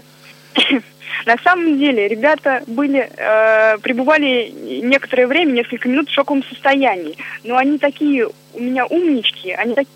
На 1.25 1.37
самом 1.37 1.77
деле 1.77 2.07
ребята 2.07 2.63
были, 2.67 3.09
э, 3.15 3.77
пребывали 3.77 4.51
некоторое 4.81 5.27
время, 5.27 5.51
несколько 5.51 5.87
минут 5.87 6.09
в 6.09 6.13
шоковом 6.13 6.43
состоянии. 6.43 7.17
Но 7.43 7.57
они 7.57 7.77
такие 7.77 8.27
у 8.53 8.59
меня 8.59 8.85
умнички, 8.87 9.51
они 9.51 9.75
такие, 9.75 9.93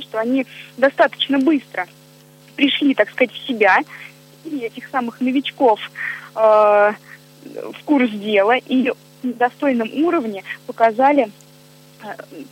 что 0.00 0.20
они 0.20 0.46
достаточно 0.76 1.38
быстро 1.38 1.86
пришли, 2.58 2.92
так 2.92 3.08
сказать, 3.10 3.32
в 3.32 3.46
себя 3.46 3.78
этих 4.56 4.88
самых 4.88 5.20
новичков 5.20 5.80
э, 6.34 6.38
в 6.38 7.84
курс 7.84 8.10
дела 8.10 8.56
и 8.56 8.92
на 9.22 9.32
достойном 9.32 9.90
уровне 10.04 10.44
показали, 10.66 11.30
э, 12.02 12.06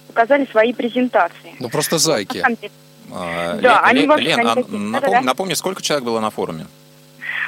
показали 0.09 0.47
свои 0.51 0.73
презентации. 0.73 1.55
Ну 1.59 1.69
просто 1.69 1.99
зайки. 1.99 2.43
А, 3.13 3.55
да, 3.55 3.61
Лен, 3.61 3.79
они 3.85 4.01
Лен, 4.01 4.09
вообще... 4.09 4.27
Лен, 4.27 4.41
а 4.41 4.55
напом... 4.55 4.93
да, 4.93 5.01
да. 5.01 5.21
напомни, 5.21 5.55
сколько 5.55 5.83
человек 5.83 6.05
было 6.05 6.21
на 6.21 6.31
форуме? 6.31 6.67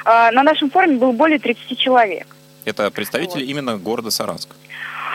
А, 0.05 0.31
на 0.31 0.43
нашем 0.43 0.71
форуме 0.71 0.97
было 0.99 1.13
более 1.13 1.39
30 1.39 1.79
человек. 1.79 2.27
Это 2.65 2.91
представители 2.91 3.41
вот. 3.41 3.51
именно 3.51 3.77
города 3.77 4.11
Саранск. 4.11 4.51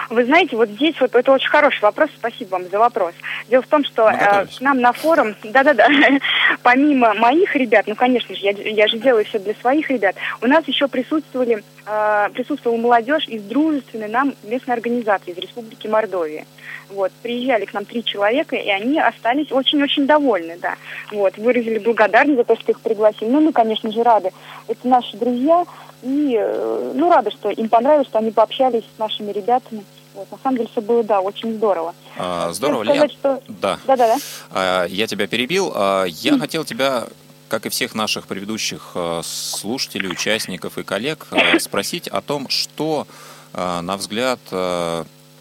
Вы 0.10 0.26
знаете, 0.26 0.56
вот 0.56 0.70
здесь 0.70 1.00
вот 1.00 1.16
это 1.16 1.32
очень 1.32 1.50
хороший 1.50 1.82
вопрос, 1.82 2.10
спасибо 2.16 2.52
вам 2.52 2.70
за 2.70 2.80
вопрос. 2.80 3.14
Дело 3.50 3.62
в 3.62 3.68
том, 3.68 3.84
что 3.84 4.10
э, 4.10 4.46
к 4.46 4.62
нам 4.62 4.80
на 4.80 4.94
форум, 4.94 5.36
да-да-да, 5.44 5.88
помимо 6.64 7.14
моих 7.14 7.56
ребят, 7.56 7.86
ну, 7.88 7.96
конечно 7.96 8.36
же, 8.36 8.42
я, 8.42 8.52
я 8.52 8.88
же 8.88 8.98
делаю 8.98 9.26
все 9.26 9.40
для 9.40 9.54
своих 9.56 9.90
ребят, 9.90 10.16
у 10.42 10.48
нас 10.48 10.68
еще 10.68 10.88
присутствовали, 10.88 11.64
э, 11.86 12.30
присутствовала 12.34 12.80
молодежь 12.80 13.28
из 13.28 13.44
дружественной 13.44 14.10
нам 14.10 14.34
местной 14.44 14.76
организации, 14.76 15.32
из 15.32 15.38
Республики 15.38 15.88
Мордовия. 15.88 16.46
Вот, 16.90 17.12
приезжали 17.24 17.66
к 17.66 17.74
нам 17.74 17.86
три 17.86 18.04
человека, 18.04 18.56
и 18.56 18.70
они 18.70 19.00
остались 19.00 19.52
очень-очень 19.52 20.06
довольны, 20.06 20.58
да. 20.62 20.76
Вот, 21.12 21.38
выразили 21.38 21.80
благодарность 21.80 22.38
за 22.38 22.44
то, 22.44 22.56
что 22.56 22.72
их 22.72 22.80
пригласили. 22.82 23.30
Ну, 23.30 23.42
мы, 23.42 23.52
конечно 23.52 23.92
же, 23.92 24.04
рады. 24.04 24.32
Это 24.68 24.88
наши 24.88 25.18
друзья, 25.18 25.66
и, 26.04 26.36
э, 26.38 26.92
ну, 26.96 27.10
рады, 27.10 27.32
что 27.32 27.50
им 27.50 27.70
понравилось, 27.70 28.08
что 28.08 28.20
они 28.20 28.32
пообщались 28.32 28.84
с 28.84 29.00
нашими 29.00 29.32
ребятами. 29.32 29.86
Вот, 30.14 30.30
на 30.32 30.38
самом 30.38 30.58
деле 30.58 30.70
все 30.70 30.82
было, 30.82 31.04
да, 31.04 31.22
очень 31.22 31.56
здорово. 31.56 31.96
А, 32.18 32.52
здорово, 32.52 32.84
Лен. 32.84 33.10
Что... 33.10 33.42
Да. 33.48 33.80
Да, 33.88 33.96
да, 33.96 34.08
да. 34.08 34.18
А, 34.52 34.86
я 34.86 35.08
тебя 35.08 35.28
перебил. 35.28 35.72
А, 35.74 36.04
я 36.06 36.38
хотел 36.38 36.66
тебя 36.66 37.08
как 37.48 37.66
и 37.68 37.70
всех 37.70 37.94
наших 37.94 38.28
предыдущих 38.28 38.92
а, 38.96 39.22
слушателей, 39.24 40.10
участников 40.10 40.78
и 40.78 40.84
коллег, 40.84 41.28
а, 41.32 41.58
спросить 41.60 42.08
о 42.08 42.22
том, 42.22 42.50
что, 42.50 43.08
на 43.54 43.98
взгляд 43.98 44.40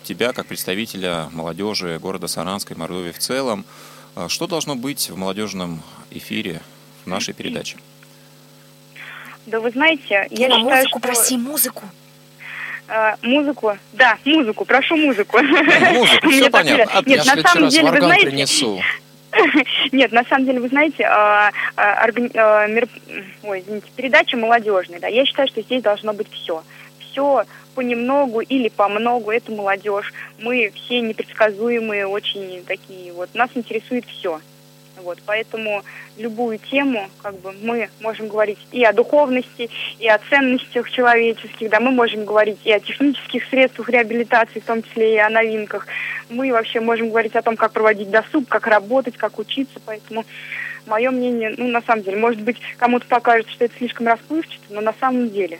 тебя, 0.04 0.32
как 0.34 0.46
представителя 0.46 1.28
молодежи 1.32 1.98
города 1.98 2.28
Саранска 2.28 2.74
и 2.74 2.76
Мордовии 2.76 3.10
в 3.10 3.18
целом, 3.18 3.64
что 4.28 4.46
должно 4.46 4.76
быть 4.76 5.08
в 5.08 5.16
молодежном 5.16 5.82
эфире 6.10 6.60
в 7.04 7.08
нашей 7.08 7.32
передаче? 7.32 7.78
Да 9.46 9.60
вы 9.60 9.70
знаете, 9.70 10.26
я 10.30 10.48
считаю, 10.48 10.60
музыку, 10.60 10.98
что... 10.98 11.00
проси, 11.00 11.36
музыку. 11.36 11.82
Э, 12.88 13.14
музыку, 13.22 13.76
да, 13.92 14.18
музыку, 14.24 14.64
прошу 14.64 14.96
музыку. 14.96 15.38
Музыку, 15.42 16.28
все 16.30 16.50
понятно. 16.50 17.02
Нет, 17.06 17.24
на 17.24 17.42
самом 17.42 17.68
деле, 17.68 17.90
вы 17.90 18.00
знаете... 18.00 18.26
принесу. 18.26 18.80
Нет, 19.92 20.12
на 20.12 20.24
самом 20.24 20.44
деле, 20.44 20.60
вы 20.60 20.68
знаете, 20.68 21.04
а, 21.04 21.50
а, 21.76 22.04
а, 22.04 22.66
мер... 22.66 22.86
Ой, 23.42 23.60
извините, 23.60 23.86
передача 23.96 24.36
молодежная, 24.36 25.00
да, 25.00 25.08
я 25.08 25.24
считаю, 25.24 25.48
что 25.48 25.62
здесь 25.62 25.82
должно 25.82 26.12
быть 26.12 26.30
все. 26.30 26.62
Все 26.98 27.44
понемногу 27.74 28.40
или 28.40 28.68
по 28.68 28.88
многу, 28.88 29.30
это 29.30 29.50
молодежь. 29.50 30.12
Мы 30.38 30.70
все 30.74 31.00
непредсказуемые, 31.00 32.06
очень 32.06 32.62
такие 32.66 33.12
вот. 33.12 33.34
Нас 33.34 33.50
интересует 33.54 34.04
все. 34.06 34.40
Вот, 35.02 35.18
поэтому 35.26 35.82
любую 36.16 36.58
тему 36.58 37.08
как 37.22 37.38
бы, 37.40 37.52
мы 37.62 37.88
можем 38.00 38.28
говорить 38.28 38.58
и 38.70 38.84
о 38.84 38.92
духовности, 38.92 39.68
и 39.98 40.08
о 40.08 40.18
ценностях 40.30 40.90
человеческих, 40.90 41.70
да, 41.70 41.80
мы 41.80 41.90
можем 41.90 42.24
говорить 42.24 42.58
и 42.64 42.72
о 42.72 42.80
технических 42.80 43.44
средствах 43.48 43.88
реабилитации, 43.88 44.60
в 44.60 44.64
том 44.64 44.82
числе 44.82 45.14
и 45.14 45.18
о 45.18 45.28
новинках. 45.28 45.86
Мы 46.28 46.52
вообще 46.52 46.80
можем 46.80 47.10
говорить 47.10 47.34
о 47.36 47.42
том, 47.42 47.56
как 47.56 47.72
проводить 47.72 48.10
досуг, 48.10 48.48
как 48.48 48.66
работать, 48.66 49.16
как 49.16 49.38
учиться, 49.38 49.80
поэтому 49.84 50.24
мое 50.86 51.10
мнение, 51.10 51.54
ну, 51.56 51.68
на 51.68 51.82
самом 51.82 52.02
деле, 52.02 52.16
может 52.16 52.40
быть, 52.40 52.60
кому-то 52.78 53.06
покажется, 53.06 53.52
что 53.52 53.64
это 53.64 53.76
слишком 53.76 54.06
расплывчато, 54.06 54.64
но 54.70 54.80
на 54.80 54.94
самом 54.94 55.30
деле, 55.30 55.58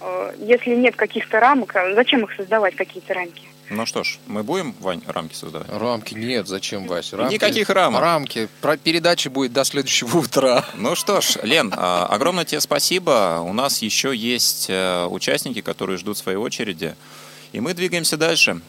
э, 0.00 0.32
если 0.38 0.74
нет 0.74 0.96
каких-то 0.96 1.40
рамок, 1.40 1.74
а 1.76 1.94
зачем 1.94 2.24
их 2.24 2.32
создавать, 2.34 2.76
какие-то 2.76 3.14
рамки? 3.14 3.46
Ну 3.68 3.84
что 3.84 4.04
ж, 4.04 4.18
мы 4.26 4.42
будем, 4.44 4.74
Вань, 4.80 5.02
рамки 5.06 5.34
создавать? 5.34 5.68
Рамки 5.70 6.14
нет, 6.14 6.46
зачем, 6.46 6.86
Вася? 6.86 7.16
Рамки, 7.16 7.34
Никаких 7.34 7.68
рамок. 7.68 8.00
Рамки. 8.00 8.48
Про 8.60 8.76
передачи 8.76 9.28
будет 9.28 9.52
до 9.52 9.64
следующего 9.64 10.18
утра. 10.18 10.64
Ну 10.76 10.94
что 10.94 11.20
ж, 11.20 11.38
Лен, 11.42 11.72
а, 11.76 12.06
огромное 12.06 12.44
тебе 12.44 12.60
спасибо. 12.60 13.40
У 13.44 13.52
нас 13.52 13.82
еще 13.82 14.14
есть 14.14 14.66
э, 14.68 15.06
участники, 15.06 15.62
которые 15.62 15.98
ждут 15.98 16.16
своей 16.16 16.38
очереди. 16.38 16.94
И 17.52 17.60
мы 17.60 17.74
двигаемся 17.74 18.16
дальше. 18.16 18.60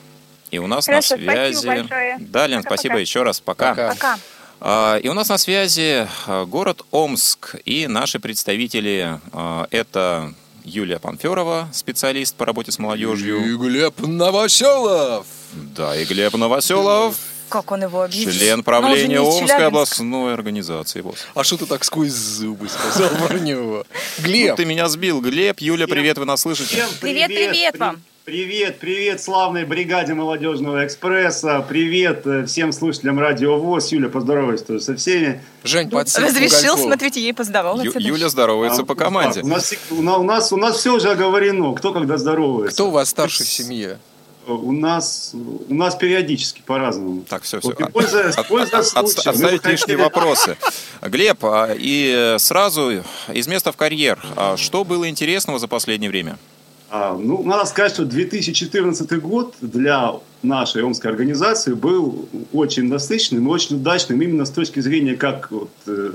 И 0.49 0.57
у 0.59 0.67
нас 0.67 0.85
Хорошо, 0.85 1.15
на 1.17 1.21
связи... 1.21 1.53
спасибо 1.53 1.75
большое. 1.81 2.17
Да, 2.19 2.47
Лен, 2.47 2.63
спасибо 2.63 2.97
еще 2.97 3.23
раз. 3.23 3.39
Пока. 3.39 3.69
Пока. 3.71 3.89
Пока. 3.93 4.19
А, 4.59 4.97
И 4.97 5.07
у 5.09 5.13
нас 5.13 5.29
на 5.29 5.37
связи 5.37 6.07
а, 6.25 6.45
город 6.45 6.81
Омск 6.89 7.55
и 7.65 7.85
наши 7.87 8.19
представители. 8.19 9.19
а, 9.31 9.67
Это 9.69 10.33
Юлия 10.67 10.99
Панферова, 10.99 11.69
специалист 11.71 12.35
по 12.35 12.45
работе 12.45 12.71
с 12.73 12.77
молодежью. 12.79 13.37
И 13.53 13.55
Глеб 13.57 13.99
Новоселов. 14.01 15.25
Да, 15.53 15.95
и 15.95 16.03
Глеб 16.03 16.33
Новоселов, 16.33 17.15
Как 17.47 17.71
он 17.71 17.83
его 17.83 18.01
обидел. 18.01 18.29
член 18.31 18.63
правления 18.63 19.21
Омской 19.21 19.65
областной 19.65 20.33
организации 20.33 20.99
ВОЗ. 20.99 21.19
А 21.33 21.43
что 21.45 21.55
ты 21.57 21.65
так 21.65 21.85
сквозь 21.85 22.11
зубы 22.11 22.67
сказал 22.67 23.09
про 23.27 23.39
него? 23.39 23.85
Ну, 24.19 24.23
Глеб, 24.25 24.57
ты 24.57 24.65
меня 24.65 24.89
сбил. 24.89 25.21
Глеб, 25.21 25.61
Юля, 25.61 25.87
привет, 25.87 26.17
вы 26.17 26.25
нас 26.25 26.41
слышите? 26.41 26.85
Привет, 26.99 27.27
привет 27.27 27.71
при- 27.73 27.79
вам. 27.79 28.01
Привет, 28.31 28.79
привет 28.79 29.23
славной 29.23 29.63
бригаде 29.63 30.13
молодежного 30.13 30.85
экспресса. 30.85 31.65
Привет 31.69 32.27
э, 32.27 32.45
всем 32.45 32.73
слушателям 32.73 33.17
радио 33.21 33.57
ВОЗ. 33.57 33.93
Юля, 33.93 34.09
поздоровайся 34.09 34.65
тоже 34.65 34.81
со 34.81 34.97
всеми. 34.97 35.41
Жень, 35.63 35.89
подсыпь 35.89 36.25
Разрешил, 36.25 36.73
угольков. 36.73 36.79
смотрите, 36.81 37.21
ей 37.21 37.33
поздороваться. 37.33 37.85
Ю- 37.85 38.15
Юля 38.15 38.27
здоровается 38.27 38.81
А, 38.81 38.85
по 38.85 38.95
команде. 38.95 39.43
У 39.43 39.47
нас, 39.47 39.73
у 39.91 40.01
нас, 40.01 40.17
у 40.19 40.23
нас, 40.23 40.51
у 40.51 40.57
нас 40.57 40.75
все 40.77 40.93
уже 40.93 41.09
оговорено. 41.11 41.73
Кто 41.73 41.93
когда 41.93 42.17
здоровается. 42.17 42.75
Кто 42.75 42.89
у 42.89 42.91
вас 42.91 43.07
старший 43.07 43.45
в 43.45 43.49
семье? 43.49 43.97
У 44.45 44.73
нас, 44.73 45.31
у 45.69 45.73
нас 45.73 45.95
периодически 45.95 46.61
по-разному. 46.65 47.23
Так, 47.29 47.43
все, 47.43 47.61
все. 47.61 47.69
Вот 47.69 47.77
пользуясь- 47.93 48.35
пользуясь 48.45 48.87
случаем, 48.87 49.05
мы 49.25 49.29
Отставить 49.31 49.63
бы 49.63 49.69
лишние 49.71 49.95
хотели- 49.97 50.03
вопросы. 50.03 50.57
Глеб, 51.01 51.45
а, 51.45 51.69
и 51.73 52.35
сразу 52.39 52.91
из 53.31 53.47
места 53.47 53.71
в 53.71 53.77
карьер. 53.77 54.19
А 54.35 54.57
Что 54.57 54.83
было 54.83 55.07
интересного 55.07 55.59
за 55.59 55.69
последнее 55.69 56.09
время? 56.09 56.37
А, 56.89 57.17
ну, 57.17 57.43
надо 57.43 57.65
сказать, 57.65 57.91
что 57.93 58.05
2014 58.05 59.19
год 59.19 59.55
для 59.61 60.13
нашей 60.41 60.83
омской 60.83 61.11
организации 61.11 61.73
был 61.73 62.27
очень 62.53 62.87
насыщенным 62.87 63.47
и 63.47 63.51
очень 63.51 63.75
удачным 63.77 64.21
именно 64.21 64.45
с 64.45 64.51
точки 64.51 64.79
зрения 64.79 65.15
как 65.17 65.51
вот, 65.51 65.69
э, 65.87 66.11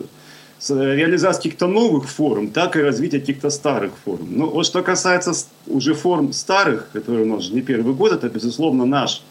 с- 0.58 0.70
реализации 0.94 1.42
каких-то 1.42 1.66
новых 1.66 2.08
форм, 2.08 2.48
так 2.48 2.76
и 2.76 2.80
развития 2.80 3.20
каких-то 3.20 3.50
старых 3.50 3.92
форм. 4.04 4.26
Ну, 4.30 4.46
вот 4.48 4.64
что 4.64 4.82
касается 4.82 5.32
уже 5.66 5.92
форм 5.94 6.32
старых, 6.32 6.88
которые 6.92 7.24
у 7.24 7.28
нас 7.34 7.44
же 7.44 7.54
не 7.54 7.60
первый 7.60 7.92
год, 7.94 8.12
это, 8.12 8.30
безусловно, 8.30 8.86
наш 8.86 9.22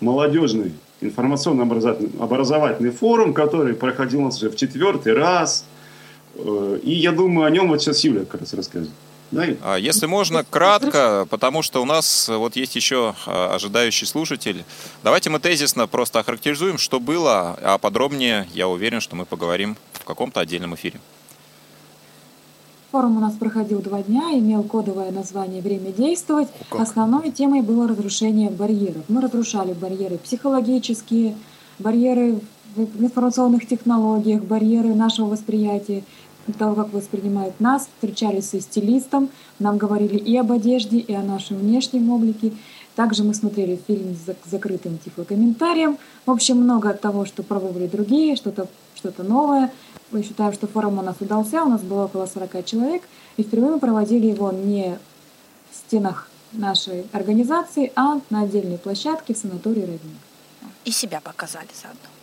молодежный 0.00 0.72
информационно-образовательный 1.02 2.10
образовательный 2.20 2.90
форум, 2.90 3.34
который 3.34 3.74
проходил 3.74 4.20
у 4.20 4.24
нас 4.24 4.38
уже 4.38 4.48
в 4.50 4.56
четвертый 4.56 5.12
раз. 5.12 5.66
Э, 6.36 6.78
И 6.82 6.92
я 6.94 7.12
думаю, 7.12 7.46
о 7.46 7.50
нем 7.50 7.68
вот 7.68 7.82
сейчас 7.82 8.02
Юля 8.04 8.24
как 8.24 8.40
раз 8.40 8.54
расскажет. 8.54 8.88
А, 9.32 9.76
Если 9.76 10.06
можно, 10.06 10.44
кратко, 10.44 11.26
потому 11.28 11.62
что 11.62 11.82
у 11.82 11.84
нас 11.84 12.28
э, 12.28 12.36
вот 12.36 12.56
есть 12.56 12.76
еще 12.76 13.14
а, 13.26 13.54
ожидающий 13.54 14.06
слушатель. 14.06 14.64
Давайте 15.02 15.30
мы 15.30 15.40
тезисно 15.40 15.86
просто 15.86 16.20
охарактеризуем, 16.20 16.78
что 16.78 17.00
было, 17.00 17.58
а 17.60 17.78
подробнее, 17.78 18.46
я 18.54 18.68
уверен, 18.68 19.00
что 19.00 19.16
мы 19.16 19.24
поговорим 19.24 19.76
в 19.92 20.04
каком-то 20.04 20.40
отдельном 20.40 20.74
эфире. 20.74 21.00
Форум 22.92 23.16
у 23.16 23.20
нас 23.20 23.34
проходил 23.34 23.80
два 23.80 24.02
дня, 24.02 24.30
имел 24.32 24.62
кодовое 24.62 25.10
название 25.10 25.60
«Время 25.60 25.90
действовать». 25.90 26.48
как. 26.70 26.80
Основной 26.80 27.30
темой 27.30 27.60
было 27.60 27.88
разрушение 27.88 28.48
барьеров. 28.48 29.02
Мы 29.08 29.20
разрушали 29.20 29.72
барьеры 29.72 30.18
психологические, 30.18 31.36
барьеры 31.78 32.40
в 32.76 33.02
информационных 33.02 33.66
технологиях, 33.66 34.42
барьеры 34.42 34.94
нашего 34.94 35.26
восприятия, 35.26 36.04
того, 36.54 36.74
как 36.74 36.92
воспринимают 36.92 37.60
нас. 37.60 37.88
Встречались 37.96 38.50
со 38.50 38.60
стилистом, 38.60 39.30
нам 39.58 39.78
говорили 39.78 40.16
и 40.16 40.36
об 40.36 40.52
одежде, 40.52 40.98
и 40.98 41.12
о 41.14 41.22
нашем 41.22 41.58
внешнем 41.58 42.10
облике. 42.10 42.52
Также 42.94 43.24
мы 43.24 43.34
смотрели 43.34 43.78
фильм 43.86 44.14
с 44.14 44.28
зак- 44.28 44.36
закрытым 44.44 44.98
тифлокомментарием. 44.98 45.98
В 46.24 46.30
общем, 46.30 46.56
много 46.58 46.90
от 46.90 47.00
того, 47.00 47.26
что 47.26 47.42
пробовали 47.42 47.86
другие, 47.86 48.36
что-то 48.36 48.68
что 48.94 49.22
новое. 49.22 49.70
Мы 50.10 50.22
считаем, 50.22 50.52
что 50.52 50.66
форум 50.66 50.98
у 50.98 51.02
нас 51.02 51.16
удался, 51.20 51.62
у 51.62 51.68
нас 51.68 51.82
было 51.82 52.04
около 52.04 52.26
40 52.26 52.64
человек, 52.64 53.02
и 53.36 53.42
впервые 53.42 53.72
мы 53.72 53.80
проводили 53.80 54.26
его 54.26 54.52
не 54.52 54.98
в 55.70 55.76
стенах 55.76 56.30
нашей 56.52 57.06
организации, 57.12 57.92
а 57.96 58.20
на 58.30 58.42
отдельной 58.42 58.78
площадке 58.78 59.34
в 59.34 59.38
санатории 59.38 59.82
«Родник». 59.82 60.00
И 60.84 60.90
себя 60.92 61.20
показали 61.20 61.68
заодно. 61.74 62.15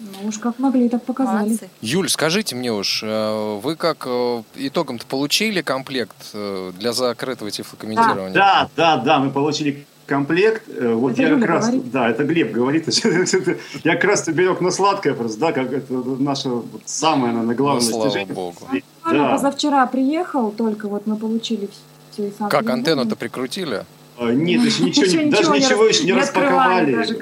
Ну 0.00 0.28
уж 0.28 0.38
как 0.38 0.58
могли, 0.58 0.88
так 0.88 1.02
показали. 1.04 1.48
Молодцы. 1.48 1.68
Юль, 1.82 2.08
скажите 2.08 2.56
мне 2.56 2.72
уж, 2.72 3.02
э, 3.02 3.58
вы 3.62 3.76
как 3.76 4.04
э, 4.06 4.42
итогом-то 4.56 5.06
получили 5.06 5.60
комплект 5.60 6.16
э, 6.32 6.72
для 6.78 6.92
закрытого 6.92 7.50
тифлокомментирования? 7.50 8.32
Да, 8.32 8.68
да, 8.76 8.96
да, 8.96 9.18
мы 9.18 9.30
получили 9.30 9.86
комплект. 10.06 10.62
Вот 10.68 11.12
Это 11.12 11.22
я 11.22 11.28
Юля 11.28 11.40
как 11.40 11.48
раз, 11.50 11.66
говорит. 11.66 11.90
да, 11.92 12.08
это 12.10 12.24
Глеб 12.24 12.50
говорит. 12.50 12.88
Я 13.84 13.94
как 13.94 14.04
раз 14.04 14.26
берег 14.28 14.60
на 14.60 14.72
сладкое 14.72 15.14
просто, 15.14 15.38
да, 15.38 15.52
как 15.52 15.72
это 15.72 15.92
наше 15.92 16.48
вот 16.48 16.82
самое, 16.84 17.32
наверное, 17.32 17.54
главное 17.54 17.84
Ну, 17.84 17.88
слава 17.90 18.04
достижение. 18.06 18.34
богу. 18.34 18.56
Буквально 18.60 19.28
Да. 19.28 19.34
позавчера 19.34 19.86
приехал, 19.86 20.50
только 20.50 20.88
вот 20.88 21.06
мы 21.06 21.14
получили 21.16 21.68
все 22.10 22.26
и 22.26 22.32
сам 22.36 22.48
Как 22.48 22.68
антенну-то 22.68 23.14
прикрутили? 23.14 23.84
А, 24.20 24.34
Нет, 24.34 24.62
еще 24.62 24.82
ничего, 24.84 25.06
Еще 25.06 25.24
не- 25.24 25.30
даже 25.30 25.50
ничего 25.50 25.84
не 25.84 25.88
еще 25.88 26.04
не 26.04 26.12
распаковали. 26.12 26.94
даже 26.94 27.14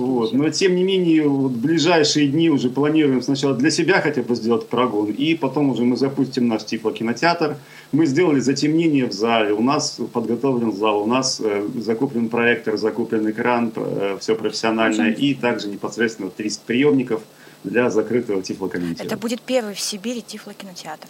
Вот. 0.00 0.28
еще. 0.28 0.36
Но 0.38 0.48
тем 0.48 0.74
не 0.74 0.84
менее, 0.84 1.28
вот 1.28 1.52
в 1.52 1.58
ближайшие 1.60 2.28
дни 2.28 2.48
уже 2.48 2.70
планируем 2.70 3.20
сначала 3.20 3.52
для 3.54 3.70
себя 3.70 4.00
хотя 4.00 4.22
бы 4.22 4.34
сделать 4.34 4.66
прогон, 4.66 5.10
и 5.10 5.34
потом 5.34 5.68
уже 5.68 5.82
мы 5.82 5.98
запустим 5.98 6.48
наш 6.48 6.64
тифлокинотеатр. 6.64 7.58
Мы 7.92 8.06
сделали 8.06 8.40
затемнение 8.40 9.04
в 9.04 9.12
зале, 9.12 9.52
у 9.52 9.60
нас 9.60 10.00
подготовлен 10.14 10.72
зал, 10.72 11.02
у 11.02 11.06
нас 11.06 11.42
э, 11.44 11.68
закуплен 11.78 12.30
проектор, 12.30 12.78
закуплен 12.78 13.30
экран, 13.30 13.70
все 14.18 14.34
профессиональное, 14.34 15.10
и 15.12 15.34
также 15.34 15.68
непосредственно 15.68 16.30
30 16.30 16.62
приемников 16.62 17.20
для 17.64 17.90
закрытого 17.90 18.40
тифлокомментирования. 18.42 19.04
Это 19.12 19.18
будет 19.20 19.42
первый 19.42 19.74
в 19.74 19.80
Сибири 19.80 20.22
тифлокинотеатр. 20.22 21.08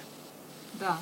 Да. 0.81 0.99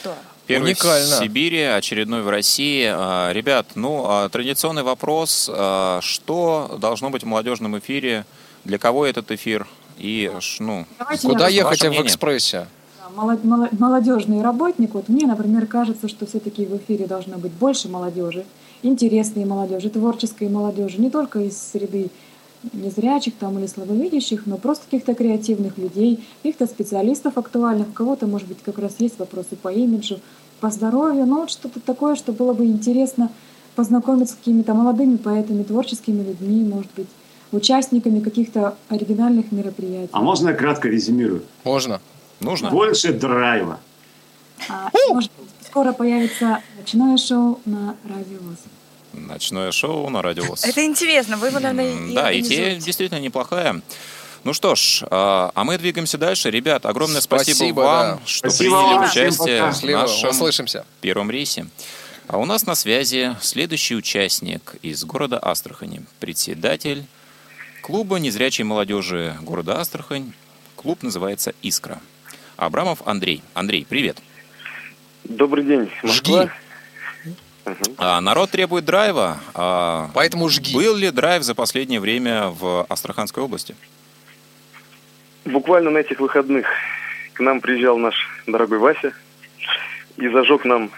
Здорово. 0.00 0.18
Первый 0.48 0.72
Уникально. 0.72 1.16
в 1.16 1.18
Сибири, 1.18 1.60
очередной 1.60 2.22
в 2.22 2.28
России. 2.30 2.86
А, 2.90 3.30
Ребят, 3.32 3.66
ну, 3.74 4.04
а, 4.06 4.30
традиционный 4.30 4.82
вопрос. 4.82 5.50
а, 5.52 6.00
Что 6.02 6.78
должно 6.80 7.10
быть 7.10 7.22
в 7.22 7.26
молодежном 7.26 7.78
эфире? 7.78 8.24
Для 8.64 8.78
кого 8.78 9.04
этот 9.04 9.30
эфир? 9.30 9.68
И, 9.98 10.32
ш- 10.40 10.62
ну, 10.64 10.86
Давайте 10.98 11.28
Куда 11.28 11.48
я 11.48 11.56
ехать 11.64 11.82
в 11.82 12.02
экспрессе? 12.02 12.66
Молодежный 13.14 14.40
работник, 14.42 14.94
вот 14.94 15.08
мне, 15.08 15.26
например, 15.26 15.66
кажется, 15.66 16.08
что 16.08 16.24
все-таки 16.26 16.64
в 16.64 16.76
эфире 16.78 17.06
должно 17.06 17.36
быть 17.36 17.52
больше 17.52 17.88
молодежи, 17.88 18.46
интересной 18.82 19.44
молодежи, 19.44 19.90
творческой 19.90 20.48
молодежи, 20.48 20.98
не 20.98 21.10
только 21.10 21.40
из 21.40 21.60
среды 21.60 22.10
незрячих 22.72 23.34
там 23.36 23.58
или 23.58 23.66
слабовидящих, 23.66 24.46
но 24.46 24.56
просто 24.56 24.84
каких-то 24.84 25.14
креативных 25.14 25.78
людей, 25.78 26.24
каких-то 26.42 26.66
специалистов 26.66 27.38
актуальных, 27.38 27.88
у 27.88 27.92
кого-то, 27.92 28.26
может 28.26 28.48
быть, 28.48 28.58
как 28.64 28.78
раз 28.78 28.96
есть 28.98 29.18
вопросы 29.18 29.56
по 29.56 29.68
имиджу, 29.72 30.20
по 30.60 30.70
здоровью, 30.70 31.26
ну 31.26 31.40
вот 31.40 31.50
что-то 31.50 31.80
такое, 31.80 32.16
что 32.16 32.32
было 32.32 32.52
бы 32.52 32.64
интересно 32.64 33.30
познакомиться 33.76 34.34
с 34.34 34.36
какими-то 34.38 34.74
молодыми 34.74 35.16
поэтами, 35.16 35.62
творческими 35.62 36.22
людьми, 36.22 36.64
может 36.64 36.90
быть, 36.96 37.08
участниками 37.52 38.20
каких-то 38.20 38.76
оригинальных 38.88 39.52
мероприятий. 39.52 40.10
А 40.12 40.20
можно 40.20 40.48
я 40.48 40.54
кратко 40.54 40.88
резюмирую? 40.88 41.42
Можно? 41.64 42.00
нужно? 42.40 42.70
Больше 42.70 43.12
драйва. 43.12 43.78
А, 44.68 44.90
может 45.08 45.30
быть, 45.38 45.48
скоро 45.66 45.92
появится 45.92 46.62
ночное 46.78 47.16
шоу 47.16 47.60
на 47.64 47.96
Радио 48.04 48.38
ВОЗ. 48.40 48.58
Ночное 49.12 49.72
шоу 49.72 50.08
на 50.10 50.22
радио. 50.22 50.54
Это 50.62 50.84
интересно, 50.84 51.36
вы, 51.36 51.48
его, 51.48 51.58
наверное, 51.60 52.10
и 52.10 52.14
Да, 52.14 52.38
идея 52.38 52.76
действительно 52.76 53.18
неплохая. 53.20 53.80
Ну 54.44 54.52
что 54.54 54.74
ж, 54.74 55.02
а 55.10 55.50
а 55.54 55.64
мы 55.64 55.78
двигаемся 55.78 56.16
дальше. 56.18 56.50
Ребят, 56.50 56.86
огромное 56.86 57.20
спасибо, 57.20 57.56
Спасибо, 57.56 57.80
вам, 57.80 58.16
да. 58.18 58.20
что 58.26 58.50
Спасибо 58.50 58.76
приняли 58.76 58.94
вам, 58.94 59.04
участие 59.04 59.58
пока. 59.60 59.72
в 59.72 59.84
нашем 59.84 60.30
услышимся. 60.30 60.86
первом 61.00 61.30
рейсе. 61.30 61.66
А 62.28 62.38
у 62.38 62.44
нас 62.44 62.66
на 62.66 62.74
связи 62.74 63.36
следующий 63.40 63.96
участник 63.96 64.76
из 64.82 65.02
города 65.04 65.38
Астрахани, 65.42 66.02
председатель 66.20 67.04
клуба 67.82 68.18
незрячей 68.18 68.64
молодежи 68.64 69.36
города 69.42 69.80
Астрахань 69.80 70.32
Клуб 70.76 71.02
называется 71.02 71.54
«Искра». 71.60 72.00
Абрамов 72.56 73.02
Андрей. 73.04 73.42
Андрей, 73.54 73.84
привет. 73.88 74.18
Добрый 75.24 75.64
день, 75.64 75.90
Москва. 76.04 76.52
А, 77.98 78.20
народ 78.20 78.50
требует 78.50 78.84
драйва. 78.84 79.38
А, 79.54 80.10
Поэтому 80.14 80.48
жги. 80.48 80.74
Был 80.74 80.94
ли 80.96 81.10
драйв 81.10 81.42
за 81.42 81.54
последнее 81.54 82.00
время 82.00 82.48
в 82.48 82.84
Астраханской 82.88 83.42
области? 83.42 83.74
Буквально 85.44 85.90
на 85.90 85.98
этих 85.98 86.20
выходных 86.20 86.66
к 87.32 87.40
нам 87.40 87.60
приезжал 87.60 87.98
наш 87.98 88.14
дорогой 88.46 88.78
Вася 88.78 89.12
и 90.16 90.28
зажег 90.28 90.64
нам 90.64 90.90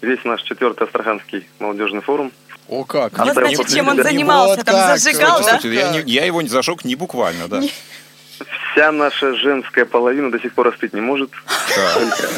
весь 0.00 0.24
наш 0.24 0.42
четвертый 0.42 0.84
Астраханский 0.86 1.46
молодежный 1.58 2.00
форум. 2.00 2.32
О 2.68 2.84
как! 2.84 3.18
Вот, 3.18 3.32
значит, 3.34 3.68
чем 3.68 3.88
он 3.88 4.02
занимался, 4.02 4.64
там 4.64 4.96
зажигал, 4.98 5.38
да? 5.40 5.58
Слушайте, 5.58 5.74
я, 5.74 5.90
не- 5.90 6.10
я 6.10 6.24
его 6.24 6.40
не 6.42 6.48
зажег 6.48 6.84
не 6.84 6.94
буквально, 6.94 7.48
да. 7.48 7.60
Вся 8.72 8.92
наша 8.92 9.34
женская 9.34 9.84
половина 9.84 10.30
до 10.30 10.38
сих 10.40 10.52
пор 10.54 10.68
остыть 10.68 10.92
не 10.92 11.00
может. 11.00 11.30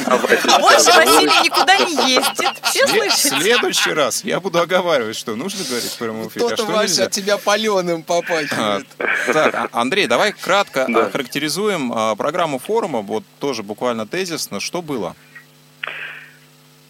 А 0.06 0.16
Вася- 0.16 0.48
А 0.54 0.58
больше 0.58 0.92
Василий 0.92 1.44
никуда 1.44 1.76
не 1.78 2.12
ездит. 2.14 2.50
Все 2.62 2.86
В 2.86 3.12
следующий 3.12 3.92
раз 3.92 4.24
я 4.24 4.40
буду 4.40 4.58
оговаривать, 4.60 5.16
что 5.16 5.36
нужно 5.36 5.64
говорить 5.64 5.90
в 5.92 5.98
прямом 5.98 6.28
эфире, 6.28 6.46
а 6.46 6.48
Кто-то, 6.48 6.62
что 6.62 6.72
Вася, 6.72 7.04
от 7.04 7.10
тебя 7.12 7.38
паленым 7.38 8.00
А, 8.00 8.02
попахивает. 8.02 8.86
Так, 9.32 9.54
а- 9.54 9.68
Андрей, 9.72 10.06
давай 10.06 10.32
кратко 10.32 10.86
а, 11.94 12.14
программу 12.16 12.58
форума, 12.58 13.00
вот 13.00 13.24
тоже 13.40 13.62
буквально 13.62 14.06
тезисно, 14.06 14.60
что 14.60 14.82
было. 14.82 15.14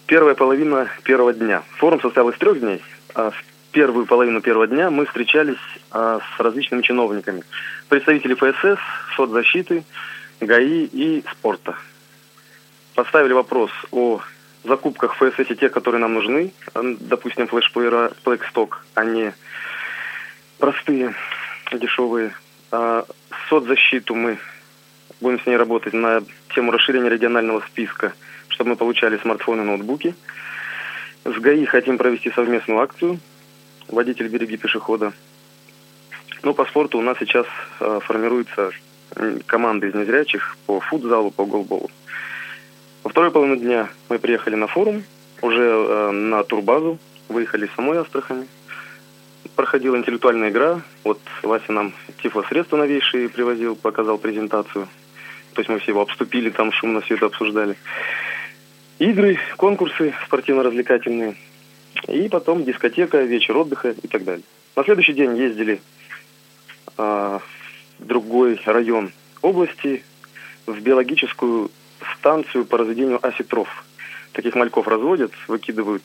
Первая 0.07 0.35
половина 0.35 0.91
первого 1.03 1.33
дня. 1.33 1.63
Форум 1.79 2.01
состоял 2.01 2.29
из 2.31 2.39
трех 2.39 2.61
дней. 2.61 2.83
А 3.15 3.31
в 3.31 3.45
первую 3.75 4.07
половину 4.07 4.41
первого 4.41 4.69
дня 4.69 4.89
мы 4.89 5.05
встречались 5.05 5.59
а, 5.91 6.21
с 6.21 6.41
различными 6.41 6.81
чиновниками. 6.83 7.43
Представители 7.89 8.35
ФСС, 8.35 8.81
соцзащиты, 9.17 9.83
ГАИ 10.41 10.85
и 10.85 11.25
спорта. 11.33 11.75
Поставили 12.95 13.33
вопрос 13.33 13.73
о 13.91 14.21
закупках 14.63 15.17
ФСС 15.17 15.49
те, 15.59 15.69
которые 15.69 16.01
нам 16.01 16.15
нужны. 16.15 16.53
М, 16.75 16.97
Допустим, 17.01 17.49
флешплеера 17.49 18.13
Blackstock, 18.25 18.77
а 18.95 19.05
не 19.05 19.35
простые, 20.59 21.17
дешевые. 21.73 22.33
А 22.71 23.05
соцзащиту 23.49 24.15
мы 24.15 24.39
будем 25.21 25.41
с 25.41 25.47
ней 25.47 25.57
работать 25.57 25.95
на 25.95 26.23
тему 26.55 26.71
расширения 26.71 27.11
регионального 27.11 27.61
списка, 27.63 28.13
чтобы 28.49 28.71
мы 28.71 28.77
получали 28.77 29.19
смартфоны 29.19 29.63
и 29.63 29.65
ноутбуки. 29.65 30.15
С 31.25 31.35
ГАИ 31.35 31.65
хотим 31.65 31.99
провести 31.99 32.31
совместную 32.31 32.81
акцию 32.81 33.19
«Водитель 33.89 34.29
береги 34.29 34.57
пешехода». 34.57 35.13
Ну, 36.43 36.53
по 36.53 36.65
спорту 36.67 36.99
у 36.99 37.03
нас 37.03 37.17
сейчас 37.19 37.47
э, 37.81 38.01
формируется 38.03 38.71
команда 39.47 39.87
из 39.87 39.95
незрячих 39.95 40.57
по 40.67 40.81
футзалу, 40.81 41.31
по 41.31 41.45
голболу. 41.45 41.91
Во 43.03 43.11
второй 43.11 43.31
половину 43.31 43.57
дня 43.57 43.89
мы 44.09 44.19
приехали 44.19 44.55
на 44.55 44.67
форум, 44.67 45.05
уже 45.41 45.63
э, 45.63 46.11
на 46.11 46.43
турбазу, 46.43 46.99
выехали 47.29 47.67
из 47.67 47.73
самой 47.75 47.99
Астрахани. 47.99 48.47
Проходила 49.57 49.97
интеллектуальная 49.97 50.51
игра. 50.51 50.83
Вот 51.05 51.21
Вася 51.43 51.73
нам 51.73 51.93
тифлосредства 52.23 52.77
новейшие 52.77 53.29
привозил, 53.29 53.77
показал 53.77 54.19
презентацию. 54.19 54.89
То 55.53 55.61
есть 55.61 55.69
мы 55.69 55.79
все 55.79 55.93
его 55.93 56.01
обступили, 56.01 56.51
там 56.51 56.73
шумно 56.73 57.01
все 57.03 57.15
это 57.15 57.27
обсуждали. 57.27 57.77
Игры, 58.99 59.39
конкурсы 59.57 60.15
спортивно-развлекательные. 60.27 61.37
И 62.09 62.29
потом 62.29 62.65
дискотека, 62.65 63.23
вечер 63.23 63.57
отдыха 63.57 63.91
и 63.91 64.09
так 64.09 64.25
далее. 64.25 64.45
На 64.77 64.85
следующий 64.85 65.15
день 65.15 65.37
ездили 65.37 65.81
а, 66.97 67.41
в 67.99 68.07
другой 68.07 68.61
район 68.67 69.13
области, 69.41 70.03
в 70.67 70.81
биологическую 70.81 71.71
станцию 72.19 72.65
по 72.65 72.79
разведению 72.79 73.25
осетров. 73.27 73.85
Таких 74.33 74.55
мальков 74.55 74.89
разводят, 74.89 75.33
выкидывают 75.49 76.05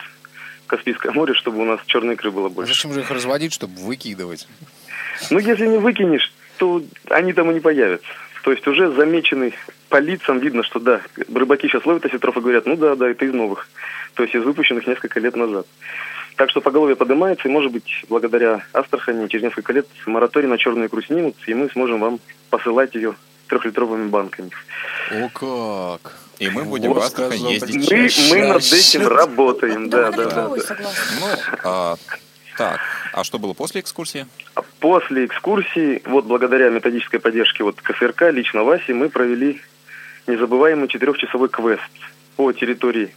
в 0.63 0.67
Каспийское 0.67 1.11
море, 1.11 1.33
чтобы 1.33 1.59
у 1.59 1.65
нас 1.65 1.79
черной 1.87 2.13
икры 2.13 2.31
было 2.31 2.47
А 2.47 2.49
больше. 2.49 2.73
Зачем 2.73 2.93
же 2.93 3.01
их 3.01 3.09
разводить, 3.09 3.53
чтобы 3.53 3.73
выкидывать? 3.81 4.47
Ну, 5.31 5.39
если 5.39 5.65
не 5.65 5.77
выкинешь, 5.77 6.31
то 6.57 6.83
они 7.09 7.33
там 7.33 7.49
и 7.51 7.55
не 7.55 7.59
появятся. 7.59 8.07
То 8.43 8.51
есть 8.51 8.65
уже 8.67 8.91
замечены 8.91 9.53
по 9.89 9.97
лицам, 9.97 10.39
видно, 10.39 10.63
что 10.63 10.79
да, 10.79 11.01
рыбаки 11.33 11.67
сейчас 11.67 11.85
ловят 11.85 12.05
осетров 12.05 12.37
и 12.37 12.41
говорят, 12.41 12.65
ну 12.65 12.75
да, 12.75 12.95
да, 12.95 13.09
это 13.09 13.25
из 13.25 13.33
новых. 13.33 13.67
То 14.13 14.23
есть 14.23 14.35
из 14.35 14.43
выпущенных 14.43 14.87
несколько 14.87 15.19
лет 15.19 15.35
назад. 15.35 15.65
Так 16.35 16.49
что 16.49 16.61
поголовье 16.61 16.95
поднимается, 16.95 17.47
и, 17.47 17.51
может 17.51 17.71
быть, 17.71 18.05
благодаря 18.07 18.63
Астрахани 18.71 19.27
через 19.27 19.43
несколько 19.43 19.73
лет 19.73 19.87
мораторий 20.05 20.47
на 20.47 20.57
черную 20.57 20.87
икру 20.87 21.01
снимут, 21.01 21.35
и 21.47 21.53
мы 21.53 21.69
сможем 21.69 21.99
вам 21.99 22.19
посылать 22.49 22.95
ее 22.95 23.15
трехлитровыми 23.47 24.07
банками. 24.07 24.51
О 25.11 25.29
как! 25.29 26.15
И 26.37 26.49
мы 26.49 26.63
будем 26.63 26.93
Вот 26.93 27.03
в 27.03 27.05
Астрахань 27.05 27.39
сказал, 27.39 27.51
ездить 27.51 27.75
Мы, 27.75 27.83
чаще. 27.83 28.33
мы 28.33 28.47
над 28.47 28.63
этим 28.63 29.07
работаем, 29.07 29.89
да, 29.89 30.11
да, 30.11 30.25
да. 30.25 30.47
да. 30.47 30.47
Ну, 30.47 31.27
а, 31.65 31.95
так, 32.57 32.79
а 33.11 33.23
что 33.25 33.37
было 33.39 33.53
после 33.53 33.81
экскурсии? 33.81 34.25
После 34.79 35.25
экскурсии, 35.25 36.01
вот 36.05 36.25
благодаря 36.25 36.69
методической 36.69 37.19
поддержке 37.19 37.63
вот 37.63 37.81
КСРК, 37.81 38.31
лично 38.31 38.63
Васи, 38.63 38.93
мы 38.93 39.09
провели 39.09 39.61
незабываемый 40.25 40.87
четырехчасовой 40.87 41.49
квест 41.49 41.81
по 42.37 42.53
территории 42.53 43.13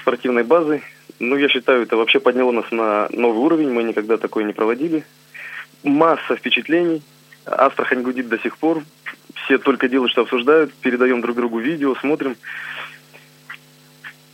спортивной 0.00 0.42
базы. 0.42 0.82
Ну, 1.18 1.36
я 1.36 1.48
считаю, 1.48 1.82
это 1.82 1.96
вообще 1.96 2.18
подняло 2.18 2.50
нас 2.50 2.70
на 2.70 3.08
новый 3.10 3.40
уровень, 3.40 3.70
мы 3.72 3.82
никогда 3.82 4.16
такое 4.16 4.44
не 4.44 4.54
проводили. 4.54 5.04
Масса 5.82 6.34
впечатлений, 6.34 7.02
Астрахань 7.44 8.00
гудит 8.00 8.28
до 8.28 8.38
сих 8.38 8.56
пор, 8.56 8.82
все 9.44 9.58
только 9.58 9.88
делают, 9.88 10.12
что 10.12 10.22
обсуждают, 10.22 10.72
передаем 10.74 11.20
друг 11.20 11.36
другу 11.36 11.58
видео, 11.58 11.94
смотрим. 11.96 12.36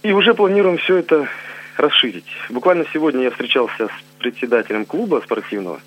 И 0.05 0.13
уже 0.13 0.33
планируем 0.35 0.79
все 0.79 0.99
это 0.99 1.29
расширить. 1.77 2.27
Буквально 2.51 2.85
сегодня 2.93 3.25
я 3.25 3.31
встречался 3.31 3.89
с 3.89 4.21
председателем 4.21 4.85
клуба 4.85 5.21
спортивного 5.25 5.81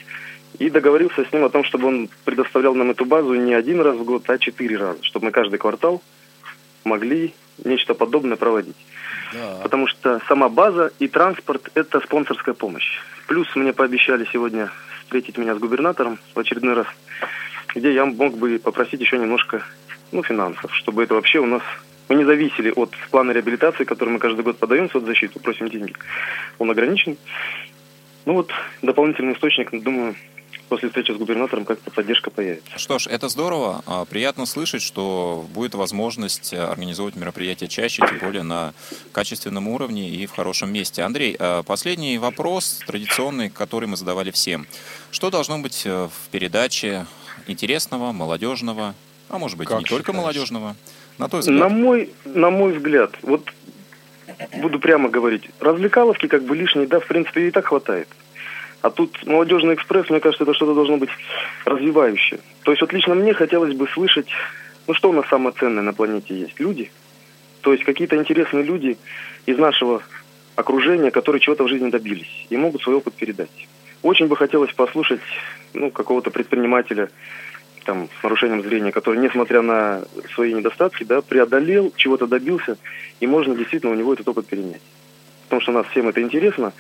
и 0.60 0.70
договорился 0.70 1.26
с 1.26 1.32
ним 1.32 1.44
о 1.46 1.50
том, 1.50 1.64
чтобы 1.64 1.88
он 1.88 2.10
предоставлял 2.24 2.76
нам 2.76 2.92
эту 2.92 3.06
базу 3.06 3.34
не 3.34 3.54
один 3.54 3.82
раз 3.82 3.96
в 3.96 4.04
год, 4.04 4.30
а 4.30 4.38
четыре 4.38 4.78
раза, 4.78 5.04
чтобы 5.04 5.26
мы 5.26 5.32
каждый 5.32 5.60
квартал 5.60 6.02
могли 6.84 7.34
нечто 7.64 7.94
подобное 7.94 8.38
проводить. 8.38 8.76
Потому 9.64 9.88
что 9.88 10.22
сама 10.28 10.50
база 10.50 10.92
и 11.00 11.08
транспорт– 11.08 11.70
это 11.74 12.00
спонсорская 12.00 12.54
помощь. 12.54 13.00
Плюс 13.28 13.54
мне 13.56 13.74
пообещали 13.74 14.28
сегодня 14.32 14.72
встретить 15.02 15.38
меня 15.38 15.56
с 15.56 15.60
губернатором 15.60 16.20
в 16.34 16.40
очередной 16.40 16.76
раз, 16.76 16.88
где 17.74 17.94
я 17.94 18.06
мог 18.06 18.38
бы 18.38 18.60
попросить 18.60 19.02
еще 19.02 19.18
немножко 19.18 19.64
ну, 20.12 20.24
финансов, 20.24 20.74
чтобы 20.76 21.04
это 21.04 21.16
вообще 21.16 21.40
у 21.40 21.46
нас 21.46 21.64
мы 22.08 22.16
не 22.16 22.24
зависели 22.24 22.72
от 22.76 22.92
плана 23.10 23.32
реабилитации, 23.32 23.84
который 23.84 24.10
мы 24.10 24.20
каждый 24.20 24.44
год 24.44 24.58
подаем 24.58 24.90
в 24.90 24.92
соцзащиту, 24.92 25.40
просим 25.40 25.70
деньги. 25.70 25.94
Он 26.60 26.70
ограничен. 26.70 27.18
Ну 28.26 28.34
вот, 28.34 28.52
дополнительный 28.82 29.34
источник, 29.34 29.72
думаю, 29.72 30.16
после 30.68 30.90
встречи 30.90 31.12
с 31.12 31.16
губернатором 31.16 31.66
как-то 31.66 31.92
поддержка 31.92 32.30
появится. 32.32 32.78
Что 32.78 33.00
ж, 33.00 33.08
это 33.08 33.30
здорово. 33.30 33.84
А, 33.86 34.06
Приятно 34.06 34.46
слышать, 34.46 34.82
что 34.82 35.46
будет 35.54 35.76
возможность 35.76 36.54
организовывать 36.54 37.16
мероприятия 37.16 37.68
чаще, 37.68 38.04
тем 38.08 38.20
более 38.20 38.44
на 38.44 38.74
качественном 39.12 39.68
уровне 39.68 40.10
и 40.10 40.26
в 40.26 40.32
хорошем 40.32 40.72
месте. 40.74 41.02
Андрей, 41.04 41.36
а, 41.40 41.64
последний 41.64 42.18
вопрос, 42.18 42.80
традиционный, 42.86 43.50
который 43.50 43.88
мы 43.88 43.98
задавали 43.98 44.32
всем. 44.32 44.68
Что 45.12 45.30
должно 45.30 45.60
быть 45.60 45.84
э, 45.86 46.08
в 46.12 46.30
передаче 46.30 47.06
интересного, 47.48 48.12
молодежного, 48.12 48.96
а 49.30 49.38
может 49.38 49.58
быть 49.58 49.68
и 49.68 49.72
Как 49.72 49.80
не 49.80 49.86
только 49.86 50.12
считаешь? 50.12 50.22
молодежного? 50.24 50.76
На 51.18 51.30
твой 51.30 51.42
На 51.46 51.68
взгляд. 51.68 51.72
мой, 51.72 52.10
на 52.26 52.50
мой 52.50 52.74
взгляд, 52.74 53.12
вот 53.22 53.50
буду 54.58 54.80
прямо 54.80 55.08
говорить, 55.10 55.44
развлекаловки 55.60 56.28
как 56.28 56.44
бы 56.44 56.56
лишние, 56.56 56.88
да, 56.88 57.00
в 57.00 57.08
принципе, 57.08 57.48
и 57.48 57.52
так 57.52 57.68
хватает. 57.68 58.08
А 58.86 58.92
тут 58.92 59.26
молодежный 59.26 59.74
экспресс, 59.74 60.12
мне 60.12 60.20
кажется, 60.20 60.44
это 60.44 60.54
что-то 60.54 60.76
должно 60.76 60.98
быть 60.98 61.10
развивающее. 61.66 62.40
То 62.62 62.72
есть 62.72 62.82
вот 62.82 62.94
лично 62.94 63.16
мне 63.16 63.34
хотелось 63.34 63.74
бы 63.74 63.88
слышать, 63.88 64.28
ну 64.86 64.94
что 64.94 65.10
у 65.10 65.12
нас 65.12 65.26
самое 65.28 65.56
ценное 65.56 65.82
на 65.82 65.92
планете 65.92 66.40
есть? 66.40 66.60
Люди. 66.60 66.92
То 67.62 67.74
есть 67.74 67.84
какие-то 67.84 68.16
интересные 68.16 68.64
люди 68.64 69.00
из 69.48 69.58
нашего 69.58 70.04
окружения, 70.56 71.10
которые 71.10 71.40
чего-то 71.40 71.64
в 71.64 71.68
жизни 71.68 71.90
добились 71.90 72.46
и 72.52 72.58
могут 72.58 72.84
свой 72.84 72.98
опыт 72.98 73.16
передать. 73.16 73.68
Очень 74.04 74.28
бы 74.28 74.38
хотелось 74.38 74.72
послушать 74.72 75.22
ну, 75.74 75.90
какого-то 75.90 76.30
предпринимателя, 76.30 77.10
там, 77.86 78.08
с 78.20 78.24
нарушением 78.24 78.62
зрения, 78.62 78.92
который, 78.92 79.20
несмотря 79.20 79.64
на 79.64 80.04
свои 80.36 80.54
недостатки, 80.54 81.04
да, 81.06 81.24
преодолел, 81.24 81.92
чего-то 81.96 82.28
добился, 82.28 82.78
и 83.20 83.26
можно 83.26 83.56
действительно 83.56 83.94
у 83.94 83.96
него 83.96 84.14
этот 84.14 84.28
опыт 84.28 84.46
перенять. 84.46 84.82
Потому 85.46 85.62
что 85.62 85.72
нас 85.72 85.88
всем 85.88 86.08
это 86.08 86.22
интересно, 86.22 86.72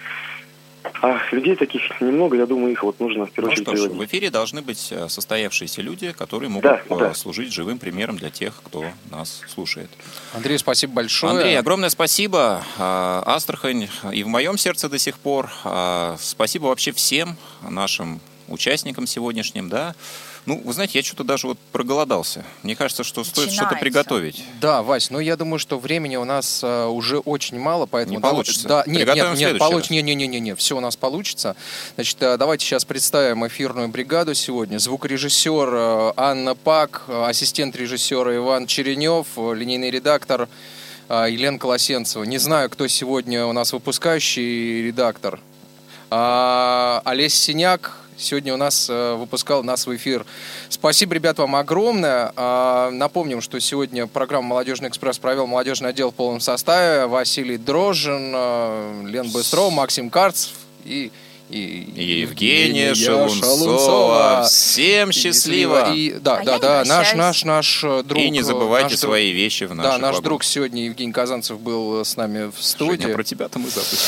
а 1.05 1.19
людей 1.31 1.55
таких 1.55 2.01
немного, 2.01 2.35
я 2.35 2.45
думаю, 2.45 2.71
их 2.71 2.83
вот 2.83 2.99
нужно 2.99 3.25
в 3.25 3.31
первую 3.31 3.49
Ну 3.55 3.61
очередь 3.61 3.67
что 3.79 3.89
ж, 3.89 3.91
в 3.91 4.05
эфире 4.05 4.29
должны 4.29 4.61
быть 4.61 4.87
э, 4.91 5.07
состоявшиеся 5.07 5.81
люди, 5.81 6.11
которые 6.11 6.49
могут 6.49 6.63
Да, 6.63 6.81
э, 6.89 6.97
да. 6.97 7.13
служить 7.13 7.53
живым 7.53 7.77
примером 7.77 8.17
для 8.17 8.29
тех, 8.29 8.53
кто 8.63 8.85
нас 9.11 9.41
слушает. 9.47 9.89
Андрей, 10.33 10.57
спасибо 10.57 10.93
большое. 10.93 11.33
Андрей, 11.33 11.59
огромное 11.59 11.89
спасибо. 11.89 12.63
А, 12.77 13.23
Астрахань 13.25 13.87
и 14.11 14.23
в 14.23 14.27
моем 14.27 14.57
сердце 14.57 14.89
до 14.89 14.97
сих 14.97 15.19
пор. 15.19 15.51
А, 15.63 16.15
Спасибо 16.19 16.65
вообще 16.65 16.91
всем 16.91 17.37
нашим 17.61 18.19
участникам 18.47 19.07
сегодняшним, 19.07 19.69
да. 19.69 19.95
Ну, 20.45 20.61
вы 20.63 20.73
знаете, 20.73 20.99
я 20.99 21.03
что-то 21.03 21.23
даже 21.23 21.47
вот 21.47 21.57
проголодался. 21.71 22.45
Мне 22.61 22.75
кажется, 22.75 23.03
что 23.03 23.23
стоит 23.23 23.51
что-то 23.51 23.75
приготовить. 23.77 24.43
Да, 24.61 24.83
Вась, 24.83 25.09
но 25.09 25.19
я 25.19 25.37
думаю, 25.37 25.57
что 25.57 25.79
времени 25.79 26.17
у 26.17 26.23
нас 26.23 26.61
а, 26.63 26.87
уже 26.87 27.17
очень 27.17 27.59
мало, 27.59 27.87
поэтому... 27.87 28.17
Не 28.17 28.21
получится. 28.21 28.67
Да, 28.67 28.83
нет, 28.85 29.07
нет, 29.15 29.37
нет, 29.37 29.57
получ- 29.57 29.87
не, 29.89 30.03
не, 30.03 30.13
не, 30.13 30.27
не, 30.27 30.39
не, 30.39 30.55
все 30.55 30.77
у 30.77 30.79
нас 30.79 30.95
получится. 30.95 31.55
Значит, 31.95 32.21
а, 32.21 32.37
давайте 32.37 32.63
сейчас 32.63 32.85
представим 32.85 33.47
эфирную 33.47 33.87
бригаду 33.87 34.35
сегодня. 34.35 34.77
Звукорежиссер 34.77 35.69
а, 35.73 36.13
Анна 36.15 36.53
Пак, 36.53 37.03
ассистент 37.07 37.75
режиссера 37.75 38.35
Иван 38.35 38.67
Черенев, 38.67 39.27
линейный 39.37 39.89
редактор 39.89 40.47
а, 41.09 41.25
Елена 41.25 41.57
Колосенцева. 41.57 42.23
Не 42.23 42.37
знаю, 42.37 42.69
кто 42.69 42.87
сегодня 42.87 43.47
у 43.47 43.51
нас 43.51 43.73
выпускающий 43.73 44.83
редактор. 44.83 45.39
А, 46.11 47.01
Олесь 47.03 47.33
Синяк 47.33 47.97
сегодня 48.17 48.53
у 48.53 48.57
нас 48.57 48.89
э, 48.89 49.15
выпускал 49.15 49.63
нас 49.63 49.87
в 49.87 49.95
эфир. 49.95 50.25
Спасибо, 50.69 51.15
ребят, 51.15 51.37
вам 51.37 51.55
огромное. 51.55 52.31
А, 52.35 52.89
напомним, 52.91 53.41
что 53.41 53.59
сегодня 53.59 54.07
программу 54.07 54.47
«Молодежный 54.47 54.89
экспресс» 54.89 55.17
провел 55.17 55.47
молодежный 55.47 55.89
отдел 55.89 56.11
в 56.11 56.15
полном 56.15 56.39
составе. 56.39 57.07
Василий 57.07 57.57
Дрожжин, 57.57 58.31
э, 58.35 59.03
Лен 59.05 59.29
Быстров, 59.31 59.71
Максим 59.73 60.09
Карцев 60.09 60.53
и... 60.83 61.11
И, 61.49 61.57
И 61.95 62.19
Евгения 62.21 62.89
Евгения 62.89 62.95
Шалунцова. 62.95 64.47
Всем 64.49 65.11
счастливо! 65.11 65.93
И, 65.93 66.13
да, 66.19 66.37
А 66.37 66.43
да, 66.43 66.57
да, 66.59 66.83
наш, 66.85 67.13
наш, 67.13 67.43
наш 67.43 67.83
э, 67.83 68.01
друг. 68.03 68.19
И 68.21 68.29
не 68.31 68.39
э, 68.39 68.43
забывайте 68.43 68.89
друг- 68.95 68.99
свои 68.99 69.31
вещи 69.31 69.65
в 69.65 69.69
Да, 69.69 69.75
наших 69.75 69.91
наш 69.93 70.01
вагонах. 70.01 70.23
друг 70.23 70.43
сегодня, 70.43 70.85
Евгений 70.85 71.11
Казанцев, 71.13 71.59
был 71.59 72.03
с 72.03 72.17
нами 72.17 72.51
в 72.51 72.63
студии. 72.63 73.03
Женя, 73.03 73.13
про 73.13 73.23
тебя-то 73.23 73.59
мы 73.59 73.69
забыли. 73.69 73.99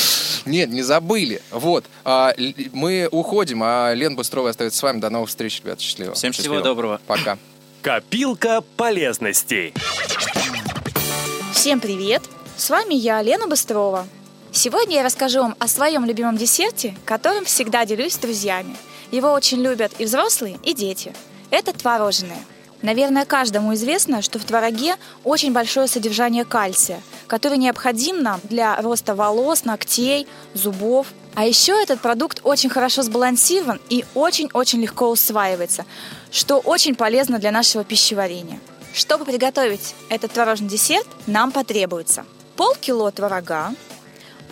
Нет, 0.46 0.70
не 0.70 0.82
забыли. 0.82 1.40
Вот. 1.52 1.84
А, 2.04 2.34
мы 2.72 3.08
уходим, 3.12 3.60
а 3.62 3.92
Лен 3.94 4.16
Быстрова 4.16 4.50
остается 4.50 4.78
с 4.78 4.82
вами. 4.82 4.98
До 4.98 5.08
новых 5.08 5.28
встреч, 5.28 5.60
ребята. 5.64 5.80
Счастливо. 5.80 6.14
Всем 6.14 6.32
Всего 6.32 6.42
счастливо. 6.44 6.62
доброго. 6.64 7.00
Пока. 7.06 7.38
Копилка 7.82 8.62
полезностей. 8.76 9.72
Всем 11.52 11.78
привет! 11.78 12.22
С 12.56 12.70
вами 12.70 12.94
я, 12.94 13.22
Лена 13.22 13.46
Быстрова. 13.46 14.06
Сегодня 14.58 14.96
я 14.96 15.04
расскажу 15.04 15.38
вам 15.38 15.54
о 15.60 15.68
своем 15.68 16.04
любимом 16.04 16.36
десерте, 16.36 16.96
которым 17.04 17.44
всегда 17.44 17.86
делюсь 17.86 18.14
с 18.14 18.18
друзьями. 18.18 18.76
Его 19.12 19.30
очень 19.30 19.62
любят 19.62 19.92
и 20.00 20.04
взрослые, 20.04 20.58
и 20.64 20.74
дети. 20.74 21.14
Это 21.50 21.72
творожное. 21.72 22.40
Наверное, 22.82 23.24
каждому 23.24 23.74
известно, 23.74 24.20
что 24.20 24.40
в 24.40 24.44
твороге 24.44 24.96
очень 25.22 25.52
большое 25.52 25.86
содержание 25.86 26.44
кальция, 26.44 27.00
который 27.28 27.56
необходим 27.56 28.20
нам 28.20 28.40
для 28.42 28.74
роста 28.82 29.14
волос, 29.14 29.64
ногтей, 29.64 30.26
зубов. 30.54 31.06
А 31.36 31.46
еще 31.46 31.80
этот 31.80 32.00
продукт 32.00 32.40
очень 32.42 32.68
хорошо 32.68 33.04
сбалансирован 33.04 33.80
и 33.88 34.04
очень-очень 34.16 34.82
легко 34.82 35.08
усваивается, 35.08 35.86
что 36.32 36.58
очень 36.58 36.96
полезно 36.96 37.38
для 37.38 37.52
нашего 37.52 37.84
пищеварения. 37.84 38.58
Чтобы 38.92 39.24
приготовить 39.24 39.94
этот 40.08 40.32
творожный 40.32 40.68
десерт, 40.68 41.06
нам 41.28 41.52
потребуется 41.52 42.24
полкило 42.58 43.12
творога, 43.12 43.72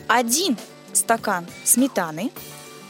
один 0.08 0.56
стакан 0.92 1.46
сметаны, 1.64 2.30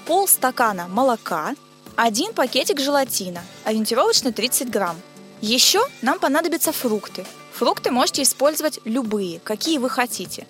полстакана 0.06 0.86
молока, 0.88 1.54
один 1.96 2.32
пакетик 2.32 2.80
желатина, 2.80 3.42
ориентировочно 3.64 4.32
30 4.32 4.70
грамм. 4.70 5.00
Еще 5.40 5.82
нам 6.02 6.18
понадобятся 6.18 6.72
фрукты. 6.72 7.26
Фрукты 7.52 7.90
можете 7.90 8.22
использовать 8.22 8.80
любые, 8.84 9.40
какие 9.40 9.78
вы 9.78 9.88
хотите. 9.88 10.46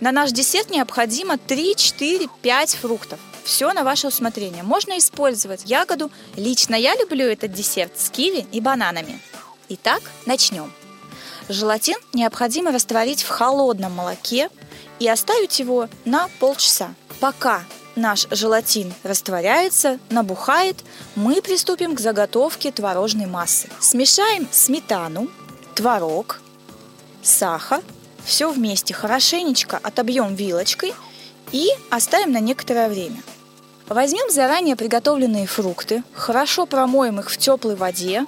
На 0.00 0.12
наш 0.12 0.30
десерт 0.30 0.70
необходимо 0.70 1.38
3, 1.38 1.74
4, 1.74 2.28
5 2.42 2.70
фруктов. 2.76 3.18
Все 3.44 3.72
на 3.72 3.84
ваше 3.84 4.08
усмотрение. 4.08 4.62
Можно 4.62 4.98
использовать 4.98 5.64
ягоду. 5.64 6.10
Лично 6.36 6.74
я 6.74 6.94
люблю 6.96 7.26
этот 7.26 7.52
десерт 7.52 7.98
с 7.98 8.10
киви 8.10 8.46
и 8.52 8.60
бананами. 8.60 9.20
Итак, 9.68 10.02
начнем. 10.26 10.72
Желатин 11.48 11.96
необходимо 12.12 12.72
растворить 12.72 13.22
в 13.22 13.28
холодном 13.28 13.92
молоке 13.92 14.50
и 14.98 15.08
оставить 15.08 15.58
его 15.58 15.88
на 16.04 16.28
полчаса. 16.40 16.94
Пока 17.20 17.62
наш 17.96 18.26
желатин 18.30 18.92
растворяется, 19.02 19.98
набухает, 20.10 20.76
мы 21.14 21.40
приступим 21.40 21.94
к 21.94 22.00
заготовке 22.00 22.70
творожной 22.70 23.26
массы. 23.26 23.68
Смешаем 23.80 24.46
сметану, 24.50 25.28
творог, 25.74 26.40
сахар, 27.22 27.82
все 28.24 28.50
вместе 28.50 28.92
хорошенечко 28.92 29.78
отобьем 29.82 30.34
вилочкой 30.34 30.94
и 31.52 31.68
оставим 31.90 32.32
на 32.32 32.40
некоторое 32.40 32.88
время. 32.88 33.22
Возьмем 33.88 34.30
заранее 34.30 34.74
приготовленные 34.74 35.46
фрукты, 35.46 36.02
хорошо 36.12 36.66
промоем 36.66 37.20
их 37.20 37.30
в 37.30 37.36
теплой 37.36 37.76
воде, 37.76 38.26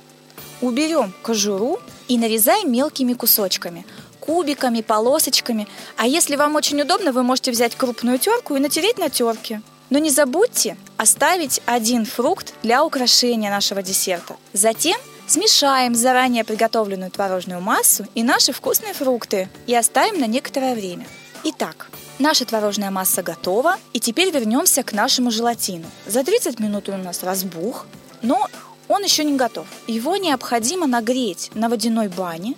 уберем 0.60 1.12
кожуру 1.22 1.80
и 2.06 2.16
нарезаем 2.16 2.70
мелкими 2.70 3.12
кусочками, 3.12 3.84
кубиками, 4.28 4.82
полосочками. 4.82 5.66
А 5.96 6.06
если 6.06 6.36
вам 6.36 6.54
очень 6.54 6.78
удобно, 6.82 7.12
вы 7.12 7.22
можете 7.22 7.50
взять 7.50 7.74
крупную 7.74 8.18
терку 8.18 8.56
и 8.56 8.60
натереть 8.60 8.98
на 8.98 9.08
терке. 9.08 9.62
Но 9.88 9.98
не 9.98 10.10
забудьте 10.10 10.76
оставить 10.98 11.62
один 11.64 12.04
фрукт 12.04 12.52
для 12.62 12.84
украшения 12.84 13.50
нашего 13.50 13.82
десерта. 13.82 14.36
Затем 14.52 14.98
смешаем 15.26 15.94
заранее 15.94 16.44
приготовленную 16.44 17.10
творожную 17.10 17.62
массу 17.62 18.04
и 18.14 18.22
наши 18.22 18.52
вкусные 18.52 18.92
фрукты 18.92 19.48
и 19.66 19.74
оставим 19.74 20.20
на 20.20 20.26
некоторое 20.26 20.74
время. 20.74 21.06
Итак, 21.44 21.90
наша 22.18 22.44
творожная 22.44 22.90
масса 22.90 23.22
готова, 23.22 23.76
и 23.94 24.00
теперь 24.00 24.30
вернемся 24.30 24.82
к 24.82 24.92
нашему 24.92 25.30
желатину. 25.30 25.86
За 26.06 26.22
30 26.22 26.60
минут 26.60 26.90
он 26.90 27.00
у 27.00 27.04
нас 27.04 27.22
разбух, 27.22 27.86
но 28.20 28.46
он 28.88 29.02
еще 29.02 29.24
не 29.24 29.36
готов. 29.36 29.66
Его 29.86 30.16
необходимо 30.16 30.86
нагреть 30.86 31.50
на 31.54 31.70
водяной 31.70 32.08
бане. 32.08 32.56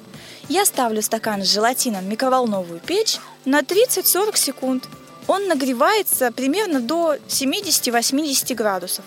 Я 0.51 0.67
ставлю 0.67 1.01
стакан 1.01 1.45
с 1.45 1.47
желатином 1.47 2.05
в 2.05 2.09
микроволновую 2.09 2.81
печь 2.81 3.19
на 3.45 3.61
30-40 3.61 4.37
секунд. 4.37 4.89
Он 5.29 5.47
нагревается 5.47 6.33
примерно 6.33 6.81
до 6.81 7.15
70-80 7.29 8.53
градусов. 8.57 9.05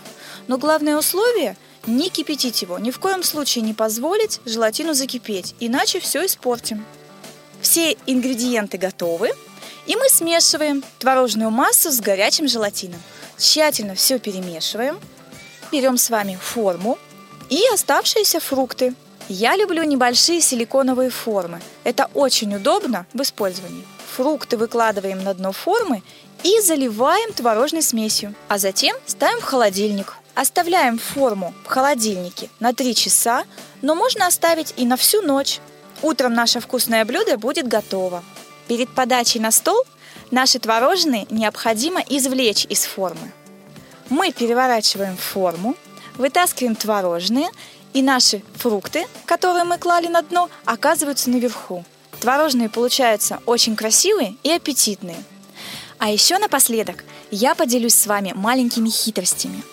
Но 0.47 0.57
главное 0.57 0.97
условие– 0.97 1.57
не 1.85 2.07
кипятить 2.07 2.61
его. 2.61 2.79
Ни 2.79 2.91
в 2.91 2.99
коем 2.99 3.23
случае 3.23 3.65
не 3.65 3.73
позволить 3.73 4.39
желатину 4.45 4.93
закипеть, 4.93 5.53
иначе 5.59 5.99
все 5.99 6.25
испортим. 6.25 6.85
Все 7.59 7.97
ингредиенты 8.05 8.77
готовы, 8.77 9.31
и 9.85 9.97
мы 9.97 10.07
смешиваем 10.07 10.81
творожную 10.97 11.51
массу 11.51 11.91
с 11.91 11.99
горячим 11.99 12.47
желатином. 12.47 13.01
Тщательно 13.37 13.95
все 13.95 14.17
перемешиваем. 14.17 14.97
Берем 15.73 15.97
с 15.97 16.09
вами 16.09 16.39
форму 16.41 16.97
и 17.49 17.61
оставшиеся 17.73 18.39
фрукты. 18.39 18.95
Я 19.29 19.55
люблю 19.55 19.83
небольшие 19.83 20.41
силиконовые 20.41 21.09
формы. 21.09 21.61
Это 21.83 22.09
очень 22.13 22.53
удобно 22.55 23.05
в 23.13 23.21
использовании. 23.21 23.85
Фрукты 24.15 24.57
выкладываем 24.57 25.23
на 25.23 25.33
дно 25.33 25.53
формы 25.53 26.03
и 26.43 26.59
заливаем 26.59 27.31
творожной 27.33 27.81
смесью, 27.81 28.35
а 28.49 28.57
затем 28.57 28.95
ставим 29.05 29.39
в 29.39 29.43
холодильник. 29.43 30.15
Оставляем 30.35 30.97
форму 30.97 31.53
в 31.63 31.67
холодильнике 31.67 32.49
на 32.59 32.73
3 32.73 32.95
часа, 32.95 33.45
но 33.81 33.95
можно 33.95 34.27
оставить 34.27 34.73
и 34.77 34.85
на 34.85 34.97
всю 34.97 35.21
ночь. 35.21 35.59
Утром 36.01 36.33
наше 36.33 36.59
вкусное 36.59 37.05
блюдо 37.05 37.37
будет 37.37 37.67
готово. 37.67 38.23
Перед 38.67 38.93
подачей 38.93 39.39
на 39.39 39.51
стол 39.51 39.83
наши 40.31 40.59
творожные 40.59 41.27
необходимо 41.29 42.01
извлечь 42.01 42.65
из 42.65 42.85
формы. 42.85 43.31
Мы 44.09 44.31
переворачиваем 44.31 45.15
форму, 45.15 45.75
вытаскиваем 46.15 46.75
творожные, 46.75 47.49
и 47.93 48.01
наши 48.01 48.41
фрукты, 48.55 49.07
которые 49.25 49.63
мы 49.63 49.77
клали 49.77 50.07
на 50.07 50.21
дно, 50.21 50.49
оказываются 50.65 51.29
наверху. 51.29 51.85
Творожные 52.19 52.69
получаются 52.69 53.39
очень 53.45 53.75
красивые 53.75 54.35
и 54.43 54.51
аппетитные. 54.51 55.23
А 55.97 56.09
еще 56.09 56.37
напоследок 56.37 57.03
я 57.31 57.55
поделюсь 57.55 57.95
с 57.95 58.07
вами 58.07 58.33
маленькими 58.35 58.89
хитростями. 58.89 59.63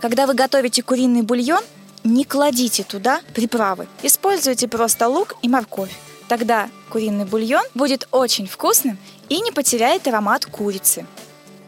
Когда 0.00 0.26
вы 0.26 0.34
готовите 0.34 0.82
куриный 0.82 1.22
бульон, 1.22 1.62
не 2.04 2.24
кладите 2.24 2.84
туда 2.84 3.20
приправы. 3.34 3.86
Используйте 4.02 4.66
просто 4.68 5.08
лук 5.08 5.34
и 5.42 5.48
морковь. 5.48 5.94
Тогда 6.28 6.70
куриный 6.90 7.24
бульон 7.26 7.64
будет 7.74 8.08
очень 8.10 8.46
вкусным 8.46 8.98
и 9.28 9.40
не 9.40 9.52
потеряет 9.52 10.06
аромат 10.08 10.46
курицы. 10.46 11.06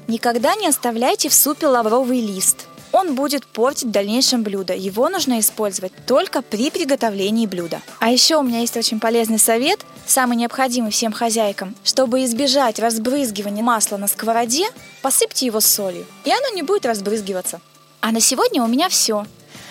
Никогда 0.09 0.55
не 0.55 0.67
оставляйте 0.67 1.29
в 1.29 1.35
супе 1.35 1.67
лавровый 1.67 2.21
лист. 2.21 2.67
Он 2.93 3.15
будет 3.15 3.47
портить 3.47 3.89
в 3.89 3.91
дальнейшем 3.91 4.43
блюдо. 4.43 4.75
Его 4.75 5.09
нужно 5.09 5.41
использовать 5.41 5.93
только 6.07 6.43
при 6.43 6.71
приготовлении 6.71 7.47
блюда. 7.47 7.81
А 7.99 8.11
еще 8.11 8.37
у 8.37 8.43
меня 8.43 8.61
есть 8.61 8.77
очень 8.77 9.01
полезный 9.01 9.39
совет, 9.39 9.81
самый 10.07 10.37
необходимый 10.37 10.93
всем 10.93 11.13
хозяйкам. 11.13 11.75
Чтобы 11.85 12.25
избежать 12.25 12.79
разбрызгивания 12.79 13.63
масла 13.63 13.97
на 13.97 14.09
сковороде, 14.09 14.67
посыпьте 15.01 15.47
его 15.47 15.61
солью, 15.61 16.07
и 16.25 16.31
оно 16.31 16.55
не 16.55 16.63
будет 16.63 16.85
разбрызгиваться. 16.85 17.61
А 18.01 18.13
на 18.13 18.21
сегодня 18.21 18.63
у 18.63 18.67
меня 18.67 18.89
все. 18.89 19.27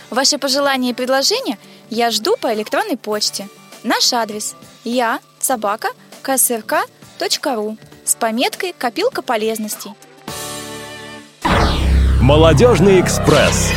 Ваши 0.09 0.37
пожелания 0.37 0.89
и 0.89 0.95
предложения 0.95 1.57
я 1.89 2.11
жду 2.11 2.35
по 2.37 2.53
электронной 2.53 2.97
почте. 2.97 3.47
Наш 3.83 4.11
адрес 4.13 4.55
я 4.83 5.19
собака 5.39 5.89
ksrk.ru 6.23 7.77
с 8.03 8.15
пометкой 8.15 8.73
«Копилка 8.77 9.21
полезностей». 9.21 9.91
Молодежный 12.31 13.01
экспресс. 13.01 13.73